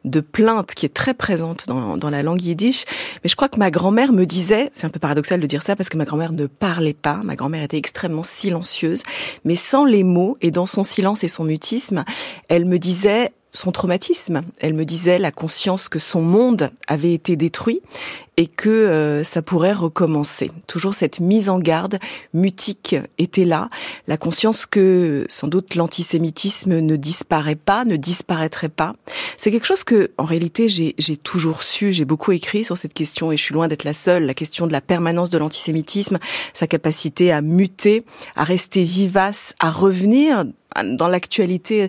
[0.05, 2.84] de plainte qui est très présente dans, dans la langue yiddish.
[3.22, 5.76] Mais je crois que ma grand-mère me disait, c'est un peu paradoxal de dire ça
[5.76, 9.02] parce que ma grand-mère ne parlait pas, ma grand-mère était extrêmement silencieuse,
[9.44, 12.05] mais sans les mots et dans son silence et son mutisme,
[12.48, 14.43] elle me disait son traumatisme.
[14.59, 17.81] Elle me disait la conscience que son monde avait été détruit
[18.36, 20.51] et que euh, ça pourrait recommencer.
[20.66, 21.98] Toujours cette mise en garde
[22.32, 23.68] mutique était là,
[24.06, 28.94] la conscience que sans doute l'antisémitisme ne disparaît pas, ne disparaîtrait pas.
[29.36, 33.31] C'est quelque chose que en réalité j'ai toujours su, j'ai beaucoup écrit sur cette question
[33.31, 36.18] et je suis loin d'être la seule, la question de la permanence de l'antisémitisme,
[36.55, 38.05] sa capacité à muter,
[38.36, 40.44] à rester vivace, à revenir
[40.84, 41.88] dans l'actualité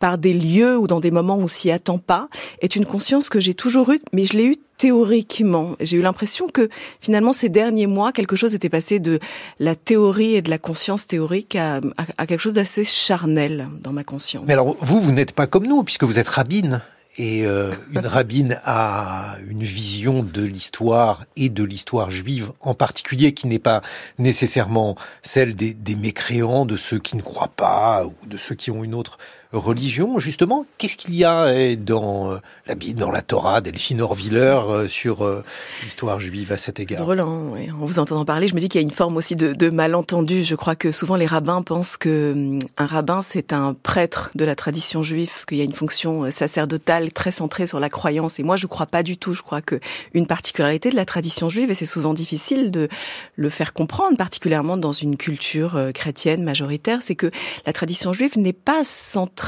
[0.00, 2.28] par des lieux ou dans des moments où on s'y attend pas,
[2.60, 5.76] est une conscience que j'ai toujours eue, mais je l'ai eue théoriquement.
[5.80, 6.68] J'ai eu l'impression que
[7.00, 9.20] finalement ces derniers mois, quelque chose était passé de
[9.60, 11.80] la théorie et de la conscience théorique à,
[12.26, 14.44] quelque chose d'assez charnel dans ma conscience.
[14.48, 16.82] Mais alors vous, vous n'êtes pas comme nous puisque vous êtes rabbine.
[17.18, 23.34] Et euh, une rabbine a une vision de l'histoire et de l'histoire juive en particulier
[23.34, 23.82] qui n'est pas
[24.18, 28.70] nécessairement celle des, des, mécréants, de ceux qui ne croient pas ou de ceux qui
[28.70, 29.18] ont une autre
[29.58, 34.00] religion, justement, qu'est-ce qu'il y a eh, dans euh, la Bible, dans la Torah, Delphine
[34.00, 34.38] Orviller
[34.68, 35.42] euh, sur euh,
[35.82, 37.02] l'histoire juive à cet égard?
[37.02, 39.36] Drôle, hein, en vous entendant parler, je me dis qu'il y a une forme aussi
[39.36, 40.42] de, de, malentendu.
[40.42, 44.44] Je crois que souvent les rabbins pensent que hum, un rabbin c'est un prêtre de
[44.44, 48.38] la tradition juive, qu'il y a une fonction sacerdotale très centrée sur la croyance.
[48.38, 49.34] Et moi, je crois pas du tout.
[49.34, 49.80] Je crois que
[50.14, 52.88] une particularité de la tradition juive, et c'est souvent difficile de
[53.36, 57.30] le faire comprendre, particulièrement dans une culture chrétienne majoritaire, c'est que
[57.66, 59.41] la tradition juive n'est pas centrée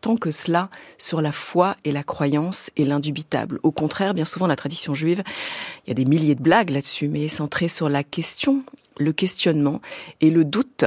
[0.00, 3.58] tant que cela sur la foi et la croyance et l'indubitable.
[3.62, 5.22] Au contraire, bien souvent, la tradition juive,
[5.84, 8.62] il y a des milliers de blagues là-dessus, mais est centrée sur la question
[8.98, 9.80] le questionnement
[10.20, 10.84] et le doute,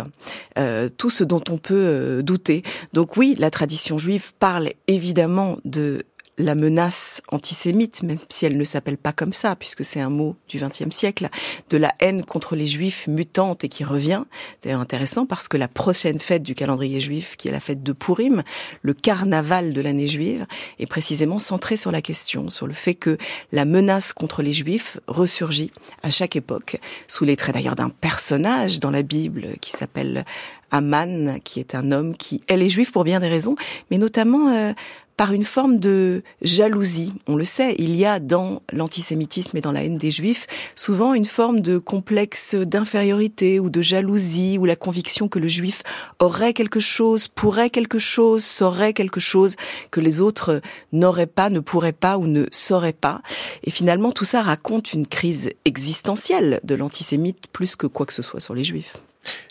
[0.57, 2.63] euh, tout ce dont on peut euh, douter.
[2.93, 6.05] Donc oui, la tradition juive parle évidemment de
[6.39, 10.37] la menace antisémite, même si elle ne s'appelle pas comme ça, puisque c'est un mot
[10.47, 11.29] du XXe siècle,
[11.69, 14.23] de la haine contre les juifs mutante et qui revient.
[14.63, 17.91] D'ailleurs intéressant parce que la prochaine fête du calendrier juif, qui est la fête de
[17.91, 18.43] Purim,
[18.81, 20.45] le carnaval de l'année juive,
[20.79, 23.17] est précisément centrée sur la question, sur le fait que
[23.51, 25.71] la menace contre les juifs ressurgit
[26.03, 26.79] à chaque époque,
[27.09, 30.23] sous les traits d'ailleurs d'un personnage dans la Bible qui s'appelle
[30.71, 33.55] Aman, qui est un homme qui est les juifs pour bien des raisons,
[33.89, 34.73] mais notamment euh,
[35.19, 37.11] par une forme de jalousie.
[37.27, 40.47] On le sait, il y a dans l'antisémitisme et dans la haine des juifs
[40.77, 45.83] souvent une forme de complexe d'infériorité ou de jalousie ou la conviction que le juif
[46.19, 49.57] aurait quelque chose, pourrait quelque chose, saurait quelque chose
[49.91, 50.61] que les autres
[50.93, 53.21] n'auraient pas, ne pourraient pas ou ne sauraient pas.
[53.65, 58.21] Et finalement, tout ça raconte une crise existentielle de l'antisémite plus que quoi que ce
[58.21, 58.95] soit sur les juifs.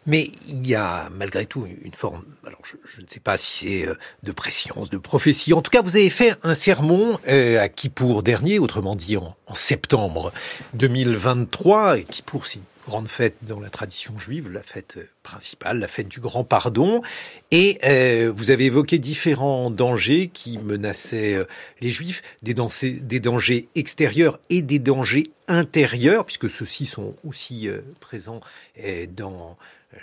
[0.07, 3.87] Mais il y a malgré tout une forme, alors je, ne sais pas si c'est
[3.87, 5.53] euh, de préscience, de prophétie.
[5.53, 9.35] En tout cas, vous avez fait un sermon euh, à Kippour dernier, autrement dit en,
[9.53, 10.33] septembre
[10.75, 11.99] 2023.
[11.99, 16.09] Et Kippour, une grande fête dans la tradition juive, la fête euh, principale, la fête
[16.09, 17.03] du grand pardon.
[17.51, 17.79] Et
[18.29, 21.39] vous avez évoqué différents dangers qui menaçaient
[21.81, 22.55] les juifs, des,
[23.21, 27.69] dangers extérieurs et des dangers intérieurs, puisque ceux-ci sont aussi
[28.01, 28.41] présents
[29.17, 29.57] dans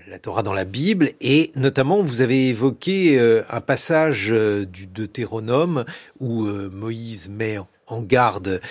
[0.08, 4.88] la Torah dans la Bible, et notamment vous avez évoqué euh, un passage euh, du
[4.88, 5.86] Deutéronome
[6.20, 8.62] où euh, Moïse met en garde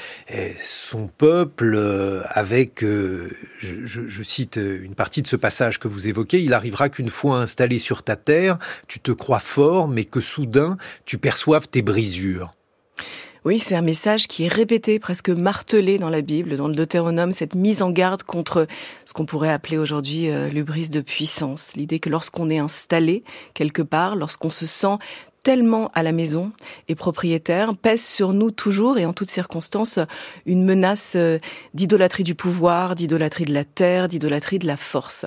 [0.58, 1.78] son peuple
[2.28, 7.10] avec, je, je, cite une partie de ce passage que vous évoquez, il arrivera qu'une
[7.10, 8.58] fois installé sur ta terre,
[8.88, 12.50] tu te crois fort, mais que soudain tu perçoives tes brisures.
[13.44, 17.30] Oui, c'est un message qui est répété, presque martelé dans la Bible, dans le Deutéronome,
[17.30, 18.66] cette mise en garde contre
[19.04, 21.74] ce qu'on pourrait appeler aujourd'hui euh, l'ubris de puissance.
[21.76, 23.22] L'idée que lorsqu'on est installé
[23.52, 24.96] quelque part, lorsqu'on se sent
[25.44, 26.52] tellement à la maison
[26.88, 30.00] et propriétaire pèse sur nous toujours et en toutes circonstances
[30.46, 31.38] une menace euh,
[31.74, 35.26] d'idolâtrie du pouvoir, d'idolâtrie de la terre, d'idolâtrie de la force.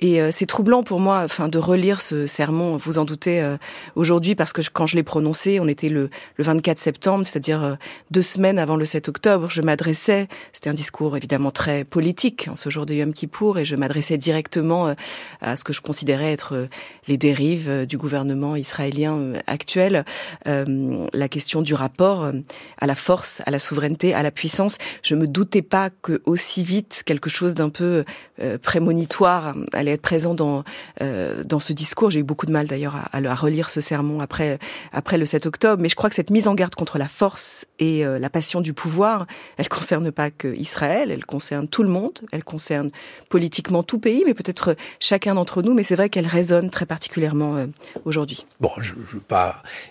[0.00, 2.78] Et euh, c'est troublant pour moi, enfin, de relire ce sermon.
[2.78, 3.58] Vous en doutez euh,
[3.96, 7.76] aujourd'hui parce que quand je l'ai prononcé, on était le, le 24 septembre, c'est-à-dire
[8.10, 9.50] deux semaines avant le 7 octobre.
[9.50, 13.66] Je m'adressais, c'était un discours évidemment très politique en ce jour de Yom Kippour, et
[13.66, 14.94] je m'adressais directement
[15.42, 16.68] à ce que je considérais être
[17.08, 20.04] les dérives du gouvernement israélien actuelle,
[20.46, 22.32] euh, la question du rapport euh,
[22.78, 24.78] à la force, à la souveraineté, à la puissance.
[25.02, 28.04] Je me doutais pas que aussi vite quelque chose d'un peu
[28.40, 30.64] euh, prémonitoire allait être présent dans
[31.00, 32.10] dans ce discours.
[32.10, 34.58] J'ai eu beaucoup de mal d'ailleurs à, relire ce sermon après
[34.92, 37.66] après le 7 octobre, mais je crois que cette mise en garde contre la force
[37.78, 42.20] et la passion du pouvoir, elle concerne pas que Israël, elle concerne tout le monde,
[42.32, 42.90] elle concerne
[43.28, 45.74] politiquement tout pays, mais peut-être chacun d'entre nous.
[45.74, 47.66] Mais c'est vrai qu'elle résonne très particulièrement
[48.04, 48.46] aujourd'hui.
[48.60, 49.39] Bon, je, je pas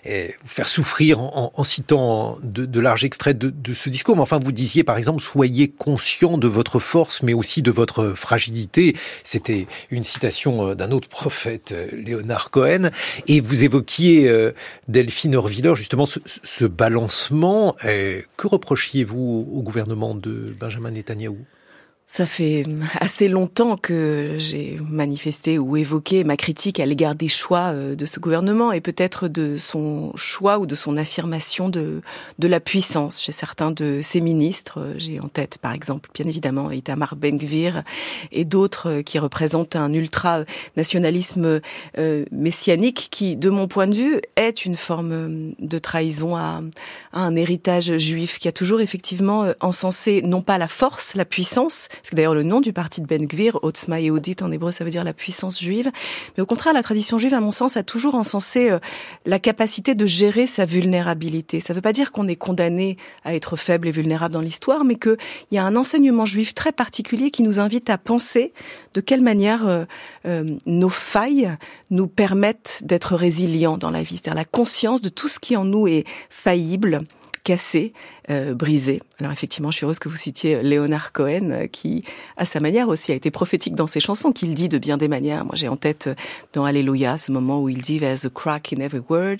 [0.04, 4.16] eh, vous faire souffrir en, citant de, larges extraits de, de, ce discours.
[4.16, 8.12] Mais enfin, vous disiez par exemple, soyez conscient de votre force, mais aussi de votre
[8.14, 8.96] fragilité.
[9.24, 12.90] C'était une citation d'un autre prophète, Léonard Cohen.
[13.26, 14.30] Et vous évoquiez,
[14.88, 17.76] Delphine Orviller, justement ce, ce balancement.
[17.82, 21.38] que reprochiez-vous au gouvernement de Benjamin Netanyahou
[22.10, 22.64] ça fait
[22.98, 28.04] assez longtemps que j'ai manifesté ou évoqué ma critique à l'égard des choix euh, de
[28.04, 32.02] ce gouvernement et peut-être de son choix ou de son affirmation de,
[32.40, 34.94] de la puissance chez certains de ses ministres.
[34.96, 37.84] J'ai en tête, par exemple, bien évidemment, Itamar Ben-Gvir
[38.32, 41.60] et d'autres euh, qui représentent un ultra-nationalisme
[41.96, 46.60] euh, messianique qui, de mon point de vue, est une forme de trahison à
[47.12, 52.14] un héritage juif qui a toujours effectivement encensé non pas la force, la puissance, c'est
[52.14, 55.04] d'ailleurs le nom du parti de Ben Gvir, Otzma Yehudit en hébreu, ça veut dire
[55.04, 55.90] la puissance juive.
[56.36, 58.78] Mais au contraire, la tradition juive, à mon sens, a toujours encensé euh,
[59.26, 61.60] la capacité de gérer sa vulnérabilité.
[61.60, 64.84] Ça ne veut pas dire qu'on est condamné à être faible et vulnérable dans l'histoire,
[64.84, 65.16] mais qu'il
[65.52, 68.52] y a un enseignement juif très particulier qui nous invite à penser
[68.94, 69.84] de quelle manière euh,
[70.26, 71.56] euh, nos failles
[71.90, 75.64] nous permettent d'être résilients dans la vie, c'est-à-dire la conscience de tout ce qui en
[75.64, 77.02] nous est faillible,
[77.50, 77.92] cassé,
[78.30, 79.02] euh, brisé.
[79.18, 82.04] Alors effectivement, je suis heureuse que vous citiez Léonard Cohen, euh, qui,
[82.36, 85.08] à sa manière aussi, a été prophétique dans ses chansons, qu'il dit de bien des
[85.08, 85.44] manières.
[85.44, 86.14] Moi, j'ai en tête euh,
[86.52, 89.38] dans Alléluia ce moment où il dit There's a crack in every word.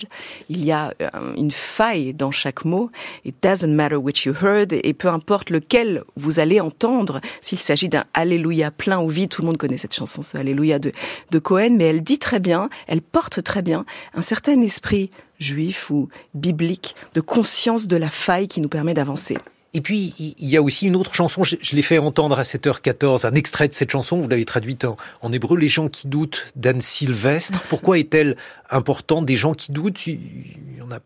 [0.49, 0.93] Il y a
[1.37, 2.91] une faille dans chaque mot.
[3.23, 4.73] It doesn't matter which you heard.
[4.73, 9.41] Et peu importe lequel vous allez entendre, s'il s'agit d'un Alléluia plein ou vide, tout
[9.41, 10.91] le monde connaît cette chanson, ce Alléluia de,
[11.31, 13.85] de Cohen, mais elle dit très bien, elle porte très bien
[14.15, 15.11] un certain esprit
[15.41, 19.37] juif ou biblique de conscience de la faille qui nous permet d'avancer.
[19.73, 23.25] Et puis, il y a aussi une autre chanson, je, l'ai fait entendre à 7h14,
[23.25, 24.85] un extrait de cette chanson, vous l'avez traduite
[25.21, 27.61] en, hébreu, Les gens qui doutent d'Anne Sylvestre.
[27.69, 28.35] Pourquoi est-elle
[28.69, 30.99] importante Des gens qui doutent, il en a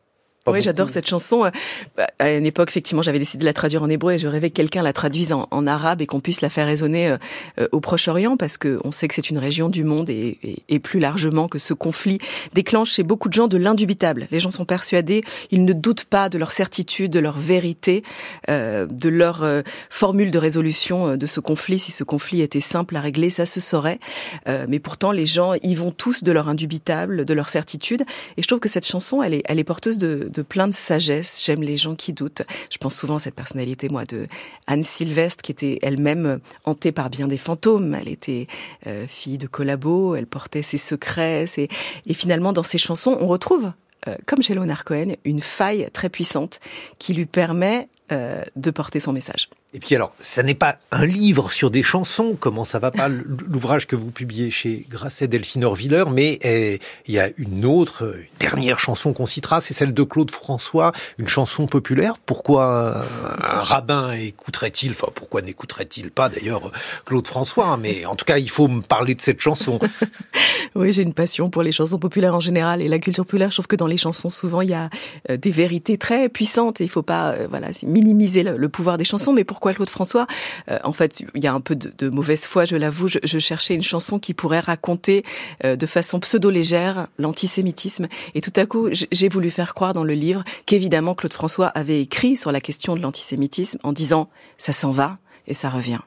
[0.48, 1.46] oui, j'adore cette chanson.
[1.46, 4.52] Euh, à une époque, effectivement, j'avais décidé de la traduire en hébreu et je rêvais
[4.52, 7.18] que quelqu'un la traduise en, arabe et qu'on puisse la faire résonner euh,
[7.60, 10.38] euh, au Proche-Orient parce qu'on sait que c'est une région du monde et,
[10.84, 12.20] plus largement que ce conflit
[12.54, 14.28] déclenche chez beaucoup de gens de l'indubitable.
[14.30, 18.04] Les gens sont persuadés, ils ne doutent pas de leur certitude, de leur vérité,
[18.48, 19.44] de leur
[19.90, 21.80] formule de résolution de ce conflit.
[21.80, 24.00] Si ce conflit était simple à régler, ça se saurait.
[24.68, 28.04] mais pourtant, les gens y vont tous de leur indubitable, de leur certitude.
[28.38, 30.74] Et je trouve que cette chanson, elle est, elle est porteuse de de plein de
[30.74, 31.41] sagesse.
[31.44, 32.44] J'aime les gens qui doutent.
[32.70, 34.28] Je pense souvent à cette personnalité, moi, de
[34.68, 37.95] Anne Sylvestre, qui était elle-même hantée par bien des fantômes.
[37.95, 38.48] Elle était
[38.88, 41.45] euh, fille de collabo, elle portait ses secrets.
[41.57, 43.72] Et finalement, dans ses chansons, on retrouve
[44.07, 46.60] euh, comme chez Leonard Cohen, une faille très puissante
[46.99, 49.49] qui lui permet euh, de porter son message.
[49.76, 53.10] Et puis alors, ça n'est pas un livre sur des chansons, comment ça va pas,
[53.10, 58.16] l'ouvrage que vous publiez chez Grasset Delphine Orviller, mais eh, il y a une autre,
[58.18, 62.18] une dernière chanson qu'on citera, c'est celle de Claude François, une chanson populaire.
[62.26, 63.04] Pourquoi
[63.42, 66.72] un, rabbin écouterait-il, enfin pourquoi n'écouterait-il pas d'ailleurs
[67.06, 69.80] Claude François, hein, mais en tout cas il faut me parler de cette chanson.
[70.76, 73.58] oui, j'ai une passion pour les chansons populaires en général et la culture populaire, je
[73.58, 74.90] trouve que dans les chansons souvent il y a
[75.30, 79.04] euh, des vérités très puissantes et il faut pas euh, voilà minimiser le, pouvoir des
[79.04, 80.28] chansons, mais pourquoi Claude François?
[80.70, 83.08] Euh, En fait, il y a un peu de, mauvaise foi, je l'avoue.
[83.08, 85.24] Je, cherchais une chanson qui pourrait raconter
[85.64, 88.08] euh, de façon pseudo-légère l'antisémitisme.
[88.34, 92.02] Et tout à coup, j'ai voulu faire croire dans le livre qu'évidemment Claude François avait
[92.02, 95.18] écrit sur la question de l'antisémitisme en disant ça s'en va
[95.48, 96.00] et ça revient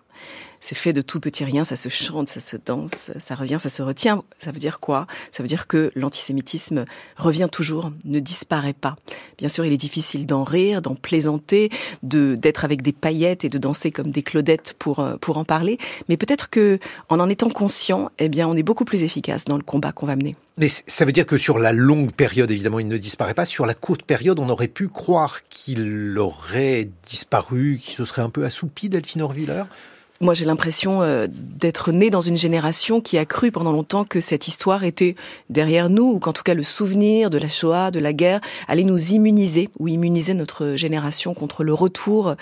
[0.60, 3.68] c'est fait de tout petit rien, ça se chante, ça se danse, ça revient, ça
[3.68, 4.22] se retient.
[4.39, 5.06] Ça veut dire quoi?
[5.32, 6.85] Ça veut dire que l'antisémitisme
[7.16, 8.97] revient toujours, ne disparaît pas.
[9.39, 11.70] Bien sûr, il est difficile d'en rire, d'en plaisanter,
[12.02, 15.44] de d'être avec des paillettes et de danser comme des Claudettes pour euh, pour en
[15.44, 15.78] parler,
[16.09, 16.78] mais peut-être que
[17.09, 20.06] en en étant conscient, eh bien, on est beaucoup plus efficace dans le combat qu'on
[20.06, 20.36] va mener.
[20.56, 23.44] Mais ça veut dire que sur la longue période, évidemment, il ne disparaît pas.
[23.44, 28.30] Sur la courte période, on aurait pu croire qu'il aurait disparu, qu'il se serait un
[28.30, 29.64] peu assoupi, Delphine Orviller?
[30.20, 34.20] Moi, j'ai l'impression euh, d'être né dans une génération qui a cru pendant longtemps que
[34.20, 35.15] cette histoire était
[35.49, 38.82] derrière nous, ou qu'en tout cas le souvenir de la Shoah, de la guerre, allait
[38.82, 42.35] nous immuniser, ou immuniser notre génération contre le retour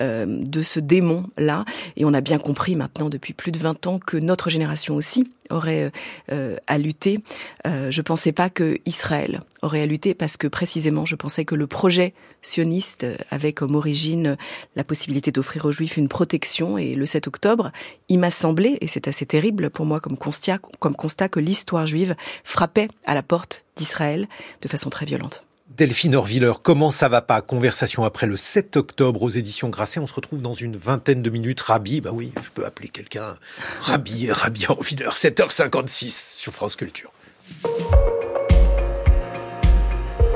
[0.00, 1.64] euh, de ce démon-là.
[1.96, 5.26] Et on a bien compris maintenant, depuis plus de 20 ans, que notre génération aussi
[5.50, 5.90] aurait
[6.30, 7.20] euh, à lutter.
[7.66, 11.54] Euh, je pensais pas que Israël aurait à lutter parce que précisément je pensais que
[11.54, 14.36] le projet sioniste avait comme origine
[14.76, 17.70] la possibilité d'offrir aux Juifs une protection et le 7 octobre,
[18.08, 21.86] il m'a semblé et c'est assez terrible pour moi comme constat, comme constat que l'histoire
[21.86, 24.28] juive frappait à la porte d'Israël
[24.60, 25.46] de façon très violente.
[25.76, 27.40] Delphine Orviller, comment ça va pas?
[27.40, 30.00] Conversation après le 7 octobre aux éditions Grasset.
[30.00, 31.60] On se retrouve dans une vingtaine de minutes.
[31.60, 33.36] Rabi, bah oui, je peux appeler quelqu'un
[33.80, 37.10] Rabi, Rabi Orviller, 7h56 sur France Culture.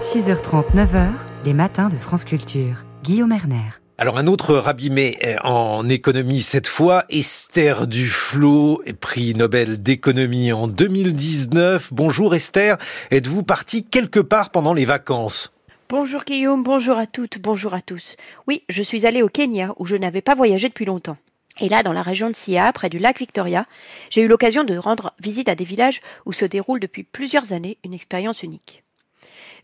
[0.01, 1.13] 6h30, 9h,
[1.45, 2.85] les matins de France Culture.
[3.03, 3.71] Guillaume Erner.
[3.99, 11.95] Alors un autre rabimé en économie cette fois, Esther Duflo, prix Nobel d'économie en 2019.
[11.95, 12.77] Bonjour Esther,
[13.11, 15.51] êtes-vous partie quelque part pendant les vacances?
[15.89, 18.19] Bonjour Guillaume, bonjour à toutes, bonjour à tous.
[18.47, 21.17] Oui, je suis allée au Kenya où je n'avais pas voyagé depuis longtemps.
[21.59, 23.65] Et là, dans la région de Sia, près du lac Victoria,
[24.11, 27.79] j'ai eu l'occasion de rendre visite à des villages où se déroule depuis plusieurs années
[27.83, 28.83] une expérience unique.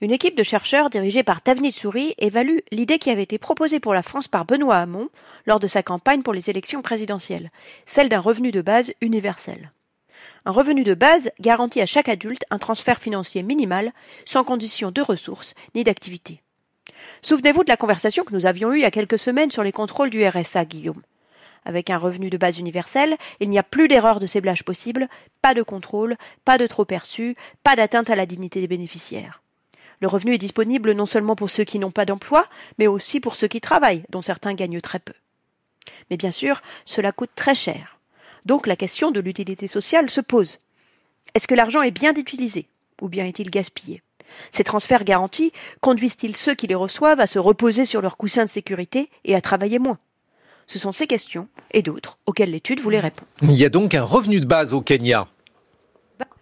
[0.03, 3.95] Une équipe de chercheurs dirigée par Tavni Souris évalue l'idée qui avait été proposée pour
[3.95, 5.09] la France par Benoît Hamon
[5.47, 7.53] lors de sa campagne pour les élections présidentielles,
[7.87, 9.71] celle d'un revenu de base universel.
[10.45, 13.93] Un revenu de base garantit à chaque adulte un transfert financier minimal,
[14.25, 16.43] sans condition de ressources ni d'activité.
[17.23, 19.71] Souvenez-vous de la conversation que nous avions eue il y a quelques semaines sur les
[19.71, 21.03] contrôles du RSA, Guillaume.
[21.65, 25.07] Avec un revenu de base universel, il n'y a plus d'erreur de ciblage possible,
[25.43, 29.43] pas de contrôle, pas de trop perçu, pas d'atteinte à la dignité des bénéficiaires.
[30.03, 32.45] Le revenu est disponible non seulement pour ceux qui n'ont pas d'emploi,
[32.81, 35.13] mais aussi pour ceux qui travaillent, dont certains gagnent très peu.
[36.11, 38.01] Mais bien sûr, cela coûte très cher.
[38.45, 40.59] Donc la question de l'utilité sociale se pose.
[41.35, 42.67] Est-ce que l'argent est bien utilisé
[43.01, 44.03] ou bien est-il gaspillé?
[44.51, 48.51] Ces transferts garantis conduisent-ils ceux qui les reçoivent à se reposer sur leur coussin de
[48.51, 49.99] sécurité et à travailler moins?
[50.67, 53.31] Ce sont ces questions et d'autres auxquelles l'étude voulait répondre.
[53.43, 55.29] Il y a donc un revenu de base au Kenya.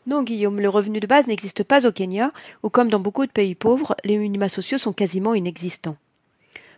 [0.06, 2.32] Non, Guillaume, le revenu de base n'existe pas au Kenya,
[2.62, 5.96] où comme dans beaucoup de pays pauvres, les minima sociaux sont quasiment inexistants.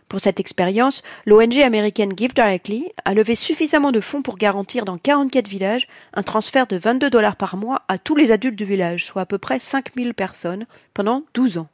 [0.09, 4.97] Pour cette expérience, l'ONG américaine Give Directly a levé suffisamment de fonds pour garantir dans
[4.97, 9.05] 44 villages un transfert de 22 dollars par mois à tous les adultes du village,
[9.05, 11.69] soit à peu près 5000 personnes, pendant 12 ans.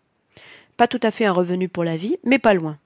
[0.77, 2.77] Pas tout à fait un revenu pour la vie, mais pas loin.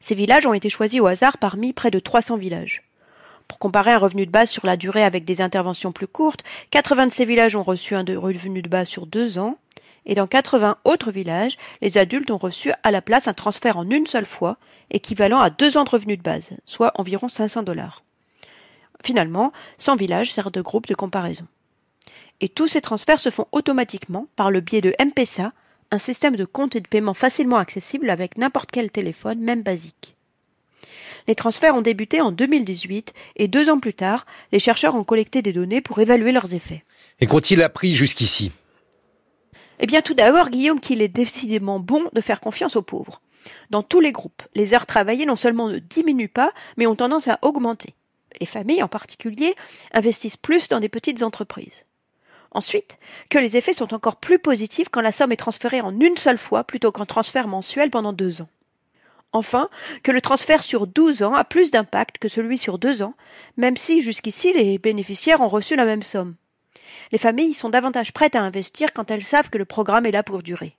[0.00, 2.82] Ces villages ont été choisis au hasard parmi près de 300 villages.
[3.50, 7.08] Pour comparer un revenu de base sur la durée avec des interventions plus courtes, 80
[7.08, 9.58] de ces villages ont reçu un revenu de base sur deux ans,
[10.06, 13.90] et dans 80 autres villages, les adultes ont reçu à la place un transfert en
[13.90, 14.56] une seule fois,
[14.92, 18.04] équivalent à deux ans de revenu de base, soit environ 500 dollars.
[19.02, 21.48] Finalement, 100 villages servent de groupe de comparaison.
[22.40, 25.52] Et tous ces transferts se font automatiquement par le biais de M-Pesa,
[25.90, 30.14] un système de compte et de paiement facilement accessible avec n'importe quel téléphone, même basique.
[31.30, 35.42] Les transferts ont débuté en 2018 et deux ans plus tard, les chercheurs ont collecté
[35.42, 36.84] des données pour évaluer leurs effets.
[37.20, 38.50] Et qu'ont-ils appris jusqu'ici?
[39.78, 43.22] Eh bien, tout d'abord, Guillaume, qu'il est décidément bon de faire confiance aux pauvres.
[43.70, 47.28] Dans tous les groupes, les heures travaillées non seulement ne diminuent pas, mais ont tendance
[47.28, 47.94] à augmenter.
[48.40, 49.54] Les familles, en particulier,
[49.92, 51.86] investissent plus dans des petites entreprises.
[52.50, 52.98] Ensuite,
[53.28, 56.38] que les effets sont encore plus positifs quand la somme est transférée en une seule
[56.38, 58.48] fois plutôt qu'en transfert mensuel pendant deux ans.
[59.32, 59.68] Enfin,
[60.02, 63.14] que le transfert sur 12 ans a plus d'impact que celui sur deux ans,
[63.56, 66.34] même si jusqu'ici les bénéficiaires ont reçu la même somme.
[67.12, 70.22] Les familles sont davantage prêtes à investir quand elles savent que le programme est là
[70.22, 70.76] pour durer.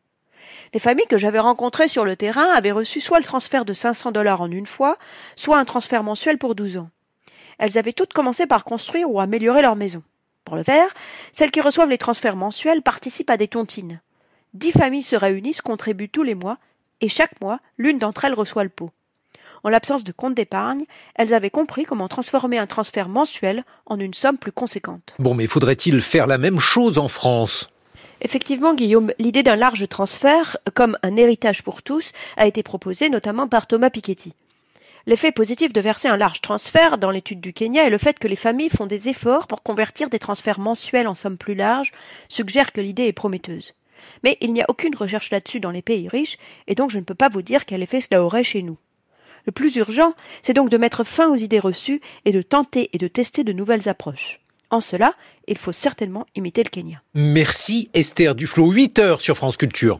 [0.73, 4.11] Les familles que j'avais rencontrées sur le terrain avaient reçu soit le transfert de 500
[4.11, 4.97] dollars en une fois,
[5.35, 6.89] soit un transfert mensuel pour 12 ans.
[7.57, 10.03] Elles avaient toutes commencé par construire ou améliorer leur maison.
[10.45, 10.93] Pour le faire,
[11.31, 14.01] celles qui reçoivent les transferts mensuels participent à des tontines.
[14.53, 16.57] Dix familles se réunissent, contribuent tous les mois
[17.01, 18.91] et chaque mois, l'une d'entre elles reçoit le pot.
[19.63, 24.13] En l'absence de compte d'épargne, elles avaient compris comment transformer un transfert mensuel en une
[24.13, 25.15] somme plus conséquente.
[25.19, 27.69] Bon, mais faudrait-il faire la même chose en France?
[28.21, 33.47] Effectivement, Guillaume, l'idée d'un large transfert, comme un héritage pour tous, a été proposée notamment
[33.47, 34.33] par Thomas Piketty.
[35.07, 38.27] L'effet positif de verser un large transfert dans l'étude du Kenya et le fait que
[38.27, 41.91] les familles font des efforts pour convertir des transferts mensuels en sommes plus larges
[42.29, 43.73] suggère que l'idée est prometteuse.
[44.23, 46.37] Mais il n'y a aucune recherche là-dessus dans les pays riches,
[46.67, 48.77] et donc je ne peux pas vous dire quel effet cela aurait chez nous.
[49.45, 52.97] Le plus urgent, c'est donc de mettre fin aux idées reçues et de tenter et
[52.97, 54.39] de tester de nouvelles approches.
[54.69, 55.13] En cela,
[55.47, 57.01] il faut certainement imiter le Kenya.
[57.13, 59.99] Merci Esther Duflo, 8 heures sur France Culture.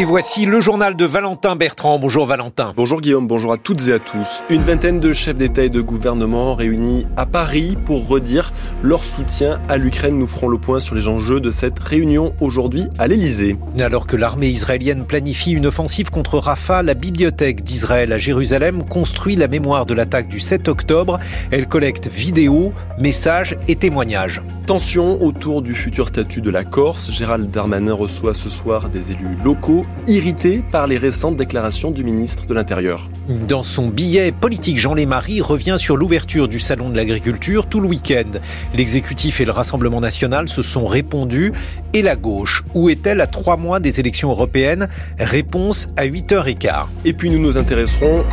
[0.00, 1.98] Et voici le journal de Valentin Bertrand.
[1.98, 2.72] Bonjour Valentin.
[2.74, 4.42] Bonjour Guillaume, bonjour à toutes et à tous.
[4.48, 8.50] Une vingtaine de chefs d'État et de gouvernement réunis à Paris pour redire
[8.82, 10.16] leur soutien à l'Ukraine.
[10.16, 13.58] Nous ferons le point sur les enjeux de cette réunion aujourd'hui à l'Elysée.
[13.78, 19.36] Alors que l'armée israélienne planifie une offensive contre Rafah, la bibliothèque d'Israël à Jérusalem construit
[19.36, 21.20] la mémoire de l'attaque du 7 octobre.
[21.50, 24.40] Elle collecte vidéos, messages et témoignages.
[24.66, 27.12] Tension autour du futur statut de la Corse.
[27.12, 32.46] Gérald Darmanin reçoit ce soir des élus locaux irrité par les récentes déclarations du ministre
[32.46, 33.08] de l'Intérieur.
[33.48, 37.88] Dans son billet politique, Jean Lémarie revient sur l'ouverture du Salon de l'agriculture tout le
[37.88, 38.40] week-end.
[38.74, 41.52] L'exécutif et le Rassemblement national se sont répondus.
[41.92, 44.88] Et la gauche, où est-elle à trois mois des élections européennes?
[45.18, 46.86] Réponse à 8h15.
[47.04, 48.24] Et puis nous nous intéresserons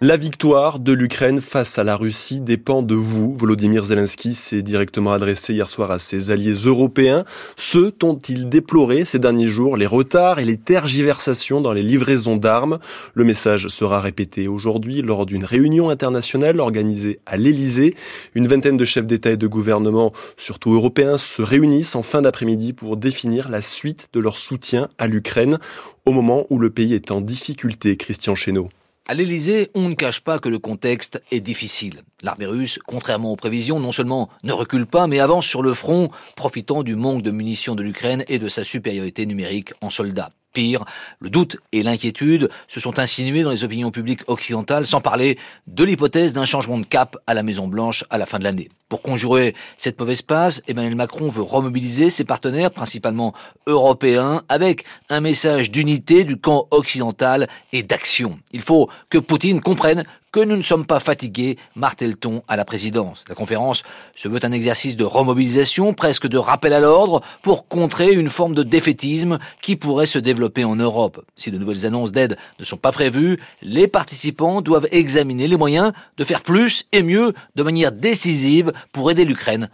[0.00, 3.36] La victoire de l'Ukraine face à la Russie dépend de vous.
[3.36, 7.24] Volodymyr Zelensky s'est directement adressé hier soir à ses alliés européens,
[7.56, 12.36] ceux dont il déplorait ces derniers jours les retards et les tergiversations dans les livraisons
[12.36, 12.78] d'armes.
[13.14, 17.96] Le message sera répété aujourd'hui lors d'une réunion internationale organisée à l'Elysée.
[18.36, 22.72] Une vingtaine de chefs d'État et de gouvernement, surtout européens, se réunissent en fin d'après-midi
[22.72, 25.58] pour définir la suite de leur soutien à l'Ukraine
[26.06, 27.96] au moment où le pays est en difficulté.
[27.96, 28.68] Christian Chesneau.
[29.10, 32.02] À l'Elysée, on ne cache pas que le contexte est difficile.
[32.22, 36.10] L'armée russe, contrairement aux prévisions, non seulement ne recule pas, mais avance sur le front,
[36.36, 40.30] profitant du manque de munitions de l'Ukraine et de sa supériorité numérique en soldats.
[40.52, 40.84] Pire,
[41.20, 45.84] le doute et l'inquiétude se sont insinués dans les opinions publiques occidentales, sans parler de
[45.84, 48.70] l'hypothèse d'un changement de cap à la Maison Blanche à la fin de l'année.
[48.88, 53.34] Pour conjurer cette mauvaise passe, Emmanuel Macron veut remobiliser ses partenaires, principalement
[53.66, 58.40] européens, avec un message d'unité du camp occidental et d'action.
[58.52, 60.04] Il faut que Poutine comprenne
[60.38, 63.24] que nous ne sommes pas fatigués, martèle-t-on à la présidence.
[63.28, 63.82] La conférence
[64.14, 68.54] se veut un exercice de remobilisation, presque de rappel à l'ordre, pour contrer une forme
[68.54, 71.24] de défaitisme qui pourrait se développer en Europe.
[71.36, 75.92] Si de nouvelles annonces d'aide ne sont pas prévues, les participants doivent examiner les moyens
[76.16, 79.68] de faire plus et mieux de manière décisive pour aider l'Ukraine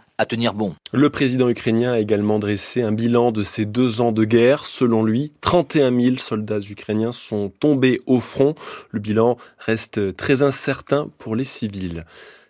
[0.93, 4.65] Le président ukrainien a également dressé un bilan de ces deux ans de guerre.
[4.65, 8.55] Selon lui, 31 000 soldats ukrainiens sont tombés au front.
[8.91, 12.05] Le bilan reste très incertain pour les civils.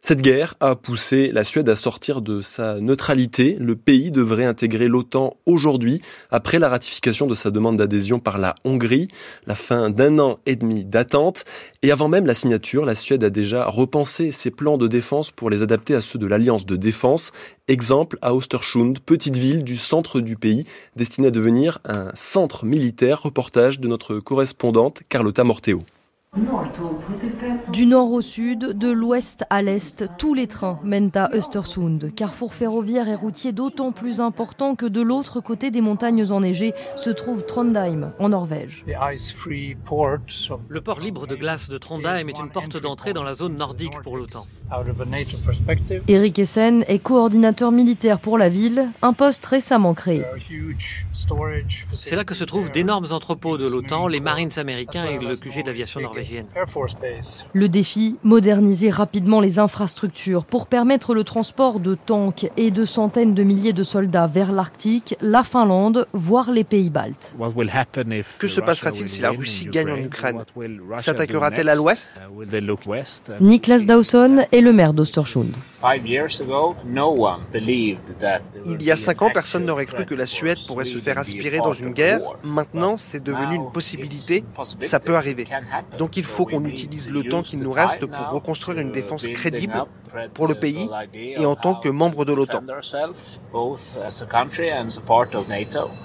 [0.08, 3.58] Cette guerre a poussé la Suède à sortir de sa neutralité.
[3.60, 6.00] Le pays devrait intégrer l'OTAN aujourd'hui,
[6.30, 9.08] après la ratification de sa demande d'adhésion par la Hongrie,
[9.48, 11.44] la fin d'un an et demi d'attente.
[11.82, 15.50] Et avant même la signature, la Suède a déjà repensé ses plans de défense pour
[15.50, 17.32] les adapter à ceux de l'Alliance de défense.
[17.68, 20.66] Exemple à Ostersund, petite ville du centre du pays,
[20.96, 23.24] destinée à devenir un centre militaire.
[23.24, 25.82] Reportage de notre correspondante Carlotta Morteo.
[27.72, 32.54] Du nord au sud, de l'ouest à l'est, tous les trains mènent à Östersund, carrefour
[32.54, 37.46] ferroviaire et routier d'autant plus important que de l'autre côté des montagnes enneigées se trouve
[37.46, 38.84] Trondheim, en Norvège.
[40.68, 44.02] Le port libre de glace de Trondheim est une porte d'entrée dans la zone nordique
[44.02, 44.46] pour l'OTAN.
[46.08, 50.24] Eric Essen est coordinateur militaire pour la ville, un poste récemment créé.
[51.94, 55.64] C'est là que se trouvent d'énormes entrepôts de l'OTAN, les Marines américains et le QG
[55.64, 56.48] d'aviation norvégienne.
[57.54, 63.34] Le défi, moderniser rapidement les infrastructures pour permettre le transport de tanks et de centaines
[63.34, 67.34] de milliers de soldats vers l'Arctique, la Finlande, voire les pays baltes.
[68.40, 70.44] Que se passera-t-il si la Russie gagne en Ukraine?
[70.98, 72.22] S'attaquera-t-elle à l'ouest?
[73.40, 75.54] Niklas Dawson est le maire d'Ostersund.
[78.66, 81.58] Il y a cinq ans, personne n'aurait cru que la Suède pourrait se faire aspirer
[81.58, 82.22] dans une guerre.
[82.44, 84.44] Maintenant, c'est devenu une possibilité.
[84.80, 85.46] Ça peut arriver.
[85.98, 89.86] Donc il faut qu'on utilise le temps qu'il nous reste pour reconstruire une défense crédible
[90.34, 92.64] pour le pays et en tant que membre de l'OTAN.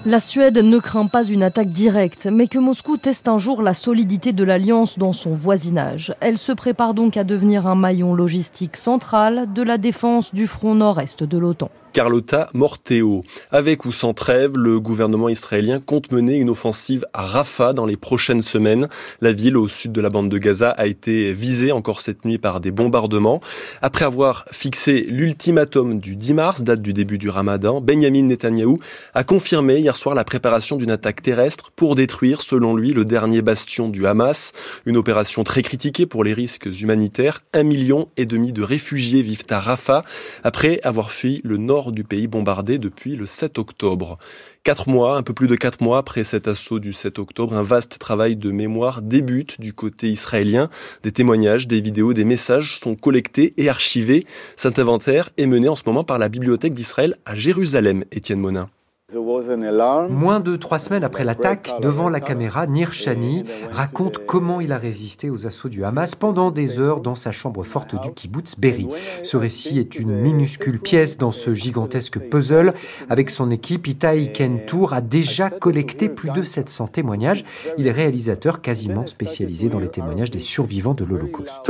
[0.05, 3.73] La Suède ne craint pas une attaque directe, mais que Moscou teste un jour la
[3.73, 6.13] solidité de l'alliance dans son voisinage.
[6.19, 10.75] Elle se prépare donc à devenir un maillon logistique central de la défense du front
[10.75, 11.69] nord-est de l'OTAN.
[11.93, 13.23] Carlotta Morteo.
[13.51, 17.97] Avec ou sans trêve, le gouvernement israélien compte mener une offensive à Rafah dans les
[17.97, 18.87] prochaines semaines.
[19.19, 22.37] La ville au sud de la bande de Gaza a été visée encore cette nuit
[22.37, 23.41] par des bombardements.
[23.81, 28.77] Après avoir fixé l'ultimatum du 10 mars, date du début du ramadan, Benjamin Netanyahou
[29.13, 33.41] a confirmé hier soir la préparation d'une attaque terrestre pour détruire, selon lui, le dernier
[33.41, 34.53] bastion du Hamas.
[34.85, 37.41] Une opération très critiquée pour les risques humanitaires.
[37.53, 40.03] Un million et demi de réfugiés vivent à Rafah
[40.43, 44.19] après avoir fui le nord du pays bombardé depuis le 7 octobre.
[44.63, 47.63] Quatre mois, un peu plus de quatre mois après cet assaut du 7 octobre, un
[47.63, 50.69] vaste travail de mémoire débute du côté israélien.
[51.01, 54.27] Des témoignages, des vidéos, des messages sont collectés et archivés.
[54.55, 58.69] Cet inventaire est mené en ce moment par la Bibliothèque d'Israël à Jérusalem, Étienne Monin.
[59.13, 64.77] Moins de trois semaines après l'attaque, devant la caméra, Nir Shani raconte comment il a
[64.77, 68.87] résisté aux assauts du Hamas pendant des heures dans sa chambre forte du kibbutz Berry.
[69.23, 72.73] Ce récit est une minuscule pièce dans ce gigantesque puzzle.
[73.09, 77.43] Avec son équipe, Itai Kentour a déjà collecté plus de 700 témoignages.
[77.77, 81.69] Il est réalisateur quasiment spécialisé dans les témoignages des survivants de l'Holocauste.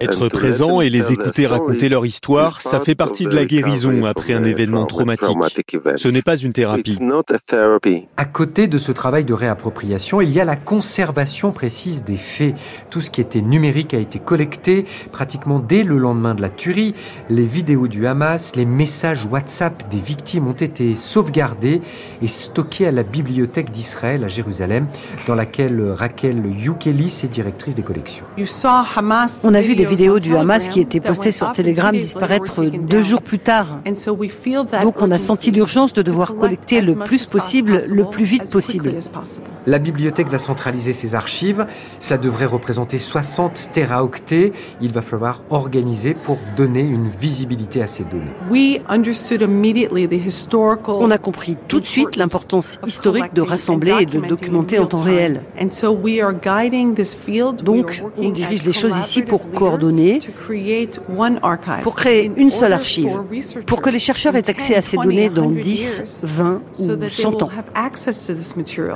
[0.00, 4.32] Être présent et les écouter raconter leur histoire, ça fait partie de la guérison après
[4.32, 5.76] un événement traumatique.
[5.96, 6.77] Ce n'est pas une thérapie
[7.46, 8.08] thérapie.
[8.16, 12.54] À côté de ce travail de réappropriation, il y a la conservation précise des faits.
[12.90, 16.94] Tout ce qui était numérique a été collecté pratiquement dès le lendemain de la tuerie.
[17.30, 21.80] Les vidéos du Hamas, les messages WhatsApp des victimes ont été sauvegardés
[22.22, 24.86] et stockés à la bibliothèque d'Israël à Jérusalem,
[25.26, 28.24] dans laquelle Raquel Youkelis est directrice des collections.
[29.44, 33.22] On a vu des vidéos du Hamas qui étaient postées sur Telegram disparaître deux jours
[33.22, 33.80] plus tard.
[34.82, 38.94] Donc on a senti l'urgence de devoir collecter le plus possible, le plus vite possible.
[39.66, 41.66] La bibliothèque va centraliser ses archives.
[42.00, 44.52] Cela devrait représenter 60 téraoctets.
[44.80, 48.32] Il va falloir organiser pour donner une visibilité à ces données.
[50.88, 55.02] On a compris tout de suite l'importance historique de rassembler et de documenter en temps
[55.02, 55.44] réel.
[57.64, 60.20] Donc, on dirige les choses ici pour coordonner,
[61.82, 63.22] pour créer une seule archive,
[63.66, 67.50] pour que les chercheurs aient accès à ces données dans 10, 20 ou 100 ans.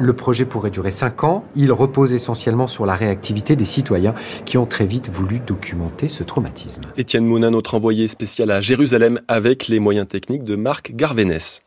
[0.01, 1.45] Le projet pourrait durer 5 ans.
[1.57, 4.15] Il repose essentiellement sur la réactivité des citoyens
[4.45, 6.81] qui ont très vite voulu documenter ce traumatisme.
[6.97, 11.63] Étienne Monin, notre envoyé spécial à Jérusalem avec les moyens techniques de Marc Garvénès.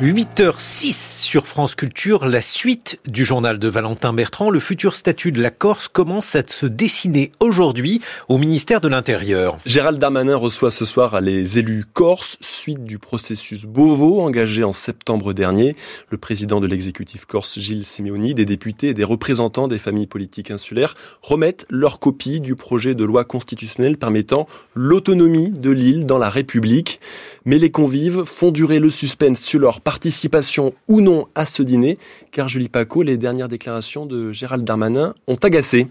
[0.00, 4.48] 8h06 sur France Culture, la suite du journal de Valentin Bertrand.
[4.48, 9.58] Le futur statut de la Corse commence à se dessiner aujourd'hui au ministère de l'Intérieur.
[9.66, 15.34] Gérald Darmanin reçoit ce soir les élus corses, suite du processus Beauvau engagé en septembre
[15.34, 15.76] dernier.
[16.08, 20.50] Le président de l'exécutif corse, Gilles Simeoni, des députés et des représentants des familles politiques
[20.50, 26.30] insulaires remettent leur copie du projet de loi constitutionnelle permettant l'autonomie de l'île dans la
[26.30, 27.00] République.
[27.44, 31.98] Mais les convives font durer le suspense sur leur participation ou non à ce dîner,
[32.32, 35.88] car Julie Paco, les dernières déclarations de Gérald Darmanin ont agacé.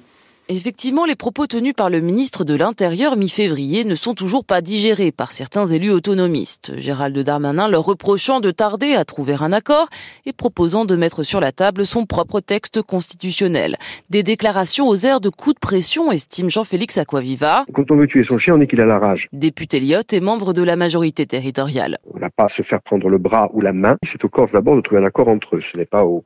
[0.52, 5.12] Effectivement, les propos tenus par le ministre de l'Intérieur mi-février ne sont toujours pas digérés
[5.12, 6.72] par certains élus autonomistes.
[6.76, 9.90] Gérald Darmanin leur reprochant de tarder à trouver un accord
[10.26, 13.76] et proposant de mettre sur la table son propre texte constitutionnel.
[14.10, 17.66] Des déclarations aux airs de coups de pression, estime Jean-Félix Aquaviva.
[17.72, 19.30] Quand on veut tuer son chien, on dit qu'il a la rage.
[19.32, 22.00] Député Lyotte et membre de la majorité territoriale.
[22.12, 23.98] On n'a pas à se faire prendre le bras ou la main.
[24.02, 25.62] C'est aux Corses d'abord de trouver un accord entre eux.
[25.62, 26.24] Ce n'est pas au,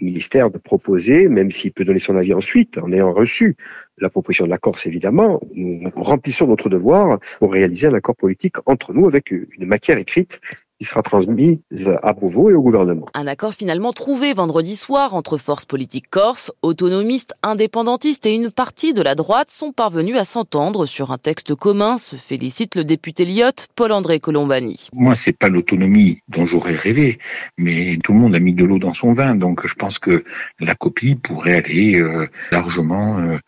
[0.00, 3.56] au ministère de proposer, même s'il peut donner son avis ensuite, en ayant reçu
[3.98, 8.56] la proposition de la Corse, évidemment, nous remplissons notre devoir pour réaliser un accord politique
[8.66, 10.40] entre nous avec une matière écrite
[10.78, 11.58] qui sera transmise
[12.02, 13.06] à Beauvau et au gouvernement.
[13.14, 18.92] Un accord finalement trouvé vendredi soir entre forces politiques corses, autonomistes, indépendantistes et une partie
[18.92, 23.24] de la droite sont parvenus à s'entendre sur un texte commun, se félicite le député
[23.24, 24.88] Lyotte, Paul-André Colombani.
[24.92, 27.18] Moi, c'est pas l'autonomie dont j'aurais rêvé,
[27.58, 30.24] mais tout le monde a mis de l'eau dans son vin, donc je pense que
[30.60, 33.38] la copie pourrait aller euh, largement euh,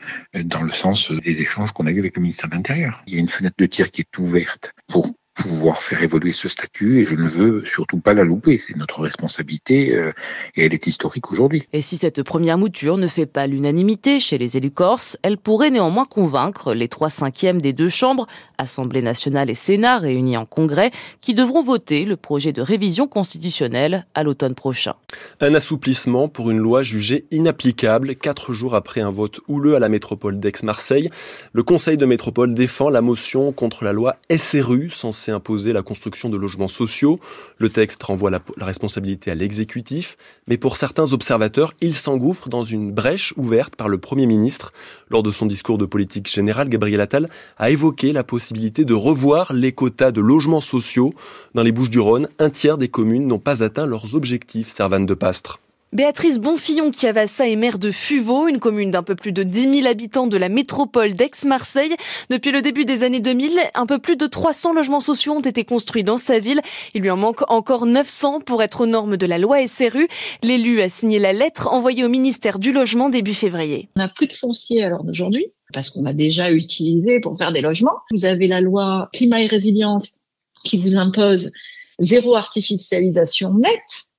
[0.45, 3.03] dans le sens des échanges qu'on a eu avec le ministère de l'Intérieur.
[3.07, 6.49] Il y a une fenêtre de tir qui est ouverte pour pouvoir faire évoluer ce
[6.49, 8.59] statut et je ne veux surtout pas la louper.
[8.59, 10.13] C'est notre responsabilité euh,
[10.57, 11.65] et elle est historique aujourd'hui.
[11.73, 15.71] Et si cette première mouture ne fait pas l'unanimité chez les élus corses, elle pourrait
[15.71, 18.27] néanmoins convaincre les trois cinquièmes des deux chambres,
[18.59, 20.91] Assemblée nationale et Sénat réunis en congrès,
[21.21, 24.95] qui devront voter le projet de révision constitutionnelle à l'automne prochain.
[25.41, 29.89] Un assouplissement pour une loi jugée inapplicable quatre jours après un vote houleux à la
[29.89, 31.11] métropole d'Aix-Marseille.
[31.53, 36.29] Le Conseil de métropole défend la motion contre la loi SRU censée imposer la construction
[36.29, 37.21] de logements sociaux.
[37.59, 40.17] Le texte renvoie la, la responsabilité à l'exécutif,
[40.47, 44.73] mais pour certains observateurs, il s'engouffre dans une brèche ouverte par le Premier ministre.
[45.11, 47.29] Lors de son discours de politique générale, Gabriel Attal
[47.59, 51.15] a évoqué la possibilité de revoir les quotas de logements sociaux.
[51.55, 55.61] Dans les Bouches-du-Rhône, un tiers des communes n'ont pas atteint leurs objectifs, Servane de Pastre.
[55.97, 59.87] Béatrice Bonfillon Chiavassa est maire de Fuveau, une commune d'un peu plus de 10 000
[59.87, 61.97] habitants de la métropole d'Aix-Marseille.
[62.29, 65.65] Depuis le début des années 2000, un peu plus de 300 logements sociaux ont été
[65.65, 66.61] construits dans sa ville.
[66.93, 70.07] Il lui en manque encore 900 pour être aux normes de la loi SRU.
[70.43, 73.89] L'élu a signé la lettre envoyée au ministère du Logement début février.
[73.97, 77.53] On n'a plus de foncier à l'heure d'aujourd'hui parce qu'on a déjà utilisé pour faire
[77.53, 77.97] des logements.
[78.11, 80.27] Vous avez la loi climat et résilience
[80.63, 81.53] qui vous impose
[82.01, 84.11] zéro artificialisation nette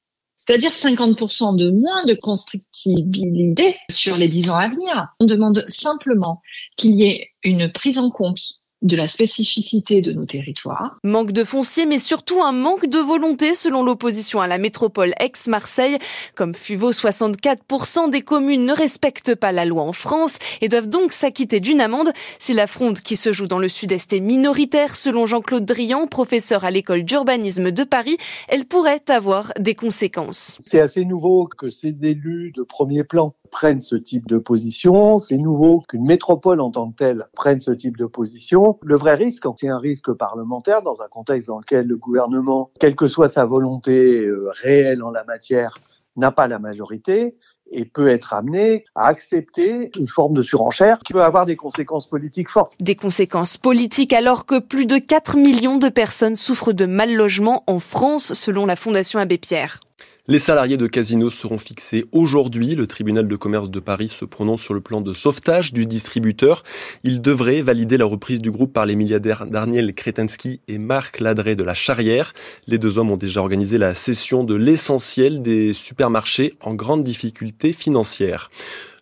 [0.48, 5.08] c'est-à-dire 50% de moins de constructibilité sur les 10 ans à venir.
[5.20, 6.42] On demande simplement
[6.78, 8.40] qu'il y ait une prise en compte
[8.84, 10.98] de la spécificité de nos territoires.
[11.04, 15.98] Manque de foncier, mais surtout un manque de volonté selon l'opposition à la métropole ex-Marseille.
[16.36, 21.12] Comme Fuveau, 64% des communes ne respectent pas la loi en France et doivent donc
[21.12, 22.12] s'acquitter d'une amende.
[22.38, 26.64] Si la fronde qui se joue dans le sud-est est minoritaire, selon Jean-Claude Drian, professeur
[26.64, 28.18] à l'école d'urbanisme de Paris,
[28.48, 30.60] elle pourrait avoir des conséquences.
[30.64, 35.20] C'est assez nouveau que ces élus de premier plan prennent ce type de position.
[35.20, 38.78] C'est nouveau qu'une métropole en tant que telle prenne ce type de position.
[38.84, 42.96] Le vrai risque, c'est un risque parlementaire dans un contexte dans lequel le gouvernement, quelle
[42.96, 45.78] que soit sa volonté euh, réelle en la matière,
[46.16, 47.36] n'a pas la majorité
[47.72, 52.08] et peut être amené à accepter une forme de surenchère qui peut avoir des conséquences
[52.08, 52.74] politiques fortes.
[52.80, 57.64] Des conséquences politiques alors que plus de 4 millions de personnes souffrent de mal logement
[57.68, 59.80] en France selon la Fondation Abbé Pierre.
[60.30, 62.76] Les salariés de Casino seront fixés aujourd'hui.
[62.76, 66.66] Le tribunal de commerce de Paris se prononce sur le plan de sauvetage du distributeur.
[67.06, 71.56] Il devrait valider la reprise du groupe par les milliardaires Daniel Kretensky et Marc Ladré
[71.56, 72.34] de la Charrière.
[72.68, 77.72] Les deux hommes ont déjà organisé la cession de l'essentiel des supermarchés en grande difficulté
[77.72, 78.50] financière.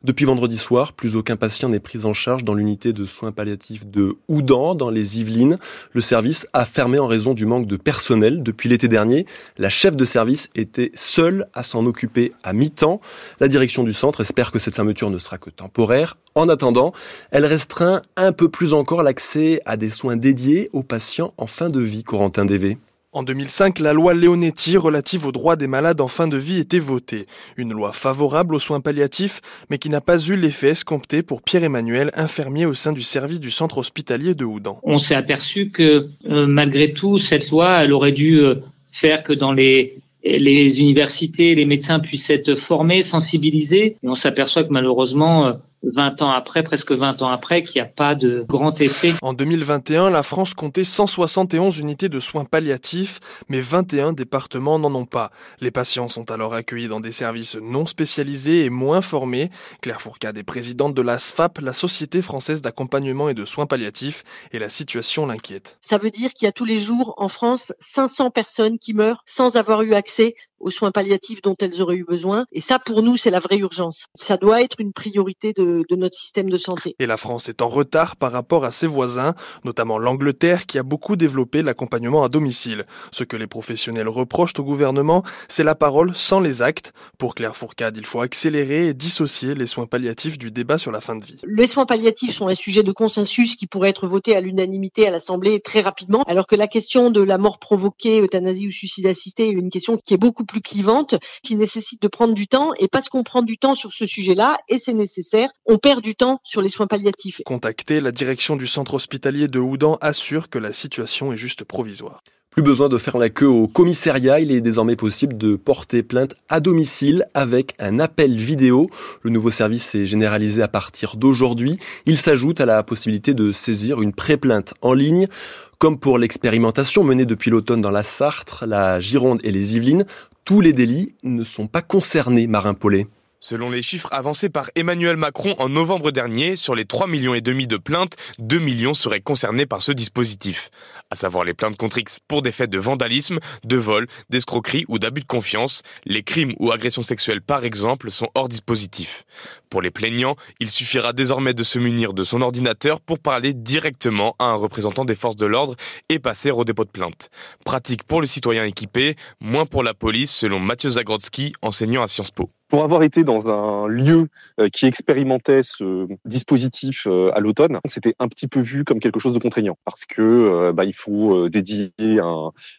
[0.05, 3.87] Depuis vendredi soir, plus aucun patient n'est pris en charge dans l'unité de soins palliatifs
[3.87, 5.57] de Houdan, dans les Yvelines.
[5.93, 8.43] Le service a fermé en raison du manque de personnel.
[8.43, 9.25] Depuis l'été dernier,
[9.57, 13.01] la chef de service était seule à s'en occuper à mi-temps.
[13.39, 16.17] La direction du centre espère que cette fermeture ne sera que temporaire.
[16.35, 16.93] En attendant,
[17.31, 21.71] elle restreint un peu plus encore l'accès à des soins dédiés aux patients en fin
[21.71, 22.77] de vie, Corentin DV.
[23.15, 26.79] En 2005, la loi Leonetti relative aux droits des malades en fin de vie était
[26.79, 27.27] votée.
[27.55, 29.39] Une loi favorable aux soins palliatifs,
[29.69, 33.51] mais qui n'a pas eu l'effet escompté pour Pierre-Emmanuel, infirmier au sein du service du
[33.51, 34.81] centre hospitalier de Houdan.
[34.83, 38.55] On s'est aperçu que euh, malgré tout, cette loi, elle aurait dû euh,
[38.91, 39.93] faire que dans les
[40.25, 43.95] universités, les médecins puissent être formés, sensibilisés.
[44.03, 47.87] Et on s'aperçoit que malheureusement, euh, 20 ans après, presque 20 ans après, qu'il n'y
[47.87, 49.13] a pas de grand effet.
[49.21, 53.19] En 2021, la France comptait 171 unités de soins palliatifs,
[53.49, 55.31] mais 21 départements n'en ont pas.
[55.59, 59.49] Les patients sont alors accueillis dans des services non spécialisés et moins formés.
[59.81, 64.23] Claire Fourcade est présidente de la SFAP, la Société française d'accompagnement et de soins palliatifs,
[64.51, 65.77] et la situation l'inquiète.
[65.81, 69.23] Ça veut dire qu'il y a tous les jours en France 500 personnes qui meurent
[69.25, 72.45] sans avoir eu accès aux soins palliatifs dont elles auraient eu besoin.
[72.51, 74.07] Et ça, pour nous, c'est la vraie urgence.
[74.15, 76.95] Ça doit être une priorité de, de, notre système de santé.
[76.99, 80.83] Et la France est en retard par rapport à ses voisins, notamment l'Angleterre qui a
[80.83, 82.85] beaucoup développé l'accompagnement à domicile.
[83.11, 86.93] Ce que les professionnels reprochent au gouvernement, c'est la parole sans les actes.
[87.17, 91.01] Pour Claire Fourcade, il faut accélérer et dissocier les soins palliatifs du débat sur la
[91.01, 91.37] fin de vie.
[91.43, 95.11] Les soins palliatifs sont un sujet de consensus qui pourrait être voté à l'unanimité à
[95.11, 99.47] l'Assemblée très rapidement, alors que la question de la mort provoquée, euthanasie ou suicide assisté
[99.47, 102.71] est une question qui est beaucoup plus clivante, qui nécessite de prendre du temps.
[102.79, 106.15] Et parce qu'on prend du temps sur ce sujet-là, et c'est nécessaire, on perd du
[106.15, 107.41] temps sur les soins palliatifs.
[107.45, 112.21] Contacté, la direction du centre hospitalier de Houdan assure que la situation est juste provisoire.
[112.55, 116.35] Plus besoin de faire la queue au commissariat, il est désormais possible de porter plainte
[116.47, 118.89] à domicile avec un appel vidéo.
[119.23, 121.77] Le nouveau service est généralisé à partir d'aujourd'hui.
[122.05, 125.27] Il s'ajoute à la possibilité de saisir une pré-plainte en ligne.
[125.77, 130.05] Comme pour l'expérimentation menée depuis l'automne dans la Sarthe, la Gironde et les Yvelines,
[130.45, 133.07] tous les délits ne sont pas concernés, Marin Paulet.
[133.47, 137.41] Selon les chiffres avancés par Emmanuel Macron en novembre dernier, sur les 3 millions et
[137.41, 140.71] demi de plaintes, 2 millions seraient concernés par ce dispositif.
[141.11, 144.97] À savoir les plaintes contre X pour des faits de vandalisme, de vol, d'escroquerie ou
[144.97, 145.83] d'abus de confiance.
[146.05, 149.25] Les crimes ou agressions sexuelles par exemple sont hors dispositif.
[149.69, 154.35] Pour les plaignants, il suffira désormais de se munir de son ordinateur pour parler directement
[154.39, 155.75] à un représentant des forces de l'ordre
[156.09, 157.29] et passer au dépôt de plainte.
[157.63, 162.31] Pratique pour le citoyen équipé, moins pour la police selon Mathieu Zagrodzki, enseignant à Sciences
[162.31, 164.27] Po pour avoir été dans un lieu
[164.59, 169.19] euh, qui expérimentait ce dispositif euh, à l'automne, c'était un petit peu vu comme quelque
[169.19, 171.91] chose de contraignant parce que euh, bah, il faut dédier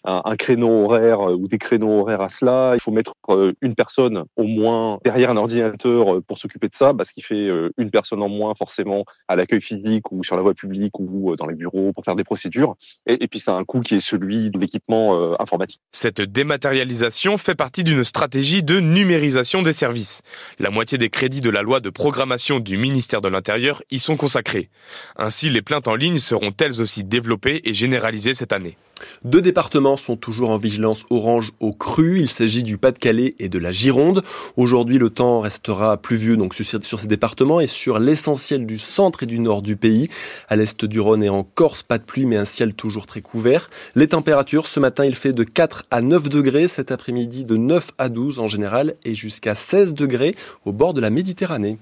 [0.05, 2.73] un, créneau horaire ou des créneaux horaires à cela.
[2.75, 3.15] Il faut mettre
[3.61, 7.49] une personne au moins derrière un ordinateur pour s'occuper de ça, parce qu'il fait
[7.79, 11.47] une personne en moins forcément à l'accueil physique ou sur la voie publique ou dans
[11.47, 12.77] les bureaux pour faire des procédures.
[13.07, 15.81] Et, et puis c'est un coût qui est celui de l'équipement informatique.
[15.93, 20.23] Cette dématérialisation fait partie d'une stratégie de numérisation des services.
[20.59, 24.16] La moitié des crédits de la loi de programmation du ministère de l'Intérieur y sont
[24.16, 24.70] consacrés.
[25.16, 28.77] Ainsi, les plaintes en ligne seront elles aussi développées et généralisées cette année?
[29.24, 32.20] Deux départements sont toujours en vigilance orange au cru.
[32.20, 34.23] Il s'agit du Pas-de-Calais et de la Gironde.
[34.56, 39.27] Aujourd'hui, le temps restera pluvieux donc sur ces départements et sur l'essentiel du centre et
[39.27, 40.09] du nord du pays.
[40.48, 43.20] À l'est du Rhône et en Corse, pas de pluie mais un ciel toujours très
[43.20, 43.68] couvert.
[43.94, 46.68] Les températures, ce matin, il fait de 4 à 9 degrés.
[46.68, 51.01] Cet après-midi, de 9 à 12 en général et jusqu'à 16 degrés au bord de
[51.01, 51.78] la Méditerranée.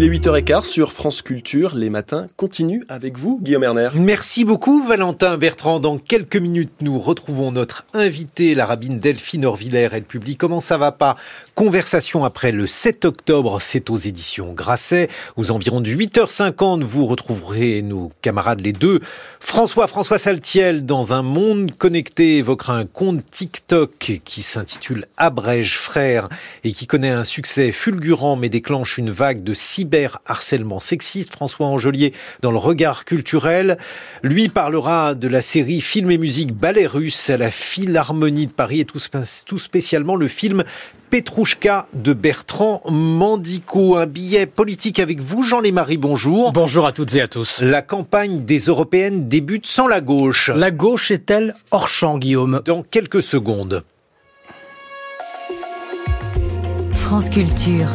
[0.00, 1.74] Il est 8h15 sur France Culture.
[1.74, 3.88] Les matins continuent avec vous, Guillaume Erner.
[3.96, 5.80] Merci beaucoup, Valentin Bertrand.
[5.80, 9.94] Dans quelques minutes, nous retrouvons notre invitée, la rabbine Delphine Orvillère.
[9.94, 11.16] Elle publie Comment ça va pas
[11.58, 13.60] Conversation après le 7 octobre.
[13.60, 15.08] C'est aux éditions Grasset.
[15.36, 19.00] Aux environs de 8h50, vous retrouverez nos camarades les deux.
[19.40, 26.28] François, François Saltiel, dans un monde connecté, évoquera un compte TikTok qui s'intitule Abrège Frère
[26.62, 31.32] et qui connaît un succès fulgurant mais déclenche une vague de cyberharcèlement sexiste.
[31.32, 33.78] François Angelier dans le regard culturel.
[34.22, 38.78] Lui parlera de la série Film et musique Ballet russe à la Philharmonie de Paris
[38.78, 39.00] et tout,
[39.44, 40.62] tout spécialement le film
[41.10, 43.96] Petrouchka de Bertrand Mandico.
[43.96, 46.52] Un billet politique avec vous, Jean Lémarie, bonjour.
[46.52, 47.62] Bonjour à toutes et à tous.
[47.62, 50.50] La campagne des européennes débute sans la gauche.
[50.54, 52.60] La gauche est-elle hors champ, Guillaume?
[52.64, 53.84] Dans quelques secondes.
[56.92, 57.88] France Culture.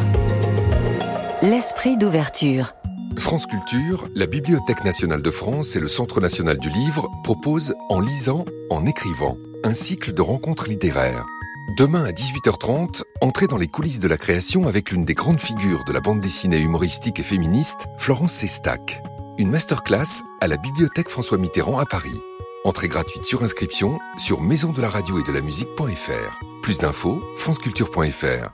[1.42, 2.74] L'esprit d'ouverture.
[3.16, 8.00] France Culture, la Bibliothèque nationale de France et le Centre national du livre proposent En
[8.00, 11.24] lisant, en écrivant, un cycle de rencontres littéraires.
[11.68, 15.84] Demain à 18h30, entrez dans les coulisses de la création avec l'une des grandes figures
[15.84, 19.02] de la bande dessinée humoristique et féministe, Florence Sestac.
[19.38, 22.20] Une masterclass à la Bibliothèque François Mitterrand à Paris.
[22.64, 26.44] Entrée gratuite sur inscription sur maison de la radio et de la musique.fr.
[26.62, 28.50] Plus d'infos, franceculture.fr.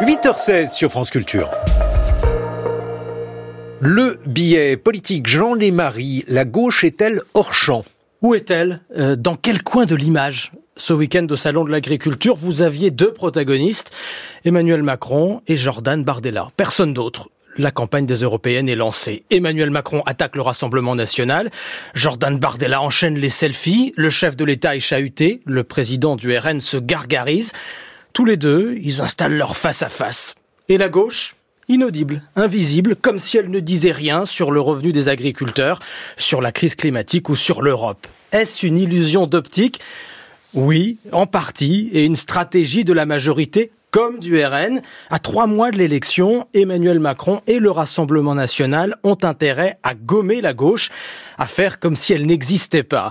[0.00, 1.50] 8h16 sur France Culture.
[3.80, 7.84] Le billet politique Jean Lémarie, la gauche est-elle hors champ?
[8.22, 12.60] Où est-elle euh, Dans quel coin de l'image ce week-end au Salon de l'Agriculture, vous
[12.60, 13.92] aviez deux protagonistes,
[14.44, 16.50] Emmanuel Macron et Jordan Bardella.
[16.56, 17.30] Personne d'autre.
[17.58, 19.24] La campagne des européennes est lancée.
[19.30, 21.50] Emmanuel Macron attaque le Rassemblement national.
[21.94, 23.94] Jordan Bardella enchaîne les selfies.
[23.96, 25.40] Le chef de l'État est chahuté.
[25.46, 27.52] Le président du RN se gargarise.
[28.12, 30.34] Tous les deux, ils installent leur face-à-face.
[30.68, 31.35] Et la gauche?
[31.68, 35.80] Inaudible, invisible, comme si elle ne disait rien sur le revenu des agriculteurs,
[36.16, 38.06] sur la crise climatique ou sur l'Europe.
[38.30, 39.80] Est-ce une illusion d'optique?
[40.54, 44.80] Oui, en partie, et une stratégie de la majorité comme du RN.
[45.10, 50.40] À trois mois de l'élection, Emmanuel Macron et le Rassemblement national ont intérêt à gommer
[50.40, 50.90] la gauche,
[51.36, 53.10] à faire comme si elle n'existait pas.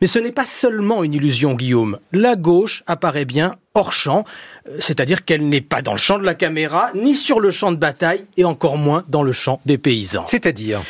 [0.00, 1.98] Mais ce n'est pas seulement une illusion, Guillaume.
[2.12, 4.24] La gauche apparaît bien hors champ,
[4.68, 7.70] euh, c'est-à-dire qu'elle n'est pas dans le champ de la caméra, ni sur le champ
[7.70, 10.24] de bataille, et encore moins dans le champ des paysans.
[10.26, 10.82] C'est-à-dire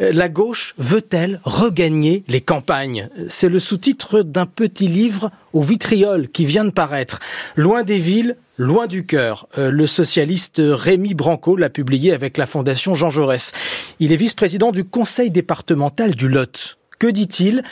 [0.00, 3.08] euh, la gauche veut-elle regagner les campagnes?
[3.28, 7.20] C'est le sous-titre d'un petit livre au vitriol qui vient de paraître.
[7.54, 9.46] Loin des villes, loin du cœur.
[9.56, 13.52] Euh, le socialiste Rémi Branco l'a publié avec la fondation Jean Jaurès.
[14.00, 16.76] Il est vice-président du conseil départemental du Lot.
[16.98, 17.62] Que dit-il?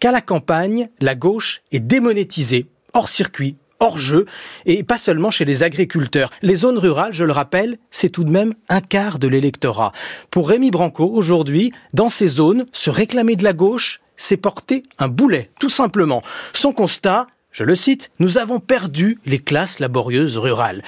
[0.00, 4.26] Qu'à la campagne, la gauche est démonétisée, hors circuit, hors jeu,
[4.66, 6.30] et pas seulement chez les agriculteurs.
[6.42, 9.92] Les zones rurales, je le rappelle, c'est tout de même un quart de l'électorat.
[10.30, 15.08] Pour Rémi Branco, aujourd'hui, dans ces zones, se réclamer de la gauche, c'est porter un
[15.08, 16.22] boulet, tout simplement.
[16.52, 20.82] Son constat, je le cite, nous avons perdu les classes laborieuses rurales.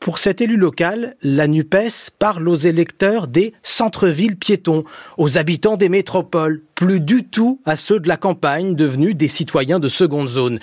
[0.00, 4.84] Pour cet élu local, la NUPES parle aux électeurs des centres-villes piétons,
[5.18, 9.78] aux habitants des métropoles, plus du tout à ceux de la campagne devenus des citoyens
[9.78, 10.58] de seconde zone.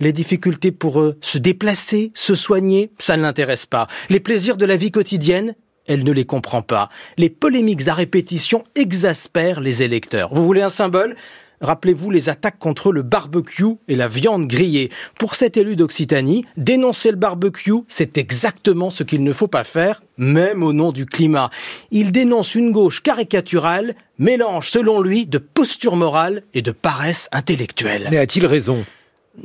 [0.00, 3.88] Les difficultés pour eux, se déplacer, se soigner, ça ne l'intéresse pas.
[4.10, 5.54] Les plaisirs de la vie quotidienne,
[5.88, 6.88] elle ne les comprend pas.
[7.16, 10.32] Les polémiques à répétition exaspèrent les électeurs.
[10.32, 11.16] Vous voulez un symbole?
[11.60, 14.90] Rappelez-vous les attaques contre le barbecue et la viande grillée.
[15.18, 20.02] Pour cet élu d'Occitanie, dénoncer le barbecue, c'est exactement ce qu'il ne faut pas faire,
[20.18, 21.50] même au nom du climat.
[21.90, 28.06] Il dénonce une gauche caricaturale, mélange selon lui de posture morale et de paresse intellectuelle.
[28.12, 28.84] Mais a-t-il raison?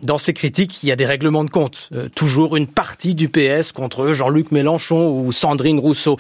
[0.01, 1.89] Dans ces critiques, il y a des règlements de compte.
[1.93, 6.17] Euh, toujours une partie du PS contre Jean-Luc Mélenchon ou Sandrine Rousseau.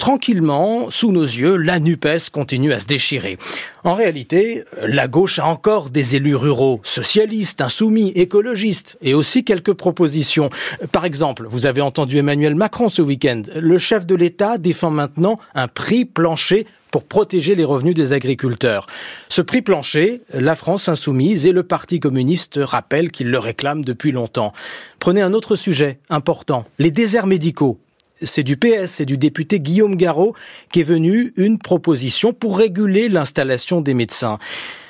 [0.00, 3.36] Tranquillement, sous nos yeux, la NUPES continue à se déchirer.
[3.84, 9.74] En réalité, la gauche a encore des élus ruraux, socialistes, insoumis, écologistes, et aussi quelques
[9.74, 10.48] propositions.
[10.90, 13.42] Par exemple, vous avez entendu Emmanuel Macron ce week-end.
[13.54, 18.86] Le chef de l'État défend maintenant un prix plancher pour protéger les revenus des agriculteurs.
[19.28, 24.12] Ce prix plancher, la France insoumise et le Parti communiste rappellent qu'ils le réclament depuis
[24.12, 24.54] longtemps.
[24.98, 27.78] Prenez un autre sujet important, les déserts médicaux
[28.22, 30.34] c'est du PS, c'est du député Guillaume Garot
[30.72, 34.38] qui est venu une proposition pour réguler l'installation des médecins.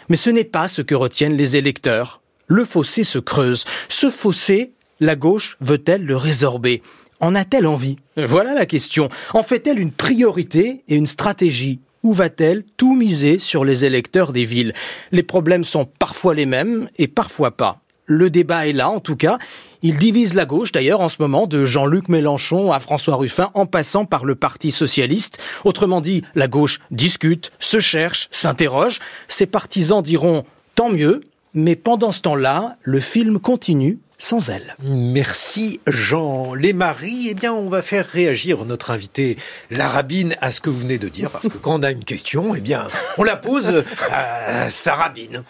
[0.08, 2.20] Mais ce n'est pas ce que retiennent les électeurs.
[2.46, 3.64] Le fossé se creuse.
[3.88, 6.82] Ce fossé, la gauche veut-elle le résorber?
[7.20, 7.96] En a-t-elle envie?
[8.16, 9.08] Voilà la question.
[9.34, 11.80] En fait-elle une priorité et une stratégie?
[12.02, 14.72] Ou va-t-elle tout miser sur les électeurs des villes?
[15.12, 17.82] Les problèmes sont parfois les mêmes et parfois pas.
[18.06, 19.38] Le débat est là, en tout cas.
[19.82, 23.66] Il divise la gauche d'ailleurs en ce moment de Jean-Luc Mélenchon à François Ruffin en
[23.66, 25.38] passant par le Parti socialiste.
[25.64, 28.98] Autrement dit, la gauche discute, se cherche, s'interroge.
[29.28, 30.44] Ses partisans diront
[30.74, 31.22] tant mieux,
[31.54, 34.76] mais pendant ce temps-là, le film continue sans elle.
[34.82, 37.28] Merci Jean Lémarie.
[37.30, 39.38] Eh bien, on va faire réagir notre invité,
[39.70, 42.04] la rabine, à ce que vous venez de dire, parce que quand on a une
[42.04, 42.86] question, eh bien,
[43.16, 43.82] on la pose
[44.12, 45.42] à sa rabine.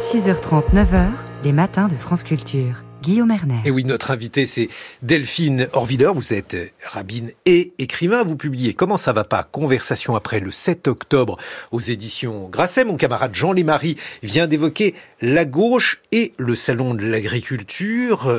[0.00, 1.10] 6h30, 9h,
[1.44, 2.82] les matins de France Culture.
[3.02, 3.60] Guillaume Erner.
[3.66, 4.70] Et oui, notre invité, c'est
[5.02, 6.10] Delphine Orviller.
[6.14, 6.56] Vous êtes
[6.86, 8.24] rabbine et écrivain.
[8.24, 9.42] Vous publiez Comment ça va pas?
[9.42, 11.36] Conversation après le 7 octobre
[11.70, 12.86] aux éditions Grasset.
[12.86, 18.32] Mon camarade Jean Lémarie vient d'évoquer la gauche et le salon de l'agriculture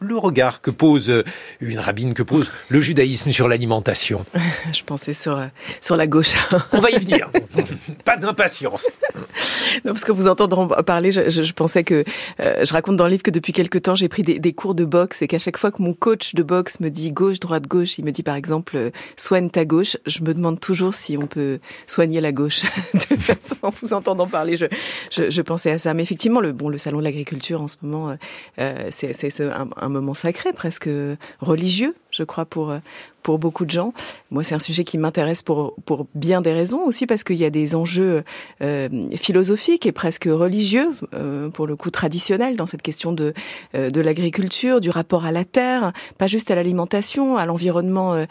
[0.00, 1.24] le regard que pose euh,
[1.60, 4.24] une rabbine, que pose le judaïsme sur l'alimentation
[4.72, 5.46] Je pensais sur, euh,
[5.80, 6.34] sur la gauche.
[6.72, 7.30] On va y venir.
[8.04, 8.90] Pas d'impatience.
[9.84, 12.04] Non, parce que vous entendrez parler, je, pensais que
[12.40, 14.84] euh, je raconte dans le livre que depuis quelque temps j'ai pris des, cours de
[14.84, 17.98] boxe et qu'à chaque fois que mon coach de boxe me dit gauche, droite, gauche,
[17.98, 21.60] il me dit par exemple soigne ta gauche, je me demande toujours si on peut
[21.86, 22.62] soigner la gauche.
[22.94, 24.66] de façon, en vous entendant parler, je,
[25.10, 25.94] je, pensais à ça.
[25.94, 28.16] Mais effectivement, le, bon, le salon de l'agriculture en ce moment,
[28.90, 30.88] c'est un, un moment sacré, presque
[31.40, 32.74] religieux, je crois, pour,
[33.22, 33.92] pour beaucoup de gens.
[34.30, 37.44] Moi, c'est un sujet qui m'intéresse pour, pour bien des raisons, aussi parce qu'il y
[37.44, 38.24] a des enjeux
[38.62, 43.32] euh, philosophiques et presque religieux, euh, pour le coup traditionnels, dans cette question de,
[43.74, 48.26] euh, de l'agriculture, du rapport à la terre, pas juste à l'alimentation, à l'environnement euh,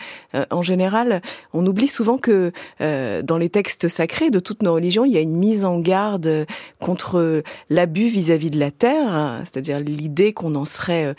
[0.52, 1.22] en général.
[1.54, 5.22] On oublie souvent que dans les textes sacrés de toutes nos religions, il y a
[5.22, 6.46] une mise en garde
[6.80, 11.16] contre l'abus vis-à-vis de la terre, c'est-à-dire l'idée qu'on en serait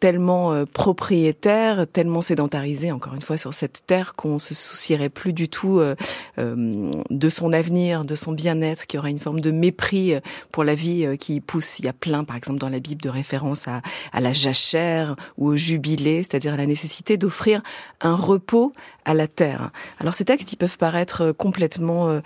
[0.00, 5.48] tellement propriétaire, tellement sédentarisé encore une fois sur cette terre qu'on se soucierait plus du
[5.48, 5.96] tout euh,
[6.38, 10.20] euh, de son avenir, de son bien-être, qu'il y aurait une forme de mépris euh,
[10.52, 11.80] pour la vie qui pousse.
[11.80, 13.80] Il y a plein, par exemple, dans la Bible, de références à,
[14.20, 17.62] la jachère ou au jubilé, c'est-à-dire la nécessité d'offrir
[18.00, 18.72] un repos
[19.04, 19.70] à la terre.
[19.98, 22.20] Alors ces textes, ils peuvent paraître complètement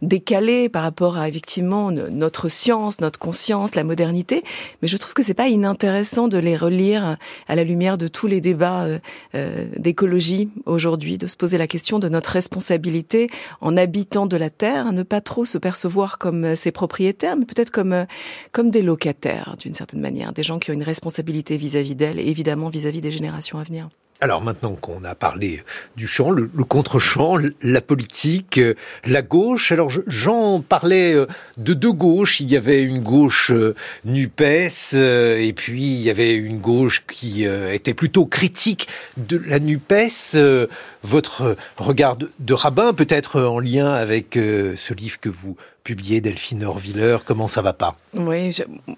[0.00, 4.42] décalés par rapport à effectivement notre science, notre conscience, la modernité,
[4.80, 8.26] mais je trouve que c'est pas inintéressant de les relire à la lumière de tous
[8.26, 13.28] les débats euh, d'écologie aujourd'hui, de se poser la question de notre responsabilité
[13.60, 17.44] en habitant de la terre, ne pas trop se percevoir comme euh, ses propriétaires, mais
[17.44, 18.04] peut-être comme, euh,
[18.52, 22.28] comme des locataires d'une certaine manière, des gens qui ont une responsabilité vis-à-vis d'elle et
[22.28, 23.88] évidemment vis-à-vis des générations à venir.
[24.22, 25.64] Alors maintenant qu'on a parlé
[25.96, 28.74] du champ, le, contre-champ, la politique, euh,
[29.04, 31.26] la gauche, alors j'en parlais euh,
[31.56, 32.38] de deux gauches.
[32.38, 33.74] Il y avait une gauche euh,
[34.04, 38.86] NUPES et puis il y avait une gauche qui était plutôt critique
[39.16, 40.38] de la NUPES.
[41.02, 47.18] Votre regard de rabbin peut-être en lien avec ce livre que vous publié Delphine Orviller,
[47.24, 47.96] comment ça va pas?
[48.14, 48.50] Oui,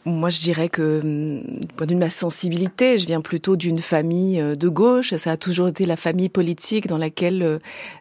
[0.05, 4.55] moi je dirais que, du point de ma sensibilité, je viens plutôt d'une famille euh,
[4.55, 5.15] de gauche.
[5.15, 7.59] Ça a toujours été la famille politique dans laquelle euh,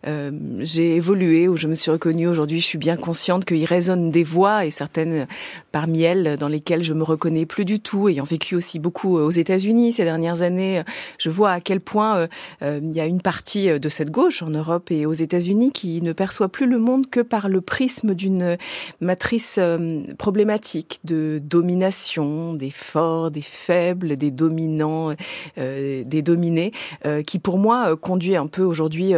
[0.07, 2.27] euh, j'ai évolué, où je me suis reconnue.
[2.27, 5.27] Aujourd'hui, je suis bien consciente qu'il résonne des voix et certaines
[5.71, 8.09] parmi elles dans lesquelles je me reconnais plus du tout.
[8.09, 10.81] Ayant vécu aussi beaucoup aux États-Unis ces dernières années,
[11.19, 12.27] je vois à quel point
[12.61, 16.13] il y a une partie de cette gauche en Europe et aux États-Unis qui ne
[16.13, 18.57] perçoit plus le monde que par le prisme d'une
[19.01, 25.13] matrice euh, problématique de domination des forts, des faibles, des dominants,
[25.57, 26.71] euh, des dominés,
[27.05, 29.13] euh, qui pour moi conduit un peu aujourd'hui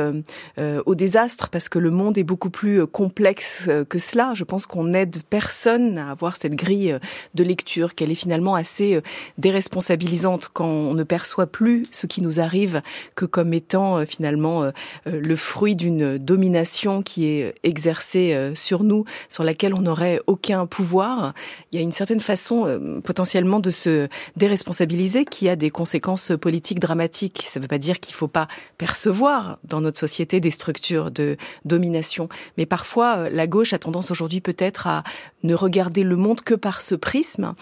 [0.86, 4.34] au désastre parce que le monde est beaucoup plus complexe que cela.
[4.36, 6.98] Je pense qu'on n'aide personne à avoir cette grille
[7.34, 9.00] de lecture, qu'elle est finalement assez
[9.38, 12.82] déresponsabilisante quand on ne perçoit plus ce qui nous arrive
[13.16, 14.70] que comme étant finalement
[15.06, 21.34] le fruit d'une domination qui est exercée sur nous, sur laquelle on n'aurait aucun pouvoir.
[21.72, 26.34] Il y a une certaine façon euh, potentiellement de se déresponsabiliser qui a des conséquences
[26.40, 27.46] politiques dramatiques.
[27.48, 28.48] Ça ne veut pas dire qu'il ne faut pas
[28.78, 32.28] percevoir dans notre société des structures de domination,
[32.58, 35.04] mais parfois euh, la gauche a tendance aujourd'hui peut-être à
[35.44, 37.54] ne regarder le monde que par ce prisme,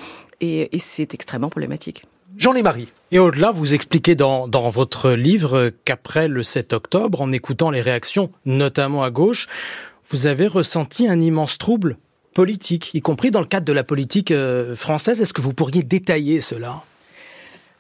[0.42, 2.04] et, et c'est extrêmement problématique.
[2.38, 2.88] Jean Marie.
[3.12, 7.82] Et au-delà, vous expliquez dans, dans votre livre qu'après le 7 octobre, en écoutant les
[7.82, 9.48] réactions, notamment à gauche,
[10.14, 11.98] vous avez ressenti un immense trouble
[12.36, 15.20] politique, y compris dans le cadre de la politique euh, française.
[15.22, 16.84] Est-ce que vous pourriez détailler cela?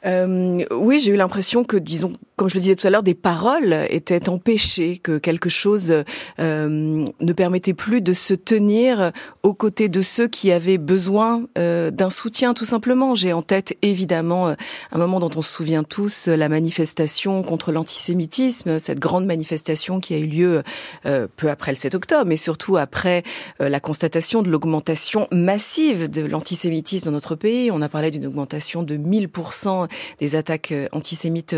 [0.06, 3.14] Euh, Oui, j'ai eu l'impression que, disons, comme je le disais tout à l'heure, des
[3.14, 6.04] paroles étaient empêchées, que quelque chose
[6.40, 9.12] euh, ne permettait plus de se tenir
[9.44, 13.16] aux côtés de ceux qui avaient besoin euh, d'un soutien, tout simplement.
[13.16, 14.54] J'ai en tête évidemment euh,
[14.92, 20.14] un moment dont on se souvient tous, la manifestation contre l'antisémitisme, cette grande manifestation qui
[20.14, 20.64] a eu lieu
[21.06, 23.24] euh, peu après le 7 octobre, mais surtout après
[23.62, 27.72] euh, la constatation de l'augmentation massive de l'antisémitisme dans notre pays.
[27.72, 29.88] On a parlé d'une augmentation de 1000%
[30.20, 31.56] des attaques euh, antisémites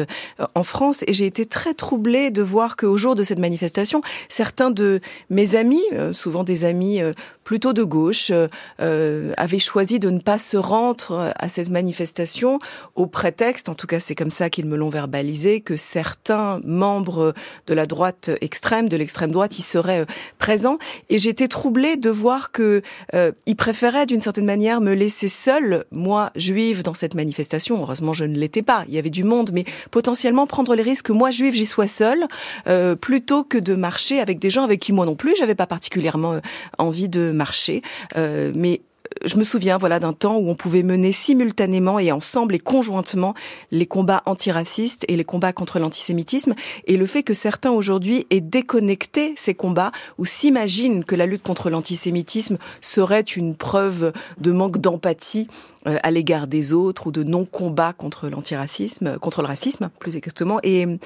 [0.54, 1.04] en France.
[1.08, 5.56] Et j'ai été très troublée de voir qu'au jour de cette manifestation, certains de mes
[5.56, 5.84] amis,
[6.14, 7.02] souvent des amis
[7.46, 8.34] plutôt de gauche,
[8.80, 12.60] avaient choisi de ne pas se rendre à cette manifestation
[12.96, 17.34] au prétexte, en tout cas c'est comme ça qu'ils me l'ont verbalisé, que certains membres
[17.68, 20.06] de la droite extrême, de l'extrême droite, y seraient
[20.38, 20.78] présents.
[21.10, 22.82] Et j'étais troublée de voir que
[23.14, 27.82] euh, ils préféraient d'une certaine manière me laisser seule, moi juive, dans cette manifestation.
[27.82, 28.84] Heureusement, je ne l'étais pas.
[28.88, 31.88] Il y avait du monde, mais potentiellement prendre les risques que moi juive j'y sois
[31.88, 32.26] seule,
[32.68, 35.68] euh, plutôt que de marcher avec des gens avec qui moi non plus j'avais pas
[35.68, 36.40] particulièrement euh,
[36.78, 37.82] envie de marcher.
[38.18, 38.82] Euh, mais
[39.24, 43.34] je me souviens voilà d'un temps où on pouvait mener simultanément et ensemble et conjointement
[43.72, 46.56] les combats antiracistes et les combats contre l'antisémitisme
[46.86, 51.44] et le fait que certains aujourd'hui aient déconnecté ces combats ou s'imaginent que la lutte
[51.44, 55.48] contre l'antisémitisme serait une preuve de manque d'empathie
[55.88, 60.60] euh, à l'égard des autres ou de non-combat contre l'antiracisme, contre le racisme plus exactement,
[60.64, 61.00] est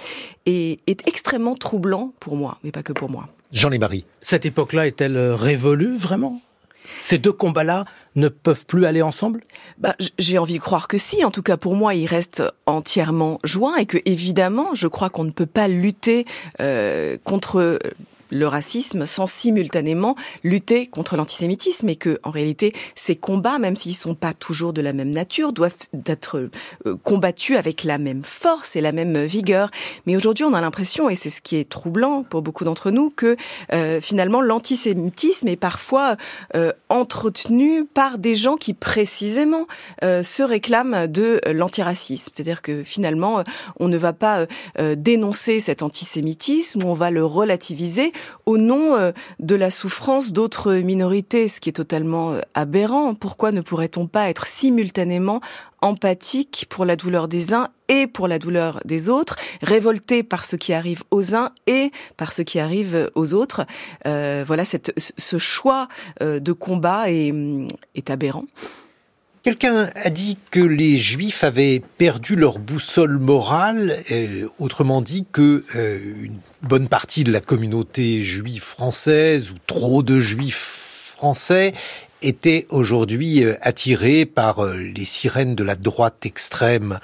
[0.88, 3.28] extrêmement troublant pour moi, mais pas que pour moi.
[3.52, 4.06] Jean Lémarie.
[4.22, 6.42] Cette époque-là est-elle révolue vraiment?
[7.00, 7.86] Ces deux combats-là
[8.16, 9.42] ne peuvent plus aller ensemble?
[9.78, 11.24] Bah, J'ai envie de croire que si.
[11.24, 15.24] En tout cas, pour moi, ils restent entièrement joints et que, évidemment, je crois qu'on
[15.24, 16.26] ne peut pas lutter
[16.60, 17.80] euh, contre
[18.32, 23.96] le racisme sans simultanément lutter contre l'antisémitisme et que en réalité ces combats même s'ils
[23.96, 25.76] sont pas toujours de la même nature doivent
[26.06, 26.50] être
[26.86, 29.70] euh, combattus avec la même force et la même vigueur.
[30.06, 33.10] Mais aujourd'hui on a l'impression et c'est ce qui est troublant pour beaucoup d'entre nous
[33.10, 33.36] que
[33.74, 36.18] euh, finalement l'antisémitisme est parfois
[36.56, 39.68] euh, entretenu par des gens qui précisément
[40.04, 42.32] euh, se réclament de l'antiracisme.
[42.34, 43.44] C'est-à-dire que finalement
[43.80, 44.46] on ne va pas
[44.80, 48.12] euh, dénoncer cet antisémitisme on va le relativiser
[48.46, 53.14] au nom euh, de la souffrance d'autres minorités, ce qui est totalement euh, aberrant.
[53.14, 55.42] Pourquoi ne pourrait-on pas être simultanément
[55.82, 60.56] empathique pour la douleur des uns et pour la douleur des autres, révolté par ce
[60.56, 63.66] qui arrive aux uns et par ce qui arrive aux autres?
[64.06, 65.88] Euh, voilà, cette, ce choix
[66.22, 67.34] euh, de combat est,
[67.96, 68.46] est aberrant.
[69.42, 75.64] Quelqu'un a dit que les Juifs avaient perdu leur boussole morale, euh, autrement dit que
[75.76, 81.74] euh, une bonne partie de la communauté juive française ou trop de Juifs français
[82.22, 87.00] était aujourd'hui euh, attiré par euh, les sirènes de la droite extrême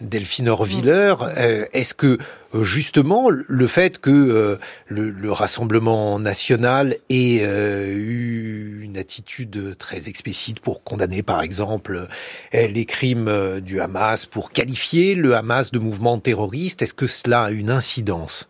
[0.00, 1.14] Delphine Orviller.
[1.20, 1.32] Mm.
[1.36, 2.18] Euh, est-ce que
[2.54, 10.82] justement le fait que le, le, Rassemblement national ait eu une attitude très explicite pour
[10.82, 12.08] condamner par exemple
[12.54, 17.50] les crimes du Hamas, pour qualifier le Hamas de mouvement terroriste, est-ce que cela a
[17.50, 18.48] une incidence?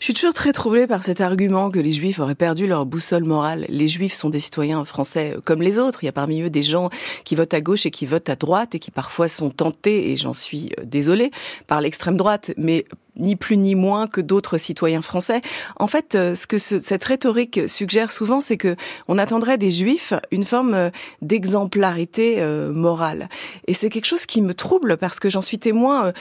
[0.00, 3.24] Je suis toujours très troublée par cet argument que les juifs auraient perdu leur boussole
[3.24, 3.66] morale.
[3.68, 6.02] Les juifs sont des citoyens français comme les autres.
[6.02, 6.88] Il y a parmi eux des gens
[7.24, 10.16] qui votent à gauche et qui votent à droite et qui parfois sont tentés, et
[10.16, 11.30] j'en suis désolée,
[11.66, 12.52] par l'extrême droite.
[12.56, 12.86] Mais
[13.20, 15.40] ni plus ni moins que d'autres citoyens français.
[15.76, 18.76] En fait, euh, ce que ce, cette rhétorique suggère souvent, c'est que
[19.08, 20.90] on attendrait des juifs une forme euh,
[21.22, 23.28] d'exemplarité euh, morale.
[23.66, 26.12] Et c'est quelque chose qui me trouble parce que j'en suis témoin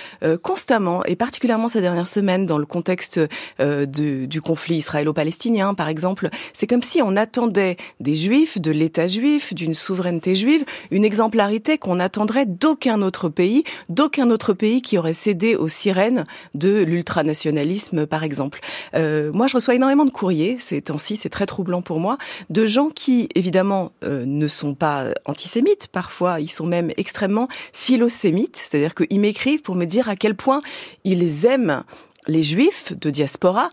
[0.41, 3.19] constamment, et particulièrement ces dernières semaines, dans le contexte
[3.59, 6.29] de, du conflit israélo-palestinien, par exemple.
[6.53, 11.77] C'est comme si on attendait des juifs, de l'État juif, d'une souveraineté juive, une exemplarité
[11.77, 18.05] qu'on attendrait d'aucun autre pays, d'aucun autre pays qui aurait cédé aux sirènes de l'ultranationalisme,
[18.05, 18.59] par exemple.
[18.95, 22.17] Euh, moi, je reçois énormément de courriers ces temps-ci, c'est très troublant pour moi,
[22.49, 25.87] de gens qui, évidemment, euh, ne sont pas antisémites.
[25.87, 30.61] Parfois, ils sont même extrêmement philosémites, c'est-à-dire qu'ils m'écrivent pour me dire à quel point
[31.03, 31.83] ils aiment
[32.27, 33.69] les juifs de diaspora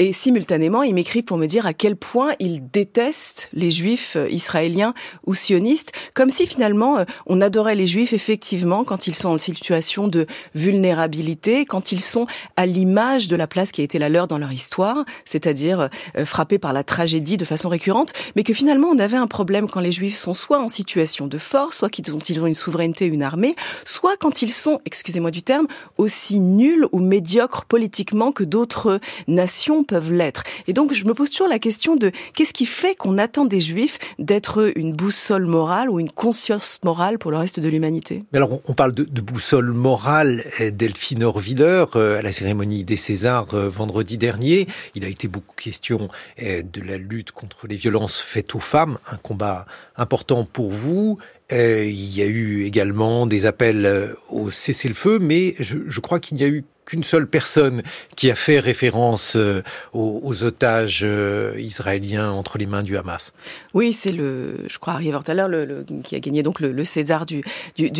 [0.00, 4.30] et simultanément, il m'écrit pour me dire à quel point il déteste les juifs euh,
[4.30, 4.94] israéliens
[5.26, 9.36] ou sionistes, comme si finalement euh, on adorait les juifs effectivement quand ils sont en
[9.36, 14.08] situation de vulnérabilité, quand ils sont à l'image de la place qui a été la
[14.08, 18.54] leur dans leur histoire, c'est-à-dire euh, frappés par la tragédie de façon récurrente, mais que
[18.54, 21.90] finalement on avait un problème quand les juifs sont soit en situation de force, soit
[21.90, 23.54] qu'ils ont, ils ont une souveraineté, une armée,
[23.84, 25.66] soit quand ils sont, excusez-moi du terme,
[25.98, 28.98] aussi nuls ou médiocres politiquement que d'autres
[29.28, 30.44] nations peuvent l'être.
[30.68, 33.60] Et donc, je me pose toujours la question de qu'est-ce qui fait qu'on attend des
[33.60, 38.22] juifs d'être une boussole morale ou une conscience morale pour le reste de l'humanité?
[38.32, 40.44] Mais alors, on parle de, de boussole morale.
[40.72, 45.54] Delphine Orviller, euh, à la cérémonie des Césars euh, vendredi dernier, il a été beaucoup
[45.56, 46.08] question
[46.40, 51.18] euh, de la lutte contre les violences faites aux femmes, un combat important pour vous.
[51.50, 56.44] il y a eu également des appels au cessez-le-feu, mais je, je crois qu'il n'y
[56.44, 57.82] a eu qu'une seule personne
[58.16, 59.62] qui a fait référence euh,
[59.92, 63.32] aux, otages euh, israéliens entre les mains du Hamas.
[63.74, 67.44] Oui, c'est le, je crois, Harry Vortaler, le, qui a gagné donc le, César du,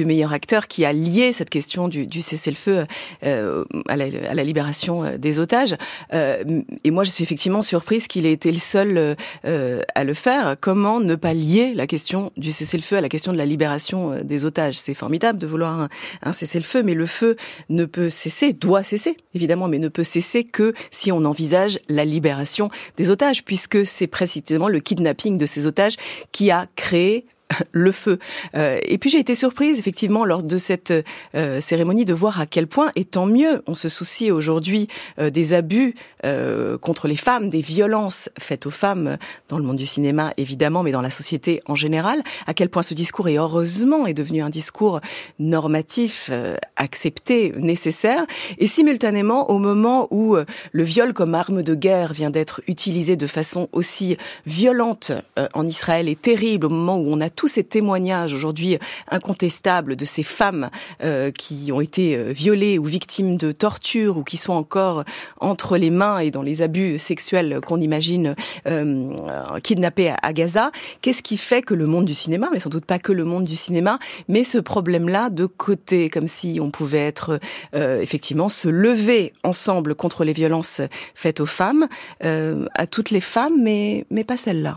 [0.04, 2.84] meilleur acteur, qui a lié cette question du, cessez-le-feu
[3.24, 5.76] euh, à, la, libération des otages.
[6.12, 10.56] et moi, je suis effectivement surprise qu'il ait été le seul à le faire.
[10.60, 14.44] Comment ne pas lier la question du cessez-le-feu à la question de la libération des
[14.44, 14.78] otages?
[14.78, 15.88] C'est formidable de vouloir
[16.22, 17.36] un cessez-le-feu, mais le feu
[17.68, 22.04] ne peut cesser, doit cesser, évidemment, mais ne peut cesser que si on envisage la
[22.04, 25.96] libération des otages, puisque c'est précisément le kidnapping de ces otages
[26.30, 27.26] qui a créé
[27.72, 28.18] le feu.
[28.54, 30.92] Euh, et puis j'ai été surprise effectivement lors de cette
[31.34, 35.30] euh, cérémonie de voir à quel point, et tant mieux, on se soucie aujourd'hui euh,
[35.30, 35.94] des abus
[36.82, 39.16] contre les femmes, des violences faites aux femmes
[39.48, 42.82] dans le monde du cinéma évidemment, mais dans la société en général, à quel point
[42.82, 45.00] ce discours est heureusement est devenu un discours
[45.38, 46.30] normatif,
[46.76, 48.26] accepté, nécessaire,
[48.58, 53.26] et simultanément au moment où le viol comme arme de guerre vient d'être utilisé de
[53.26, 55.12] façon aussi violente
[55.54, 58.76] en Israël et terrible, au moment où on a tous ces témoignages aujourd'hui
[59.10, 60.68] incontestables de ces femmes
[61.02, 65.04] euh, qui ont été euh, violées ou victimes de torture ou qui sont encore
[65.40, 68.34] entre les mains et dans les abus sexuels qu'on imagine
[68.66, 69.14] euh,
[69.62, 72.98] kidnappées à, Gaza, qu'est-ce qui fait que le monde du cinéma, mais sans doute pas
[72.98, 73.98] que le monde du cinéma,
[74.28, 77.40] met ce problème-là de côté, comme si on pouvait être
[77.74, 80.82] euh, effectivement se lever ensemble contre les violences
[81.14, 81.88] faites aux femmes,
[82.20, 84.76] à toutes les femmes, mais, mais pas celles-là.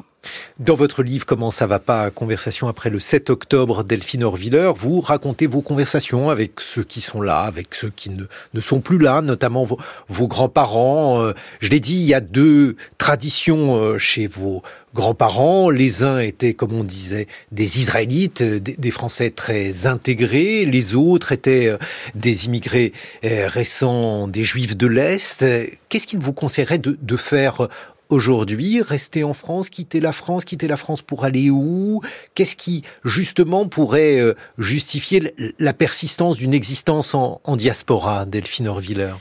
[0.60, 5.02] Dans votre livre Comment ça va pas Conversation après le 7 octobre, Delphine Orviller, vous
[5.02, 9.22] racontez vos conversations avec ceux qui sont là, avec ceux qui ne, sont plus là,
[9.22, 11.22] notamment vos, grands-parents.
[11.22, 14.62] Euh, je l'ai dit, il y a deux traditions euh, chez vos
[14.94, 15.72] grands-parents.
[15.72, 20.66] Les uns étaient, comme on disait, des Israélites, euh, des, Français très intégrés.
[20.66, 21.76] Les autres étaient
[22.14, 22.94] des immigrés
[23.24, 25.44] récents, des Juifs de l'Est.
[25.90, 27.68] Qu'est-ce qu'il vous conseillerait de faire
[28.10, 32.02] aujourd'hui Rester en France, quitter la France, quitter la France pour aller où?
[32.36, 39.14] Qu'est-ce qui, justement, pourrait euh, justifier la persistance d'une existence en, diaspora, Delphine Orviller?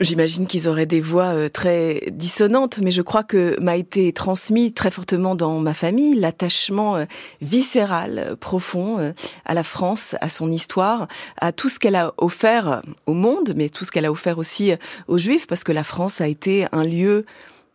[0.00, 4.72] J'imagine qu'ils auraient des voix euh, très dissonantes, mais je crois que m'a été transmis
[4.72, 7.04] très fortement dans ma famille l'attachement euh,
[7.40, 9.14] viscéral, profond
[9.44, 11.06] à la France, à son histoire,
[11.40, 14.72] à tout ce qu'elle a offert au monde, mais tout ce qu'elle a offert aussi
[15.08, 17.24] aux Juifs, parce que la France a été un lieu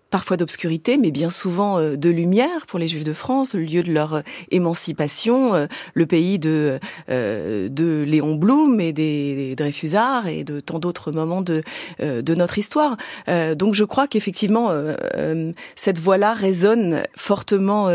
[0.10, 3.84] parfois d'obscurité, mais bien souvent euh, de lumière pour les Juifs de France, le lieu
[3.84, 4.22] de leur euh,
[4.52, 11.12] émancipation, euh, le pays de de Léon Blum et des Dreyfusards et de tant d'autres
[11.12, 11.64] moments de
[12.00, 12.98] de notre histoire.
[13.56, 14.72] Donc je crois qu'effectivement
[15.76, 17.90] cette voix-là résonne fortement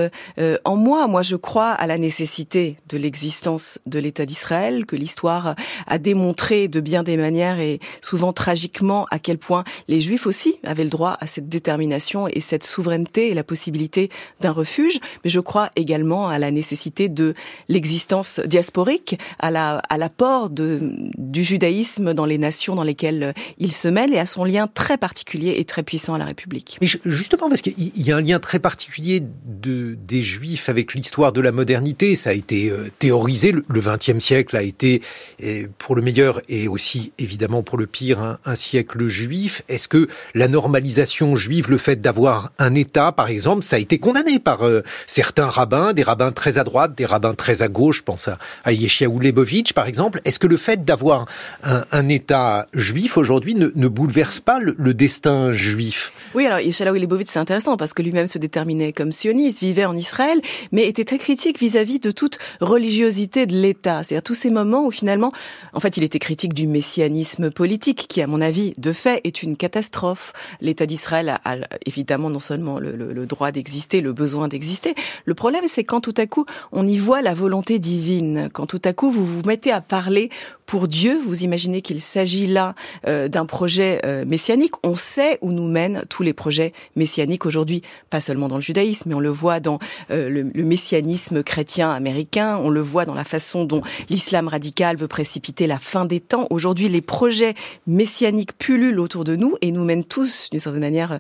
[0.64, 1.06] en moi.
[1.06, 5.54] Moi, je crois à la nécessité de l'existence de l'État d'Israël, que l'histoire
[5.86, 10.58] a démontré de bien des manières et souvent tragiquement à quel point les Juifs aussi
[10.64, 14.10] avaient le droit à cette détermination et cette souveraineté et la possibilité
[14.40, 17.34] d'un refuge, mais je crois également à la nécessité de
[17.68, 20.80] l'existence diasporique, à la à l'apport de
[21.16, 24.96] du judaïsme dans les nations dans lesquelles il se mêle et à son lien très
[24.98, 26.78] particulier et très puissant à la République.
[26.80, 31.32] Mais justement parce qu'il y a un lien très particulier de des Juifs avec l'histoire
[31.32, 33.52] de la modernité, ça a été euh, théorisé.
[33.52, 35.02] Le XXe siècle a été
[35.42, 39.62] euh, pour le meilleur et aussi évidemment pour le pire un, un siècle juif.
[39.68, 43.98] Est-ce que la normalisation juive, le fait d'avoir un État, par exemple, ça a été
[43.98, 47.98] condamné par euh, certains rabbins, des rabbins très à droite, des rabbins très à gauche,
[47.98, 50.20] je pense à, à Yeshiaou Lebovitch, par exemple.
[50.24, 51.26] Est-ce que le fait d'avoir
[51.62, 56.12] un, État juif aujourd'hui ne, ne, bouleverse pas le, destin juif?
[56.34, 59.96] Oui, alors Yeshiaou Lebovitch, c'est intéressant parce que lui-même se déterminait comme sioniste, vivait en
[59.96, 60.40] Israël,
[60.72, 64.02] mais était très critique vis-à-vis de toute religiosité de l'État.
[64.02, 65.32] C'est-à-dire tous ces moments où finalement,
[65.72, 69.42] en fait, il était critique du messianisme politique, qui, à mon avis, de fait, est
[69.42, 70.32] une catastrophe.
[70.60, 71.56] L'État d'Israël a,
[71.86, 74.94] évidemment non seulement le, le droit d'exister, le besoin d'exister.
[75.24, 78.82] Le problème, c'est quand tout à coup on y voit la volonté divine, quand tout
[78.84, 80.30] à coup vous vous mettez à parler
[80.72, 82.74] pour Dieu, vous imaginez qu'il s'agit là
[83.06, 84.72] euh, d'un projet euh, messianique.
[84.82, 89.10] On sait où nous mènent tous les projets messianiques aujourd'hui, pas seulement dans le judaïsme,
[89.10, 89.78] mais on le voit dans
[90.10, 94.96] euh, le, le, messianisme chrétien américain, on le voit dans la façon dont l'islam radical
[94.96, 96.46] veut précipiter la fin des temps.
[96.48, 97.54] Aujourd'hui, les projets
[97.86, 101.18] messianiques pullulent autour de nous et nous mènent tous, d'une certaine manière,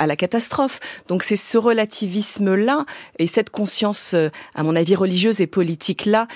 [0.00, 0.80] à la catastrophe.
[1.06, 2.86] Donc c'est ce relativisme-là
[3.18, 4.14] et cette conscience,
[4.54, 6.26] à mon avis, religieuse et politique-là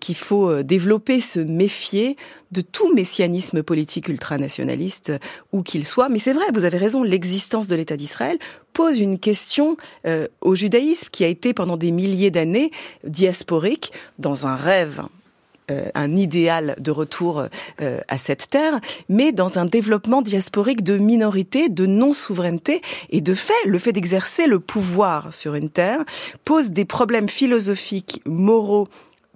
[0.00, 2.16] qu'il faut développer, se méfier
[2.50, 5.12] de tout messianisme politique ultranationaliste,
[5.52, 6.08] où qu'il soit.
[6.08, 8.38] Mais c'est vrai, vous avez raison, l'existence de l'État d'Israël
[8.72, 9.76] pose une question
[10.06, 12.70] euh, au judaïsme qui a été pendant des milliers d'années
[13.04, 15.17] diasporique, dans un rêve euh,
[15.94, 17.44] un idéal de retour
[17.80, 23.34] euh, à cette terre, mais dans un développement diasporique de minorité, de non-souveraineté, et de
[23.34, 26.04] fait, le fait d'exercer le pouvoir sur une terre
[26.44, 28.88] pose des problèmes philosophiques, moraux,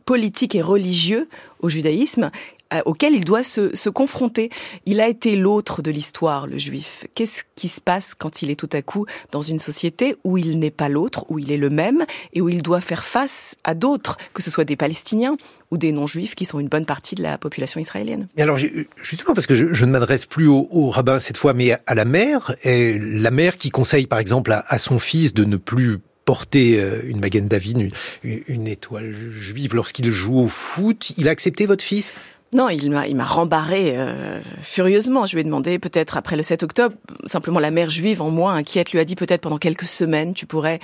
[0.05, 1.29] politiques et religieux
[1.61, 4.51] au judaïsme euh, auquel il doit se, confronter.
[4.87, 7.07] Il a été l'autre de l'histoire, le juif.
[7.15, 10.59] Qu'est-ce qui se passe quand il est tout à coup dans une société où il
[10.59, 13.75] n'est pas l'autre, où il est le même, et où il doit faire face à
[13.75, 15.37] d'autres, que ce soit des Palestiniens
[15.71, 18.29] ou des non-juifs qui sont une bonne partie de la population israélienne?
[18.39, 21.95] Alors, justement, parce que je, ne m'adresse plus au, au, rabbin cette fois, mais à
[21.95, 26.81] la mère, la mère qui conseille par exemple à, son fils de ne plus porter
[26.81, 27.93] euh, une Magen David,
[28.23, 31.13] une étoile juive lorsqu'il joue au foot.
[31.19, 32.15] Il a accepté votre fils?
[32.53, 35.25] Non, il m'a, il m'a rembarré euh, furieusement.
[35.25, 38.53] Je lui ai demandé, peut-être après le 7 octobre, simplement la mère juive en moi,
[38.53, 40.79] inquiète, lui a dit peut-être pendant quelques semaines, tu pourrais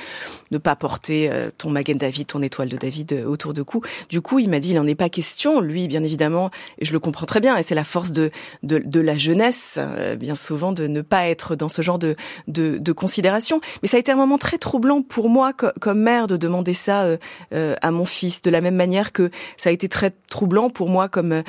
[0.51, 3.83] ne pas porter euh, ton Magen David, ton étoile de David euh, autour de cou.
[4.09, 5.61] Du coup, il m'a dit, il n'en est pas question.
[5.61, 8.31] Lui, bien évidemment, et je le comprends très bien, et c'est la force de,
[8.63, 9.79] de, de la jeunesse,
[10.19, 12.17] bien souvent, de ne pas être dans ce genre de,
[12.47, 13.61] de, de, considération.
[13.83, 17.07] Mais ça a été un moment très troublant pour moi, comme mère, de demander ça
[17.53, 21.09] à mon fils, de la même manière que ça a été très troublant pour moi
[21.09, 21.43] comme euh,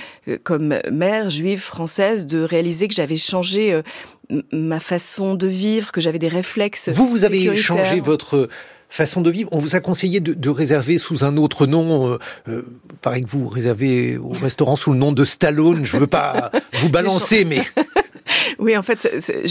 [0.44, 3.82] comme mère juive française de réaliser que j'avais changé euh,
[4.52, 6.90] ma façon de vivre, que j'avais des réflexes.
[6.90, 8.50] Vous, vous avez changé votre
[8.90, 9.50] façon de vivre.
[9.52, 12.12] On vous a conseillé de, de réserver sous un autre nom.
[12.14, 12.62] Euh, euh,
[13.02, 15.86] pareil que vous réservez au restaurant sous le nom de Stallone.
[15.86, 17.64] Je veux pas vous balancer, mais
[18.60, 19.10] oui, en fait,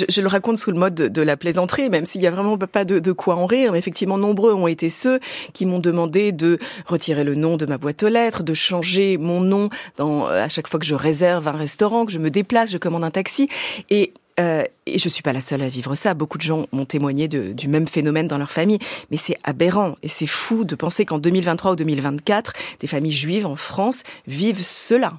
[0.09, 2.85] je, le raconte sous le mode de, la plaisanterie, même s'il y a vraiment pas
[2.85, 3.73] de, quoi en rire.
[3.73, 5.19] Mais effectivement, nombreux ont été ceux
[5.53, 9.41] qui m'ont demandé de retirer le nom de ma boîte aux lettres, de changer mon
[9.41, 12.79] nom dans, à chaque fois que je réserve un restaurant, que je me déplace, je
[12.79, 13.49] commande un taxi.
[13.91, 16.15] Et euh, et je suis pas la seule à vivre ça.
[16.15, 18.79] Beaucoup de gens m'ont témoigné du même phénomène dans leur famille.
[19.11, 23.47] Mais c'est aberrant et c'est fou de penser qu'en 2023 ou 2024, des familles juives
[23.47, 25.15] en France vivent cela.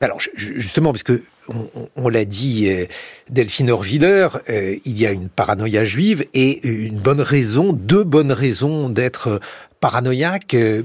[0.00, 2.86] Alors justement, parce que on, on l'a dit, euh,
[3.30, 8.32] Delphine Orviller, euh, il y a une paranoïa juive et une bonne raison, deux bonnes
[8.32, 9.40] raisons d'être
[9.80, 10.54] paranoïaque.
[10.54, 10.82] Euh,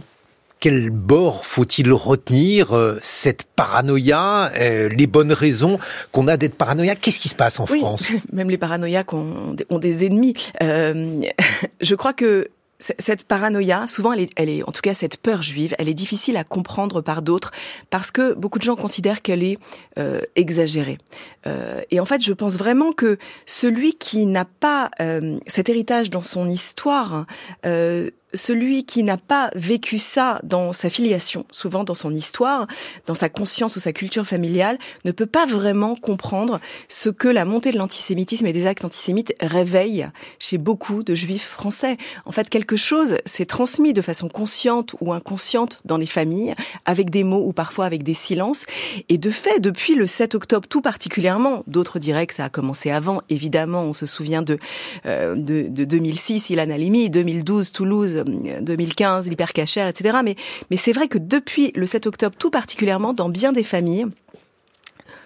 [0.60, 5.80] quel bord faut-il retenir Cette paranoïa, les bonnes raisons
[6.11, 8.11] qu'on a d'être paranoïaque Qu'est-ce qui se passe en oui, France?
[8.34, 10.34] Même les paranoïaques ont, ont des ennemis.
[10.61, 11.22] Euh,
[11.81, 12.49] je crois que
[12.80, 15.94] cette paranoïa, souvent, elle est, elle est, en tout cas, cette peur juive, elle est
[15.94, 17.52] difficile à comprendre par d'autres
[17.90, 19.58] parce que beaucoup de gens considèrent qu'elle est
[19.98, 20.98] euh, exagérée.
[21.46, 26.10] Euh, et en fait, je pense vraiment que celui qui n'a pas euh, cet héritage
[26.10, 27.26] dans son histoire,
[27.66, 32.68] euh, celui qui n'a pas vécu ça dans sa filiation, souvent dans son histoire,
[33.08, 37.46] dans sa conscience ou sa culture familiale, ne peut pas vraiment comprendre ce que la
[37.46, 40.08] montée de l'antisémitisme et des actes antisémites réveille
[40.38, 41.98] chez beaucoup de juifs français.
[42.26, 47.10] En fait, quelque chose s'est transmis de façon consciente ou inconsciente dans les familles, avec
[47.10, 48.66] des mots ou parfois avec des silences.
[49.10, 52.92] Et de fait, depuis le 7 octobre tout particulièrement, d'autres diraient que ça a commencé
[52.92, 54.60] avant, évidemment, on se souvient de,
[55.06, 60.20] euh, de, de 2006, Ilan Halimi, 2012, Toulouse, 2015, l'hypercachère, etc.
[60.24, 60.36] Mais,
[60.70, 64.08] mais c'est vrai que depuis le 7 octobre, tout particulièrement dans bien des familles,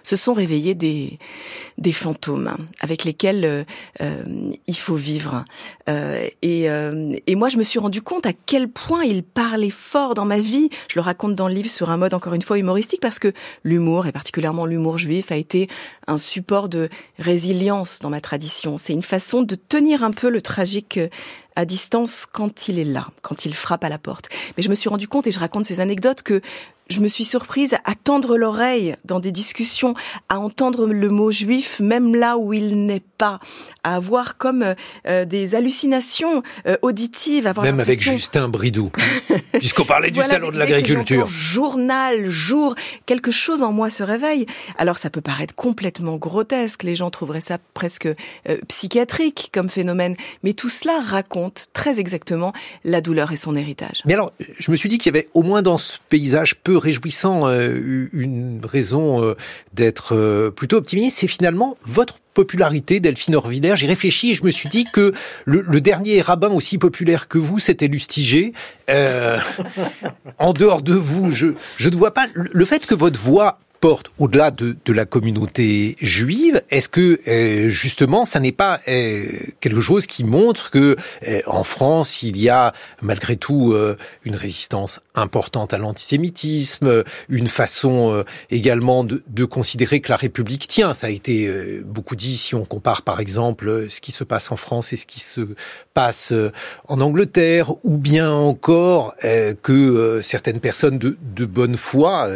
[0.04, 1.18] se sont réveillés des,
[1.78, 3.64] des fantômes avec lesquels euh,
[4.02, 4.22] euh,
[4.66, 5.44] il faut vivre.
[5.88, 6.66] Euh, et,
[7.26, 10.38] et moi, je me suis rendu compte à quel point il parlait fort dans ma
[10.38, 10.68] vie.
[10.88, 13.32] Je le raconte dans le livre sur un mode encore une fois humoristique parce que
[13.64, 15.68] l'humour, et particulièrement l'humour juif, a été
[16.06, 18.76] un support de résilience dans ma tradition.
[18.76, 21.00] C'est une façon de tenir un peu le tragique
[21.56, 24.28] à distance quand il est là, quand il frappe à la porte.
[24.56, 26.40] Mais je me suis rendu compte, et je raconte ces anecdotes, que
[26.88, 29.94] je me suis surprise à tendre l'oreille dans des discussions,
[30.28, 33.40] à entendre le mot juif même là où il n'est pas,
[33.84, 34.74] à avoir comme
[35.06, 37.46] euh, des hallucinations euh, auditives.
[37.46, 38.90] Avoir même avec Justin Bridou,
[39.52, 41.26] puisqu'on parlait du salon de l'agriculture.
[41.26, 42.74] Journal, jour,
[43.06, 44.46] quelque chose en moi se réveille.
[44.76, 48.14] Alors ça peut paraître complètement grotesque, les gens trouveraient ça presque euh,
[48.68, 52.52] psychiatrique comme phénomène, mais tout cela raconte très exactement
[52.84, 54.02] la douleur et son héritage.
[54.04, 56.73] Mais alors, je me suis dit qu'il y avait au moins dans ce paysage peu
[56.76, 59.34] réjouissant euh, une raison euh,
[59.72, 63.76] d'être euh, plutôt optimiste, c'est finalement votre popularité, Delphine Orvillère.
[63.76, 65.12] J'ai réfléchi et je me suis dit que
[65.44, 68.52] le, dernier rabbin aussi populaire que vous, c'était Lustiger.
[70.38, 71.54] en dehors de vous, je
[71.88, 73.60] ne vois pas le fait que votre voix
[74.18, 79.26] au-delà de, la communauté juive, est-ce que euh, justement ça n'est pas euh,
[79.60, 80.96] quelque chose qui montre que
[81.26, 83.74] euh, en France il y a malgré tout
[84.24, 90.94] une résistance importante à l'antisémitisme, une façon également de, de, considérer que la République tient.
[90.94, 91.50] Ça a été
[91.84, 95.06] beaucoup dit si on compare par exemple ce qui se passe en France et ce
[95.06, 95.40] qui se
[95.92, 96.32] passe
[96.88, 99.14] en Angleterre, ou bien encore
[99.62, 102.28] que certaines personnes de, de bonne foi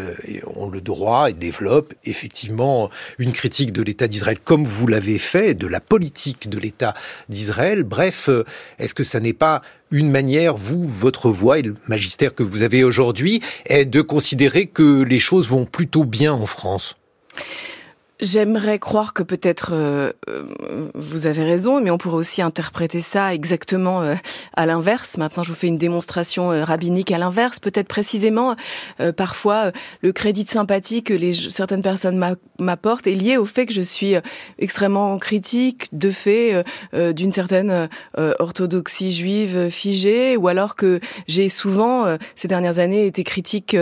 [0.57, 5.67] ont le droit développe effectivement une critique de l'État d'Israël comme vous l'avez fait, de
[5.67, 6.95] la politique de l'État
[7.29, 7.83] d'Israël.
[7.83, 8.45] Bref, euh,
[8.79, 12.63] est-ce que ça n'est pas une manière, vous, votre voix et le magistère que vous
[12.63, 16.97] avez aujourd'hui, est de considérer que les choses vont plutôt bien en France?
[18.21, 20.45] J'aimerais croire que peut-être euh, euh,
[20.95, 24.17] vous avez raison, mais on pourrait aussi interpréter ça exactement euh,
[24.55, 25.19] à l'inverse.
[25.19, 27.61] Maintenant, je vous fais une démonstration rabbinique à l'inverse.
[27.61, 28.57] Peut-être précisément,
[29.17, 29.71] parfois,
[30.03, 33.83] le crédit de sympathie que les, certaines personnes m'apportent est lié au fait que je
[33.83, 34.15] suis
[34.59, 42.49] extrêmement critique, de fait, d'une certaine orthodoxie juive figée, ou alors que j'ai souvent, ces
[42.49, 43.77] dernières années, été critique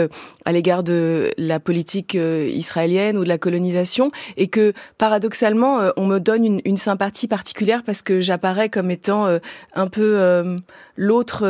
[0.45, 6.05] à l'égard de la politique israélienne ou de la colonisation et que paradoxalement, euh, on
[6.05, 9.39] me donne une, une, sympathie particulière parce que j'apparais comme étant euh,
[9.73, 10.57] un peu euh,
[10.95, 11.45] l'autre.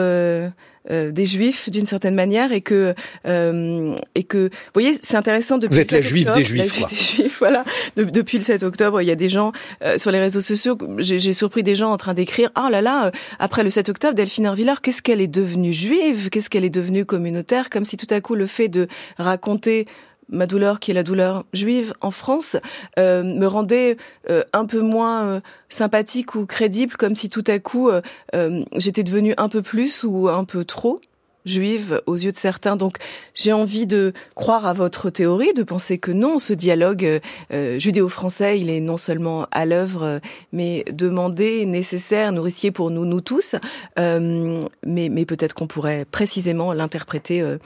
[0.89, 2.95] des juifs d'une certaine manière et que
[3.25, 6.87] et que vous voyez c'est intéressant depuis vous êtes la juive des juifs, la juive
[6.87, 7.65] des juifs voilà.
[7.97, 9.51] Depuis le 7 octobre il y a des gens
[9.97, 13.63] sur les réseaux sociaux j'ai surpris des gens en train d'écrire ah là là après
[13.63, 16.29] le 7 octobre Delphine Erviller qu'est-ce qu'elle est devenue juive?
[16.29, 17.69] Qu'est-ce qu'elle est devenue communautaire?
[17.69, 18.87] Comme si tout à coup le fait de
[19.17, 19.85] raconter
[20.29, 22.57] ma douleur, qui est la douleur juive en France,
[22.99, 23.97] euh, me rendait
[24.29, 25.39] euh, un peu moins euh,
[25.69, 27.89] sympathique ou crédible, comme si tout à coup
[28.75, 30.99] j'étais devenue un peu plus ou un peu trop
[31.45, 32.75] juive aux yeux de certains.
[32.75, 32.97] Donc
[33.33, 37.21] j'ai envie de croire à votre théorie, de penser que non, ce dialogue
[37.51, 40.19] judéo-français, il est non seulement à l'œuvre,
[40.51, 43.55] mais demandé, nécessaire, nourricier pour nous, nous tous.
[43.97, 47.57] mais mais peut-être qu'on pourrait précisément l'interpréter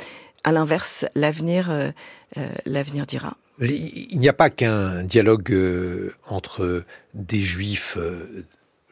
[0.44, 1.92] à l'inverse, l'avenir, euh,
[2.38, 3.38] euh, l'avenir dira.
[3.60, 7.98] Il n'y a pas qu'un dialogue euh, entre des juifs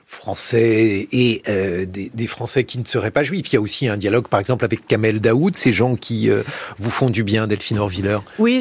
[0.09, 3.51] français et euh, des, des, Français qui ne seraient pas juifs.
[3.51, 6.41] Il y a aussi un dialogue, par exemple, avec Kamel Daoud, ces gens qui euh,
[6.79, 8.17] vous font du bien, Delphine Orviller.
[8.39, 8.59] Oui,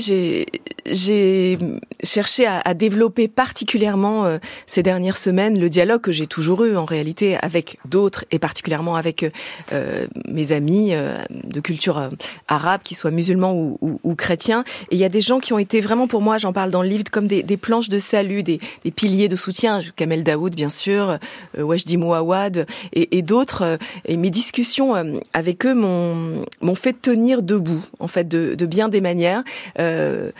[0.84, 1.58] j'ai
[2.04, 6.76] cherché à, à, développer particulièrement euh, ces dernières semaines le dialogue que j'ai toujours eu
[6.76, 9.24] en réalité avec d'autres et particulièrement avec
[9.72, 10.92] euh, mes amis
[11.30, 12.10] de culture
[12.46, 14.64] arabe, qui soient musulmans ou, ou, ou, chrétiens.
[14.90, 16.82] Et il y a des gens qui ont été vraiment pour moi, j'en parle dans
[16.82, 19.80] le livre, comme des, des planches de salut, des, des, piliers de soutien.
[19.96, 21.16] Kamel Daoud, bien sûr, euh,
[21.56, 23.62] Wajdi Mouawad et, et d'autres.
[23.62, 28.89] Euh, et mes discussions euh, avec eux m'ont fait tenir debout, en fait, de, bien
[28.89, 29.43] des manières.
[29.78, 30.31] Euh,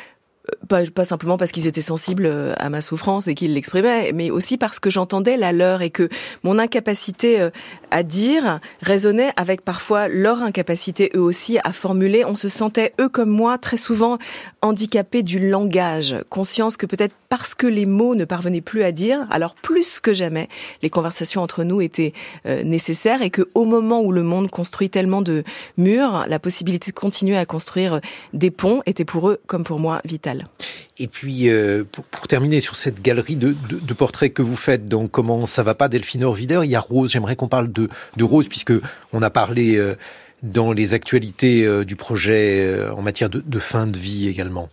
[0.67, 4.57] pas, pas, simplement parce qu'ils étaient sensibles à ma souffrance et qu'ils l'exprimaient, mais aussi
[4.57, 6.09] parce que j'entendais la leur et que
[6.43, 7.51] mon incapacité
[7.91, 12.25] à dire résonnait avec parfois leur incapacité eux aussi à formuler.
[12.25, 14.17] On se sentait, eux comme moi, très souvent
[14.63, 19.27] handicapés du langage, conscience que peut-être parce que les mots ne parvenaient plus à dire,
[19.31, 20.49] alors plus que jamais,
[20.83, 22.13] les conversations entre nous étaient
[22.47, 25.45] euh, nécessaires et que au moment où le monde construit tellement de
[25.77, 28.01] murs, la possibilité de continuer à construire
[28.33, 30.45] des ponts était pour eux comme pour moi vitale.
[30.99, 33.55] Et puis, euh, pour, terminer sur cette galerie de,
[33.95, 37.11] portraits que vous faites, donc comment ça va pas, Delphine Orvider, il y a Rose.
[37.11, 37.89] J'aimerais qu'on parle de,
[38.21, 38.73] Rose puisque
[39.13, 39.95] on a parlé euh,
[40.43, 44.69] dans les actualités euh, du projet euh, en matière de fin de vie également.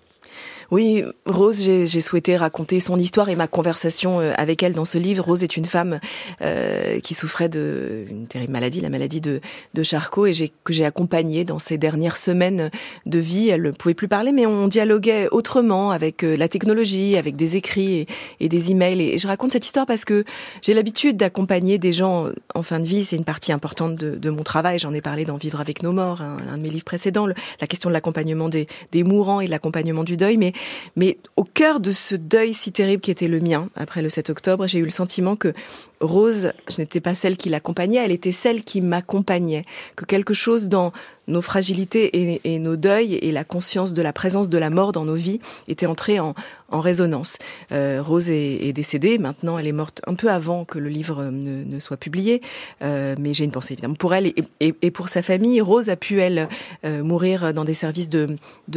[0.76, 4.98] Oui, Rose, j'ai souhaité raconter son histoire et ma conversation euh, avec elle dans ce
[4.98, 5.24] livre.
[5.24, 6.00] Rose est une femme
[6.42, 9.40] euh, qui souffrait d'une terrible maladie, la maladie de,
[9.84, 10.34] Charcot, et
[10.66, 12.72] que j'ai accompagnée dans ses dernières semaines
[13.06, 13.48] de vie.
[13.48, 17.56] Elle ne pouvait plus parler, mais on dialoguait autrement avec euh, la technologie, avec des
[17.56, 18.06] écrits
[18.42, 19.02] et, des emails.
[19.02, 20.26] Et, je raconte cette histoire parce que
[20.62, 23.06] j'ai l'habitude d'accompagner des gens en fin de vie.
[23.06, 24.78] C'est une partie importante de, mon travail.
[24.78, 27.90] J'en ai parlé dans Vivre avec nos morts, un de mes livres précédents, la question
[27.90, 30.36] de l'accompagnement des, des mourants et de l'accompagnement du deuil.
[30.36, 30.52] Mais,
[30.96, 34.30] mais au cœur de ce deuil si terrible qui était le mien, après le 7
[34.30, 35.54] octobre, j'ai eu le sentiment que
[36.00, 39.66] Rose, je n'étais pas celle qui l'accompagnait, elle était celle qui m'accompagnait.
[39.96, 40.92] Que quelque chose dans
[41.28, 45.06] nos fragilités et, nos deuils et la conscience de la présence de la mort dans
[45.06, 46.34] nos vies était entrée en,
[46.72, 47.38] résonance.
[47.72, 51.80] Euh, Rose est, décédée, maintenant elle est morte un peu avant que le livre ne,
[51.80, 52.42] soit publié,
[52.82, 55.62] euh, mais j'ai une pensée évidemment pour elle et, pour sa famille.
[55.62, 56.50] Rose a pu, elle,
[56.84, 58.28] euh, mourir dans des services de,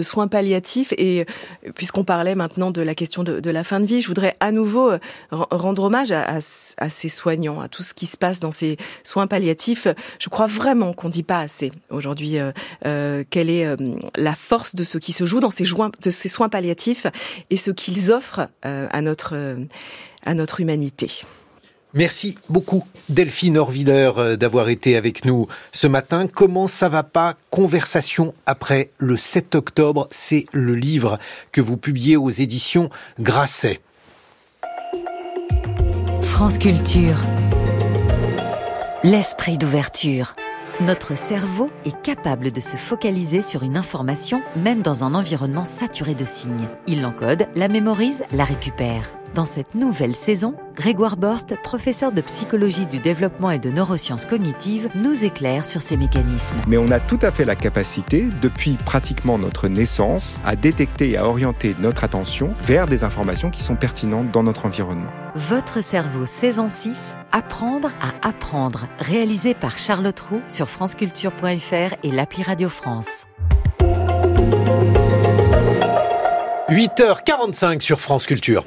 [0.03, 1.27] soins palliatifs et
[1.75, 4.93] puisqu'on parlait maintenant de la question de, la fin de vie, je voudrais à nouveau
[5.33, 9.89] rendre hommage à, ces soignants, à tout ce qui se passe dans ces soins palliatifs.
[10.21, 12.53] Je crois vraiment qu'on ne dit pas assez aujourd'hui euh,
[12.87, 13.77] euh, quelle est euh,
[14.17, 17.07] la force de ce qui se joue dans ces, de ces soins palliatifs
[17.51, 19.57] et ce qu'ils offrent à, notre,
[20.25, 21.11] à notre humanité.
[21.95, 26.27] Merci beaucoup Delphine Orviller d'avoir été avec nous ce matin.
[26.27, 31.19] Comment ça va pas Conversation après le 7 octobre, c'est le livre
[31.53, 33.81] que vous publiez aux éditions Grasset.
[36.23, 37.19] France Culture.
[39.05, 40.35] L'esprit d'ouverture.
[40.81, 46.15] Notre cerveau est capable de se focaliser sur une information même dans un environnement saturé
[46.15, 46.69] de signes.
[46.87, 49.18] Il l'encode, la mémorise, la récupère.
[49.35, 54.89] Dans cette nouvelle saison, Grégoire Borst, professeur de psychologie du développement et de neurosciences cognitives,
[54.95, 56.57] nous éclaire sur ces mécanismes.
[56.67, 61.17] Mais on a tout à fait la capacité, depuis pratiquement notre naissance, à détecter et
[61.19, 65.11] à orienter notre attention vers des informations qui sont pertinentes dans notre environnement.
[65.35, 72.43] Votre cerveau saison 6, Apprendre à apprendre, réalisé par Charlotte Roux sur franceculture.fr et l'appli
[72.43, 73.27] Radio France.
[76.71, 78.65] 8h45 sur France Culture.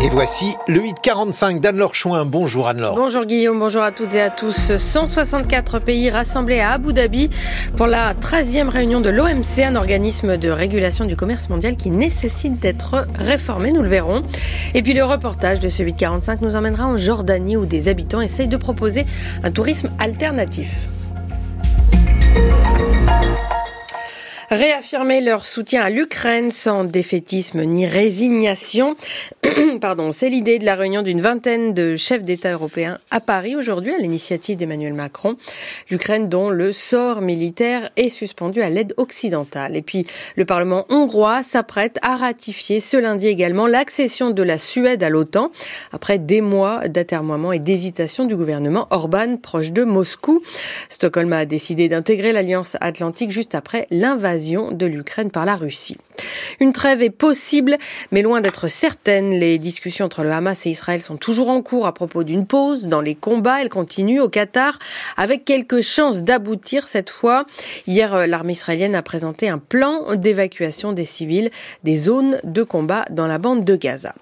[0.00, 2.24] Et voici le 845 d'Anne-Laure Chouin.
[2.24, 2.94] Bonjour Anne-Laure.
[2.94, 4.76] Bonjour Guillaume, bonjour à toutes et à tous.
[4.76, 7.30] 164 pays rassemblés à Abu Dhabi
[7.76, 12.60] pour la 13e réunion de l'OMC, un organisme de régulation du commerce mondial qui nécessite
[12.60, 14.22] d'être réformé, nous le verrons.
[14.74, 18.46] Et puis le reportage de ce 845 nous emmènera en Jordanie où des habitants essayent
[18.46, 19.04] de proposer
[19.42, 20.88] un tourisme alternatif
[24.50, 28.96] réaffirmer leur soutien à l'Ukraine sans défaitisme ni résignation.
[29.80, 33.92] Pardon, c'est l'idée de la réunion d'une vingtaine de chefs d'État européens à Paris aujourd'hui
[33.92, 35.36] à l'initiative d'Emmanuel Macron.
[35.90, 39.76] L'Ukraine dont le sort militaire est suspendu à l'aide occidentale.
[39.76, 40.06] Et puis
[40.36, 45.50] le Parlement hongrois s'apprête à ratifier ce lundi également l'accession de la Suède à l'OTAN
[45.92, 50.42] après des mois d'atermoiement et d'hésitation du gouvernement Orban proche de Moscou.
[50.88, 55.96] Stockholm a décidé d'intégrer l'Alliance Atlantique juste après l'invasion de l'Ukraine par la Russie.
[56.60, 57.76] Une trêve est possible,
[58.12, 59.30] mais loin d'être certaine.
[59.30, 62.86] Les discussions entre le Hamas et Israël sont toujours en cours à propos d'une pause
[62.86, 63.60] dans les combats.
[63.60, 64.78] Elles continuent au Qatar
[65.16, 67.46] avec quelques chances d'aboutir cette fois.
[67.86, 71.50] Hier, euh, l'armée israélienne a présenté un plan d'évacuation des civils
[71.84, 74.14] des zones de combat dans la bande de Gaza.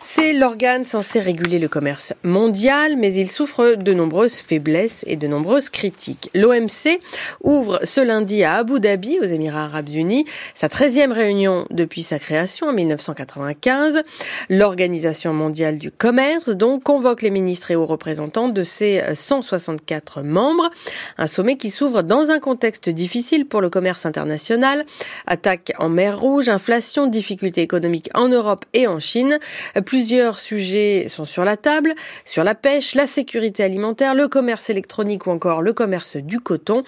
[0.00, 5.26] C'est l'organe censé réguler le commerce mondial, mais il souffre de nombreuses faiblesses et de
[5.26, 6.30] nombreuses critiques.
[6.34, 7.00] L'OMC
[7.42, 10.24] ouvre ce lundi à Abu Dhabi, aux Émirats arabes unis,
[10.54, 14.02] sa 13e réunion depuis sa création en 1995.
[14.50, 20.70] L'Organisation mondiale du commerce donc convoque les ministres et hauts représentants de ses 164 membres.
[21.18, 24.84] Un sommet qui s'ouvre dans un contexte difficile pour le commerce international.
[25.26, 29.38] Attaque en mer Rouge, inflation, difficultés économiques en Europe et en Chine.
[29.86, 35.26] Plusieurs sujets sont sur la table, sur la pêche, la sécurité alimentaire, le commerce électronique
[35.26, 36.84] ou encore le commerce du coton.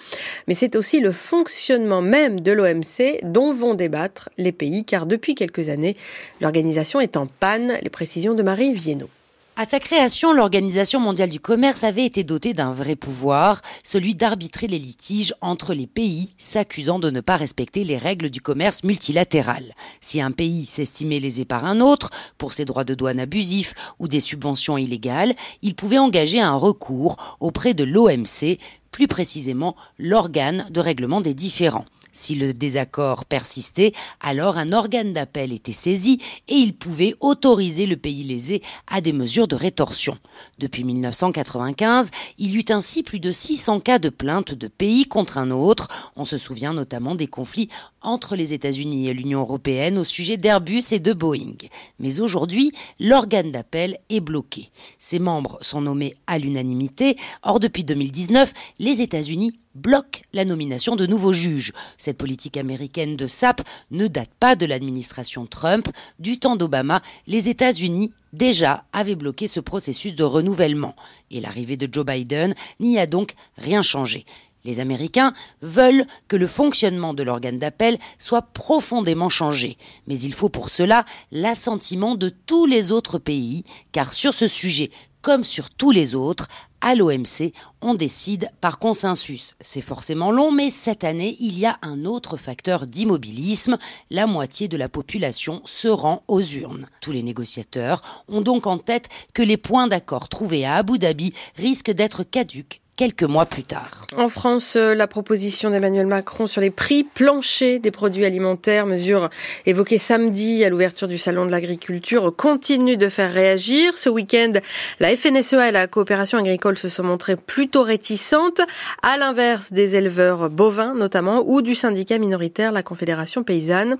[0.47, 5.35] Mais c'est aussi le fonctionnement même de l'OMC dont vont débattre les pays, car depuis
[5.35, 5.95] quelques années,
[6.41, 7.77] l'organisation est en panne.
[7.81, 9.09] Les précisions de Marie Viennot.
[9.57, 14.67] À sa création, l'Organisation mondiale du commerce avait été dotée d'un vrai pouvoir, celui d'arbitrer
[14.67, 19.73] les litiges entre les pays s'accusant de ne pas respecter les règles du commerce multilatéral.
[20.01, 24.09] Si un pays s'estimait lésé par un autre pour ses droits de douane abusifs ou
[24.09, 28.59] des subventions illégales, il pouvait engager un recours auprès de l'OMC,
[28.91, 31.85] plus précisément l'organe de règlement des différends.
[32.15, 37.97] Si le désaccord persistait, alors un organe d'appel était saisi et il pouvait autoriser le
[37.97, 40.17] pays lésé à des mesures de rétorsion.
[40.57, 45.37] Depuis 1995, il y eut ainsi plus de 600 cas de plainte de pays contre
[45.37, 45.89] un autre.
[46.15, 47.67] On se souvient notamment des conflits
[48.01, 51.57] entre les États-Unis et l'Union européenne au sujet d'Airbus et de Boeing.
[51.99, 54.69] Mais aujourd'hui, l'organe d'appel est bloqué.
[54.99, 57.17] Ses membres sont nommés à l'unanimité.
[57.43, 61.73] Or, depuis 2019, les États-Unis bloquent la nomination de nouveaux juges.
[61.97, 65.87] Cette politique américaine de SAP ne date pas de l'administration Trump.
[66.19, 70.95] Du temps d'Obama, les États-Unis déjà avaient bloqué ce processus de renouvellement.
[71.29, 74.25] Et l'arrivée de Joe Biden n'y a donc rien changé.
[74.65, 80.49] Les Américains veulent que le fonctionnement de l'organe d'appel soit profondément changé, mais il faut
[80.49, 84.89] pour cela l'assentiment de tous les autres pays, car sur ce sujet,
[85.25, 86.47] comme sur tous les autres,
[86.81, 89.55] à l'OMC, on décide par consensus.
[89.59, 93.79] C'est forcément long, mais cette année, il y a un autre facteur d'immobilisme.
[94.11, 96.87] La moitié de la population se rend aux urnes.
[97.01, 101.33] Tous les négociateurs ont donc en tête que les points d'accord trouvés à Abu Dhabi
[101.55, 104.07] risquent d'être caduques quelques mois plus tard.
[104.15, 109.29] En France, euh, la proposition d'Emmanuel Macron sur les prix planchers des produits alimentaires, mesure
[109.65, 113.97] évoquée samedi à l'ouverture du Salon de l'agriculture, continue de faire réagir.
[113.97, 114.53] Ce week-end,
[115.01, 118.61] la FNSEA et la coopération agricole se sont montrées plutôt réticentes,
[119.01, 123.97] à l'inverse des éleveurs bovins notamment, ou du syndicat minoritaire, la Confédération paysanne.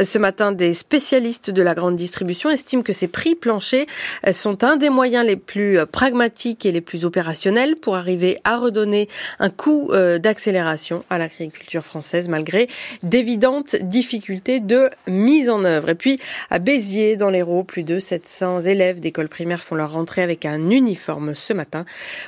[0.00, 3.86] Ce matin, des spécialistes de la grande distribution estiment que ces prix planchers
[4.32, 9.08] sont un des moyens les plus pragmatiques et les plus opérationnels pour arriver à redonner
[9.38, 12.68] un coup euh, d'accélération à l'agriculture française malgré
[13.02, 15.90] d'évidentes difficultés de mise en œuvre.
[15.90, 20.22] Et puis à Béziers, dans l'Hérault, plus de 700 élèves d'école primaire font leur rentrée
[20.22, 21.84] avec un uniforme ce matin.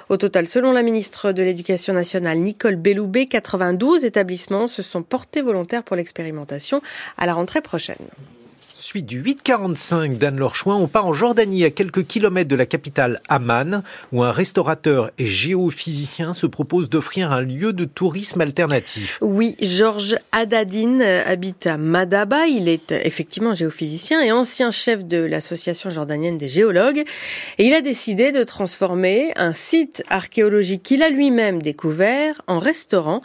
[0.09, 5.43] Au total, selon la ministre de l'Éducation nationale Nicole Belloubet, 92 établissements se sont portés
[5.43, 6.83] volontaires pour l'expérimentation
[7.17, 7.97] à la rentrée prochaine.
[8.81, 13.82] Suite du 845 d'Anne-Laure On part en Jordanie à quelques kilomètres de la capitale Amman,
[14.12, 19.18] où un restaurateur et géophysicien se propose d'offrir un lieu de tourisme alternatif.
[19.20, 22.47] Oui, Georges Adadine habite à Madaba.
[22.47, 27.02] Il est effectivement géophysicien et ancien chef de l'association jordanienne des géologues.
[27.58, 33.23] Et il a décidé de transformer un site archéologique qu'il a lui-même découvert en restaurant.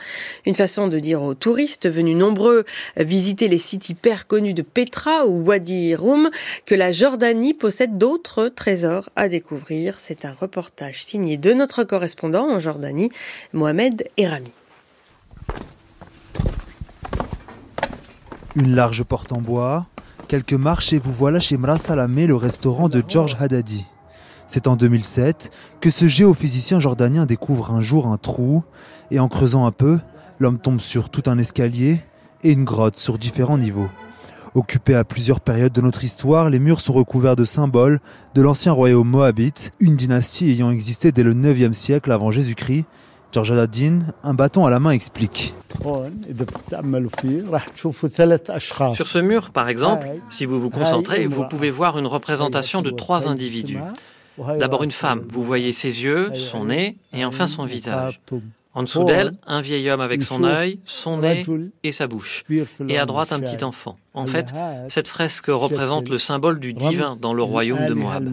[0.48, 2.66] Une façon de dire aux touristes venus nombreux
[2.98, 6.30] visiter les sites hyper connus de Petra ou Wadi Rum
[6.66, 10.00] que la Jordanie possède d'autres trésors à découvrir.
[10.00, 13.10] C'est un reportage signé de notre correspondant en Jordanie,
[13.52, 14.52] Mohamed Erami.
[18.56, 19.88] Une large porte en bois,
[20.28, 23.86] quelques marches et vous voilà chez Mra Salamé, le restaurant de George Haddadi.
[24.48, 28.64] C'est en 2007 que ce géophysicien jordanien découvre un jour un trou
[29.10, 30.00] et en creusant un peu,
[30.40, 32.02] l'homme tombe sur tout un escalier
[32.44, 33.90] et une grotte sur différents niveaux.
[34.56, 38.00] Occupés à plusieurs périodes de notre histoire, les murs sont recouverts de symboles
[38.36, 42.86] de l'ancien royaume moabite, une dynastie ayant existé dès le 9e siècle avant Jésus-Christ.
[43.32, 45.56] George Adadin, un bâton à la main, explique.
[48.96, 52.92] Sur ce mur, par exemple, si vous vous concentrez, vous pouvez voir une représentation de
[52.92, 53.80] trois individus.
[54.60, 58.22] D'abord une femme, vous voyez ses yeux, son nez et enfin son visage.
[58.76, 61.46] En dessous d'elle, un vieil homme avec son œil, son nez
[61.84, 62.44] et sa bouche.
[62.88, 63.96] Et à droite, un petit enfant.
[64.14, 64.54] En fait,
[64.90, 68.30] cette fresque représente le symbole du divin dans le royaume de Moab.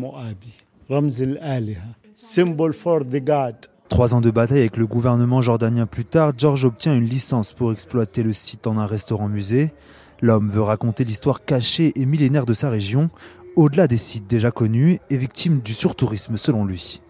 [3.90, 7.72] Trois ans de bataille avec le gouvernement jordanien plus tard, George obtient une licence pour
[7.72, 9.74] exploiter le site en un restaurant-musée.
[10.22, 13.10] L'homme veut raconter l'histoire cachée et millénaire de sa région,
[13.56, 17.00] au-delà des sites déjà connus et victimes du surtourisme selon lui.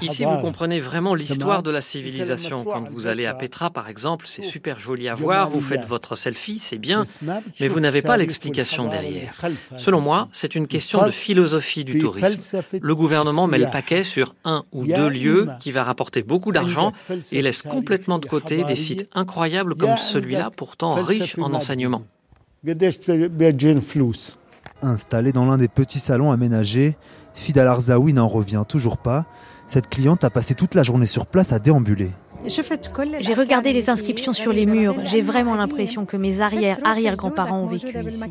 [0.00, 2.64] Ici, vous comprenez vraiment l'histoire de la civilisation.
[2.64, 6.16] Quand vous allez à Petra, par exemple, c'est super joli à voir, vous faites votre
[6.16, 7.04] selfie, c'est bien,
[7.60, 9.34] mais vous n'avez pas l'explication derrière.
[9.76, 12.62] Selon moi, c'est une question de philosophie du tourisme.
[12.80, 16.92] Le gouvernement met le paquet sur un ou deux lieux qui va rapporter beaucoup d'argent
[17.32, 22.04] et laisse complètement de côté des sites incroyables comme celui-là, pourtant riche en enseignements.
[24.82, 26.96] Installé dans l'un des petits salons aménagés,
[27.34, 29.26] Fidal Arzaoui n'en revient toujours pas.
[29.66, 32.10] Cette cliente a passé toute la journée sur place à déambuler.
[32.46, 34.96] J'ai regardé les inscriptions sur les murs.
[35.04, 38.24] J'ai vraiment l'impression que mes arrière-arrière-grands-parents ont vécu ici.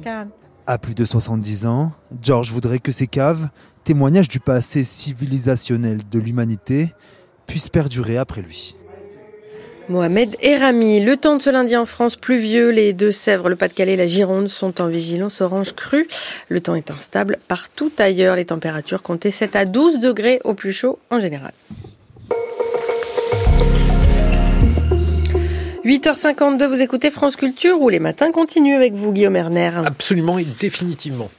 [0.68, 3.50] À plus de 70 ans, George voudrait que ces caves,
[3.84, 6.94] témoignages du passé civilisationnel de l'humanité,
[7.48, 8.76] puissent perdurer après lui.
[9.90, 11.02] Mohamed Erami.
[11.02, 12.70] Le temps de ce lundi en France, pluvieux.
[12.70, 16.08] Les Deux-Sèvres, le Pas-de-Calais, la Gironde sont en vigilance orange crue.
[16.48, 18.36] Le temps est instable partout ailleurs.
[18.36, 21.52] Les températures comptaient 7 à 12 degrés au plus chaud en général.
[25.84, 30.46] 8h52, vous écoutez France Culture ou les matins continuent avec vous, Guillaume Erner Absolument et
[30.60, 31.32] définitivement.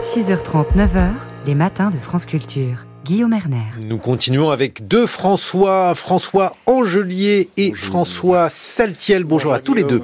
[0.00, 1.10] 6h30, 9h,
[1.46, 2.86] les matins de France Culture.
[3.04, 3.64] Guillaume Erner.
[3.80, 9.24] Nous continuons avec deux François, François Angelier et François Saltiel.
[9.24, 10.02] Bonjour, à tous les deux.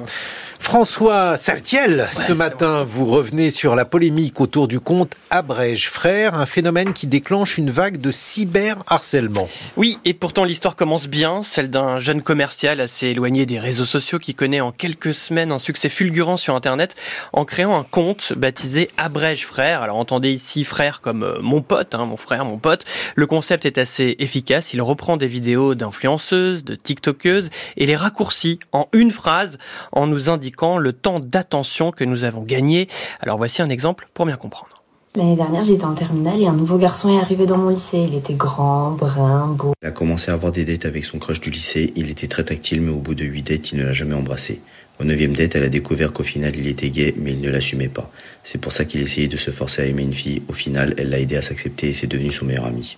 [0.59, 6.45] François Saltiel, ce matin, vous revenez sur la polémique autour du compte Abrège Frère, un
[6.45, 9.49] phénomène qui déclenche une vague de cyberharcèlement.
[9.77, 14.19] Oui, et pourtant l'histoire commence bien, celle d'un jeune commercial assez éloigné des réseaux sociaux
[14.19, 16.95] qui connaît en quelques semaines un succès fulgurant sur Internet
[17.33, 19.81] en créant un compte baptisé Abrège Frère.
[19.81, 22.85] Alors entendez ici frère comme euh, mon pote, hein, mon frère, mon pote.
[23.15, 28.59] Le concept est assez efficace, il reprend des vidéos d'influenceuses, de TikTokeuses et les raccourcit
[28.71, 29.57] en une phrase
[29.93, 30.48] en nous indiquant
[30.79, 32.87] le temps d'attention que nous avons gagné.
[33.21, 34.79] Alors voici un exemple pour bien comprendre.
[35.15, 38.05] L'année dernière, j'étais en terminale et un nouveau garçon est arrivé dans mon lycée.
[38.07, 39.73] Il était grand, brun, beau.
[39.81, 41.91] Il a commencé à avoir des dates avec son crush du lycée.
[41.95, 44.61] Il était très tactile, mais au bout de huit dates, il ne l'a jamais embrassé.
[44.99, 47.87] Au neuvième date, elle a découvert qu'au final, il était gay, mais il ne l'assumait
[47.87, 48.11] pas.
[48.43, 50.43] C'est pour ça qu'il essayait de se forcer à aimer une fille.
[50.47, 52.97] Au final, elle l'a aidé à s'accepter et c'est devenu son meilleur ami.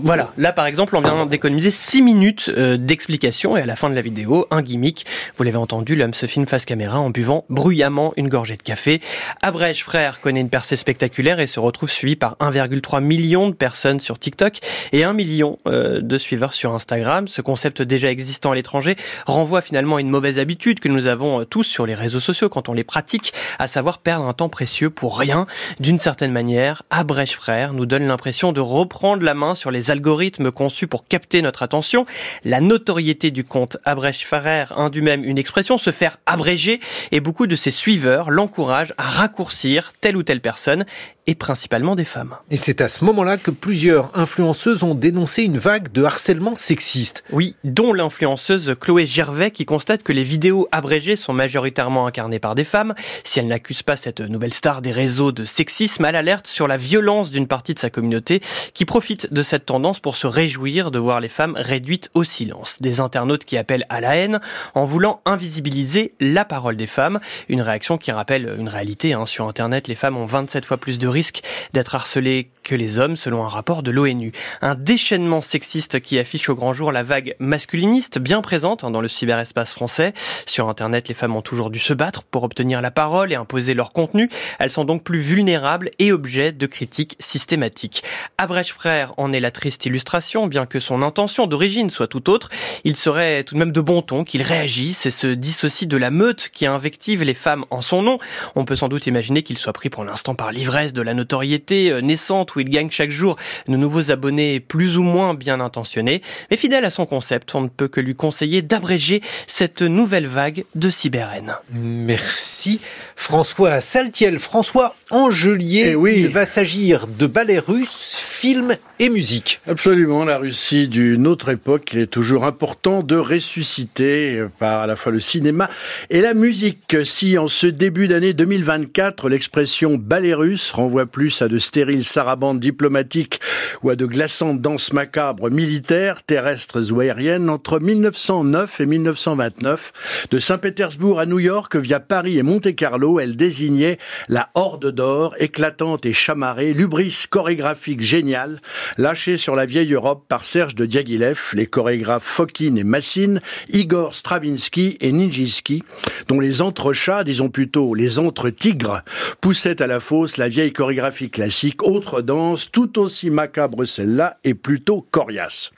[0.00, 3.90] Voilà, là par exemple, on vient d'économiser 6 minutes euh, d'explication et à la fin
[3.90, 5.04] de la vidéo, un gimmick.
[5.36, 9.00] Vous l'avez entendu, l'homme se filme face caméra en buvant bruyamment une gorgée de café.
[9.42, 13.98] Abrège Frère connaît une percée spectaculaire et se retrouve suivi par 1,3 million de personnes
[13.98, 14.58] sur TikTok
[14.92, 17.26] et 1 million euh, de suiveurs sur Instagram.
[17.26, 18.94] Ce concept déjà existant à l'étranger
[19.26, 22.48] renvoie finalement à une mauvaise habitude que nous avons euh, tous sur les réseaux sociaux
[22.48, 25.48] quand on les pratique, à savoir perdre un temps précieux pour rien.
[25.80, 30.50] D'une certaine manière, Abrège Frère nous donne l'impression de reprendre la main sur les algorithmes
[30.50, 32.06] conçus pour capter notre attention.
[32.44, 36.80] La notoriété du compte Abrège Ferrer induit même une expression, se faire abréger,
[37.12, 40.84] et beaucoup de ses suiveurs l'encouragent à raccourcir telle ou telle personne
[41.28, 42.36] et principalement des femmes.
[42.50, 47.22] Et c'est à ce moment-là que plusieurs influenceuses ont dénoncé une vague de harcèlement sexiste.
[47.32, 52.54] Oui, dont l'influenceuse Chloé Gervais qui constate que les vidéos abrégées sont majoritairement incarnées par
[52.54, 52.94] des femmes.
[53.24, 56.78] Si elle n'accuse pas cette nouvelle star des réseaux de sexisme, elle alerte sur la
[56.78, 58.40] violence d'une partie de sa communauté
[58.72, 62.78] qui profite de cette tendance pour se réjouir de voir les femmes réduites au silence.
[62.80, 64.40] Des internautes qui appellent à la haine
[64.74, 67.20] en voulant invisibiliser la parole des femmes.
[67.50, 69.12] Une réaction qui rappelle une réalité.
[69.12, 69.26] Hein.
[69.26, 73.00] Sur Internet, les femmes ont 27 fois plus de risques risque d'être harcelés que les
[73.00, 74.30] hommes, selon un rapport de l'ONU.
[74.60, 79.00] Un déchaînement sexiste qui affiche au grand jour la vague masculiniste bien présente hein, dans
[79.00, 80.12] le cyberespace français.
[80.46, 83.74] Sur Internet, les femmes ont toujours dû se battre pour obtenir la parole et imposer
[83.74, 84.30] leur contenu.
[84.60, 88.04] Elles sont donc plus vulnérables et objets de critiques systématiques.
[88.36, 92.48] Abrèche Frère en est la triste illustration, bien que son intention d'origine soit tout autre.
[92.84, 96.12] Il serait tout de même de bon ton qu'il réagisse et se dissocie de la
[96.12, 98.18] meute qui invective les femmes en son nom.
[98.54, 101.90] On peut sans doute imaginer qu'il soit pris pour l'instant par l'ivresse de la notoriété
[101.90, 106.20] euh, naissante où il gagne chaque jour de nouveaux abonnés plus ou moins bien intentionnés.
[106.50, 110.64] Mais fidèle à son concept, on ne peut que lui conseiller d'abréger cette nouvelle vague
[110.74, 111.54] de cyberhaine.
[111.72, 112.80] Merci
[113.16, 115.92] François Saltiel, François Angelier.
[115.92, 116.12] Eh oui.
[116.16, 119.60] Il va s'agir de ballet russe, film et musique.
[119.66, 124.96] Absolument, la Russie d'une autre époque, il est toujours important de ressusciter par à la
[124.96, 125.70] fois le cinéma
[126.10, 126.96] et la musique.
[127.04, 132.60] Si en ce début d'année 2024, l'expression ballet russe renvoie plus à de stériles sarabandes
[132.60, 133.40] diplomatiques
[133.82, 140.38] ou à de glaçantes danses macabres militaires, terrestres ou aériennes, entre 1909 et 1929, de
[140.38, 143.98] Saint-Pétersbourg à New York via Paris et Monte-Carlo, elle désignait
[144.30, 148.58] la horde d'or, éclatante et chamarrée, l'ubris chorégraphique géniale,
[148.96, 154.14] lâché sur la vieille Europe par Serge de Diaghilev, les chorégraphes Fokin et Massine, Igor
[154.14, 155.82] Stravinsky et Nijinsky,
[156.28, 159.02] dont les entrechats, disons plutôt les entre-tigres,
[159.42, 164.54] poussaient à la fosse la vieille chorégraphie classique, autre danse tout aussi macabre celle-là et
[164.54, 165.72] plutôt coriace.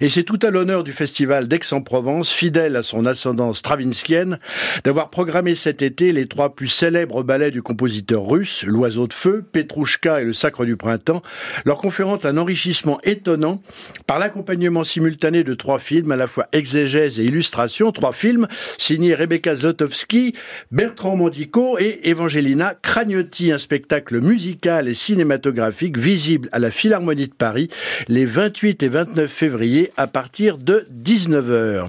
[0.00, 4.40] Et c'est tout à l'honneur du festival d'Aix-en-Provence, fidèle à son ascendance stravinskienne,
[4.82, 9.44] d'avoir programmé cet été les trois plus célèbres ballets du compositeur russe, L'Oiseau de Feu,
[9.52, 11.22] Petrouchka et Le Sacre du Printemps,
[11.64, 13.62] leur conférant un enrichissement étonnant
[14.08, 18.48] par l'accompagnement simultané de trois films, à la fois exégèse et illustration, trois films
[18.78, 20.34] signés Rebecca Zlotowski,
[20.72, 27.34] Bertrand Mondico et Evangelina Cragnotti, un spectacle musical et cinématographique visible à la Philharmonie de
[27.34, 27.68] Paris
[28.08, 31.88] les 28 et 29 février à partir de 19h.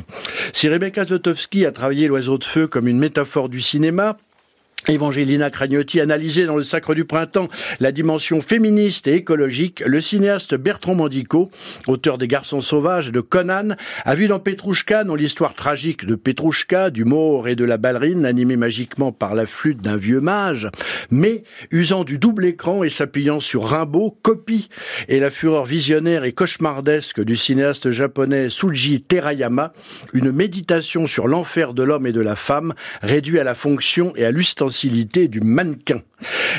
[0.54, 4.18] Si Rebecca Zlotowski a travaillé l'oiseau de feu comme une métaphore du cinéma,
[4.88, 9.84] Evangelina Cragnotti analysait dans le Sacre du Printemps la dimension féministe et écologique.
[9.86, 11.52] Le cinéaste Bertrand Mandico,
[11.86, 16.90] auteur des Garçons sauvages de Conan, a vu dans Petrouchka, dans l'histoire tragique de Petrouchka,
[16.90, 20.68] du mort et de la ballerine, animée magiquement par la flûte d'un vieux mage,
[21.12, 24.70] mais usant du double écran et s'appuyant sur Rimbaud, copie
[25.08, 29.74] et la fureur visionnaire et cauchemardesque du cinéaste japonais Suji Terayama,
[30.14, 34.26] une méditation sur l'enfer de l'homme et de la femme, réduit à la fonction et
[34.26, 34.71] à l'ustensile
[35.28, 36.02] du mannequin.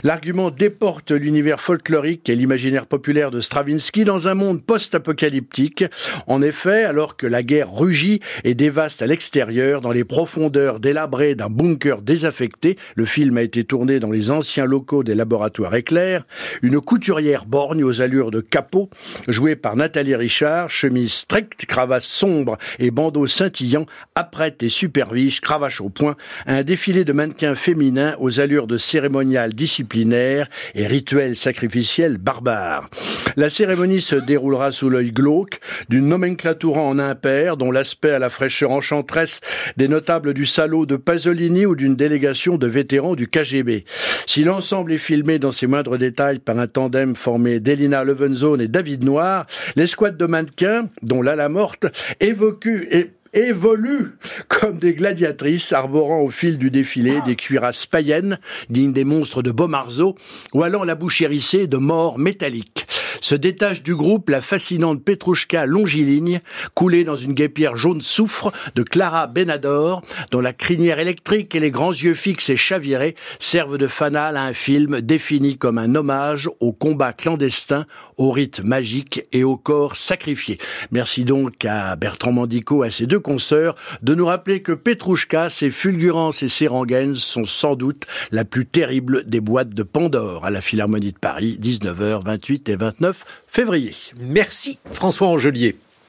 [0.02, 5.84] L'argument déporte l'univers folklorique et l'imaginaire populaire de Stravinsky dans un monde post-apocalyptique.
[6.26, 11.34] En effet, alors que la guerre rugit et dévaste à l'extérieur, dans les profondeurs délabrées
[11.34, 16.24] d'un bunker désaffecté, le film a été tourné dans les anciens locaux des laboratoires éclairs,
[16.62, 18.90] une couturière borgne aux allures de capot,
[19.28, 25.80] jouée par Nathalie Richard, chemise stricte, cravate sombre et bandeau scintillant, apprête et supervise, cravache
[25.80, 26.16] au poing,
[26.46, 32.88] un défilé de mannequins féminins aux allures de cérémonial disciplinaire et rituel sacrificiel barbare.
[33.36, 38.30] La cérémonie se déroulera sous l'œil glauque d'une nomenclature en impair dont l'aspect à la
[38.30, 39.40] fraîcheur enchanteresse
[39.76, 43.84] des notables du salaud de Pasolini ou d'une délégation de vétérans du KGB.
[44.26, 48.68] Si l'ensemble est filmé dans ses moindres détails par un tandem formé d'Elina Levenzone et
[48.68, 51.86] David Noir, l'escouade de mannequins, dont Lala Morte,
[52.20, 54.16] évoque et évoluent
[54.48, 58.38] comme des gladiatrices arborant au fil du défilé des cuirasses païennes,
[58.68, 60.16] dignes des monstres de Beaumarzeau,
[60.52, 62.86] ou allant la bouche hérissée de morts métalliques
[63.20, 66.40] se détache du groupe la fascinante Petrouchka longiligne,
[66.74, 71.70] coulée dans une guépière jaune soufre de Clara Benador, dont la crinière électrique et les
[71.70, 76.48] grands yeux fixes et chavirés servent de fanal à un film défini comme un hommage
[76.60, 80.58] au combat clandestin, au rite magique et au corps sacrifié.
[80.90, 85.50] Merci donc à Bertrand Mandico et à ses deux consoeurs de nous rappeler que Petrouchka,
[85.50, 90.44] ses fulgurances et ses rengaines sont sans doute la plus terrible des boîtes de Pandore
[90.44, 93.94] à la Philharmonie de Paris, 19h28 et 29 février.
[94.20, 95.76] Merci François Angelier.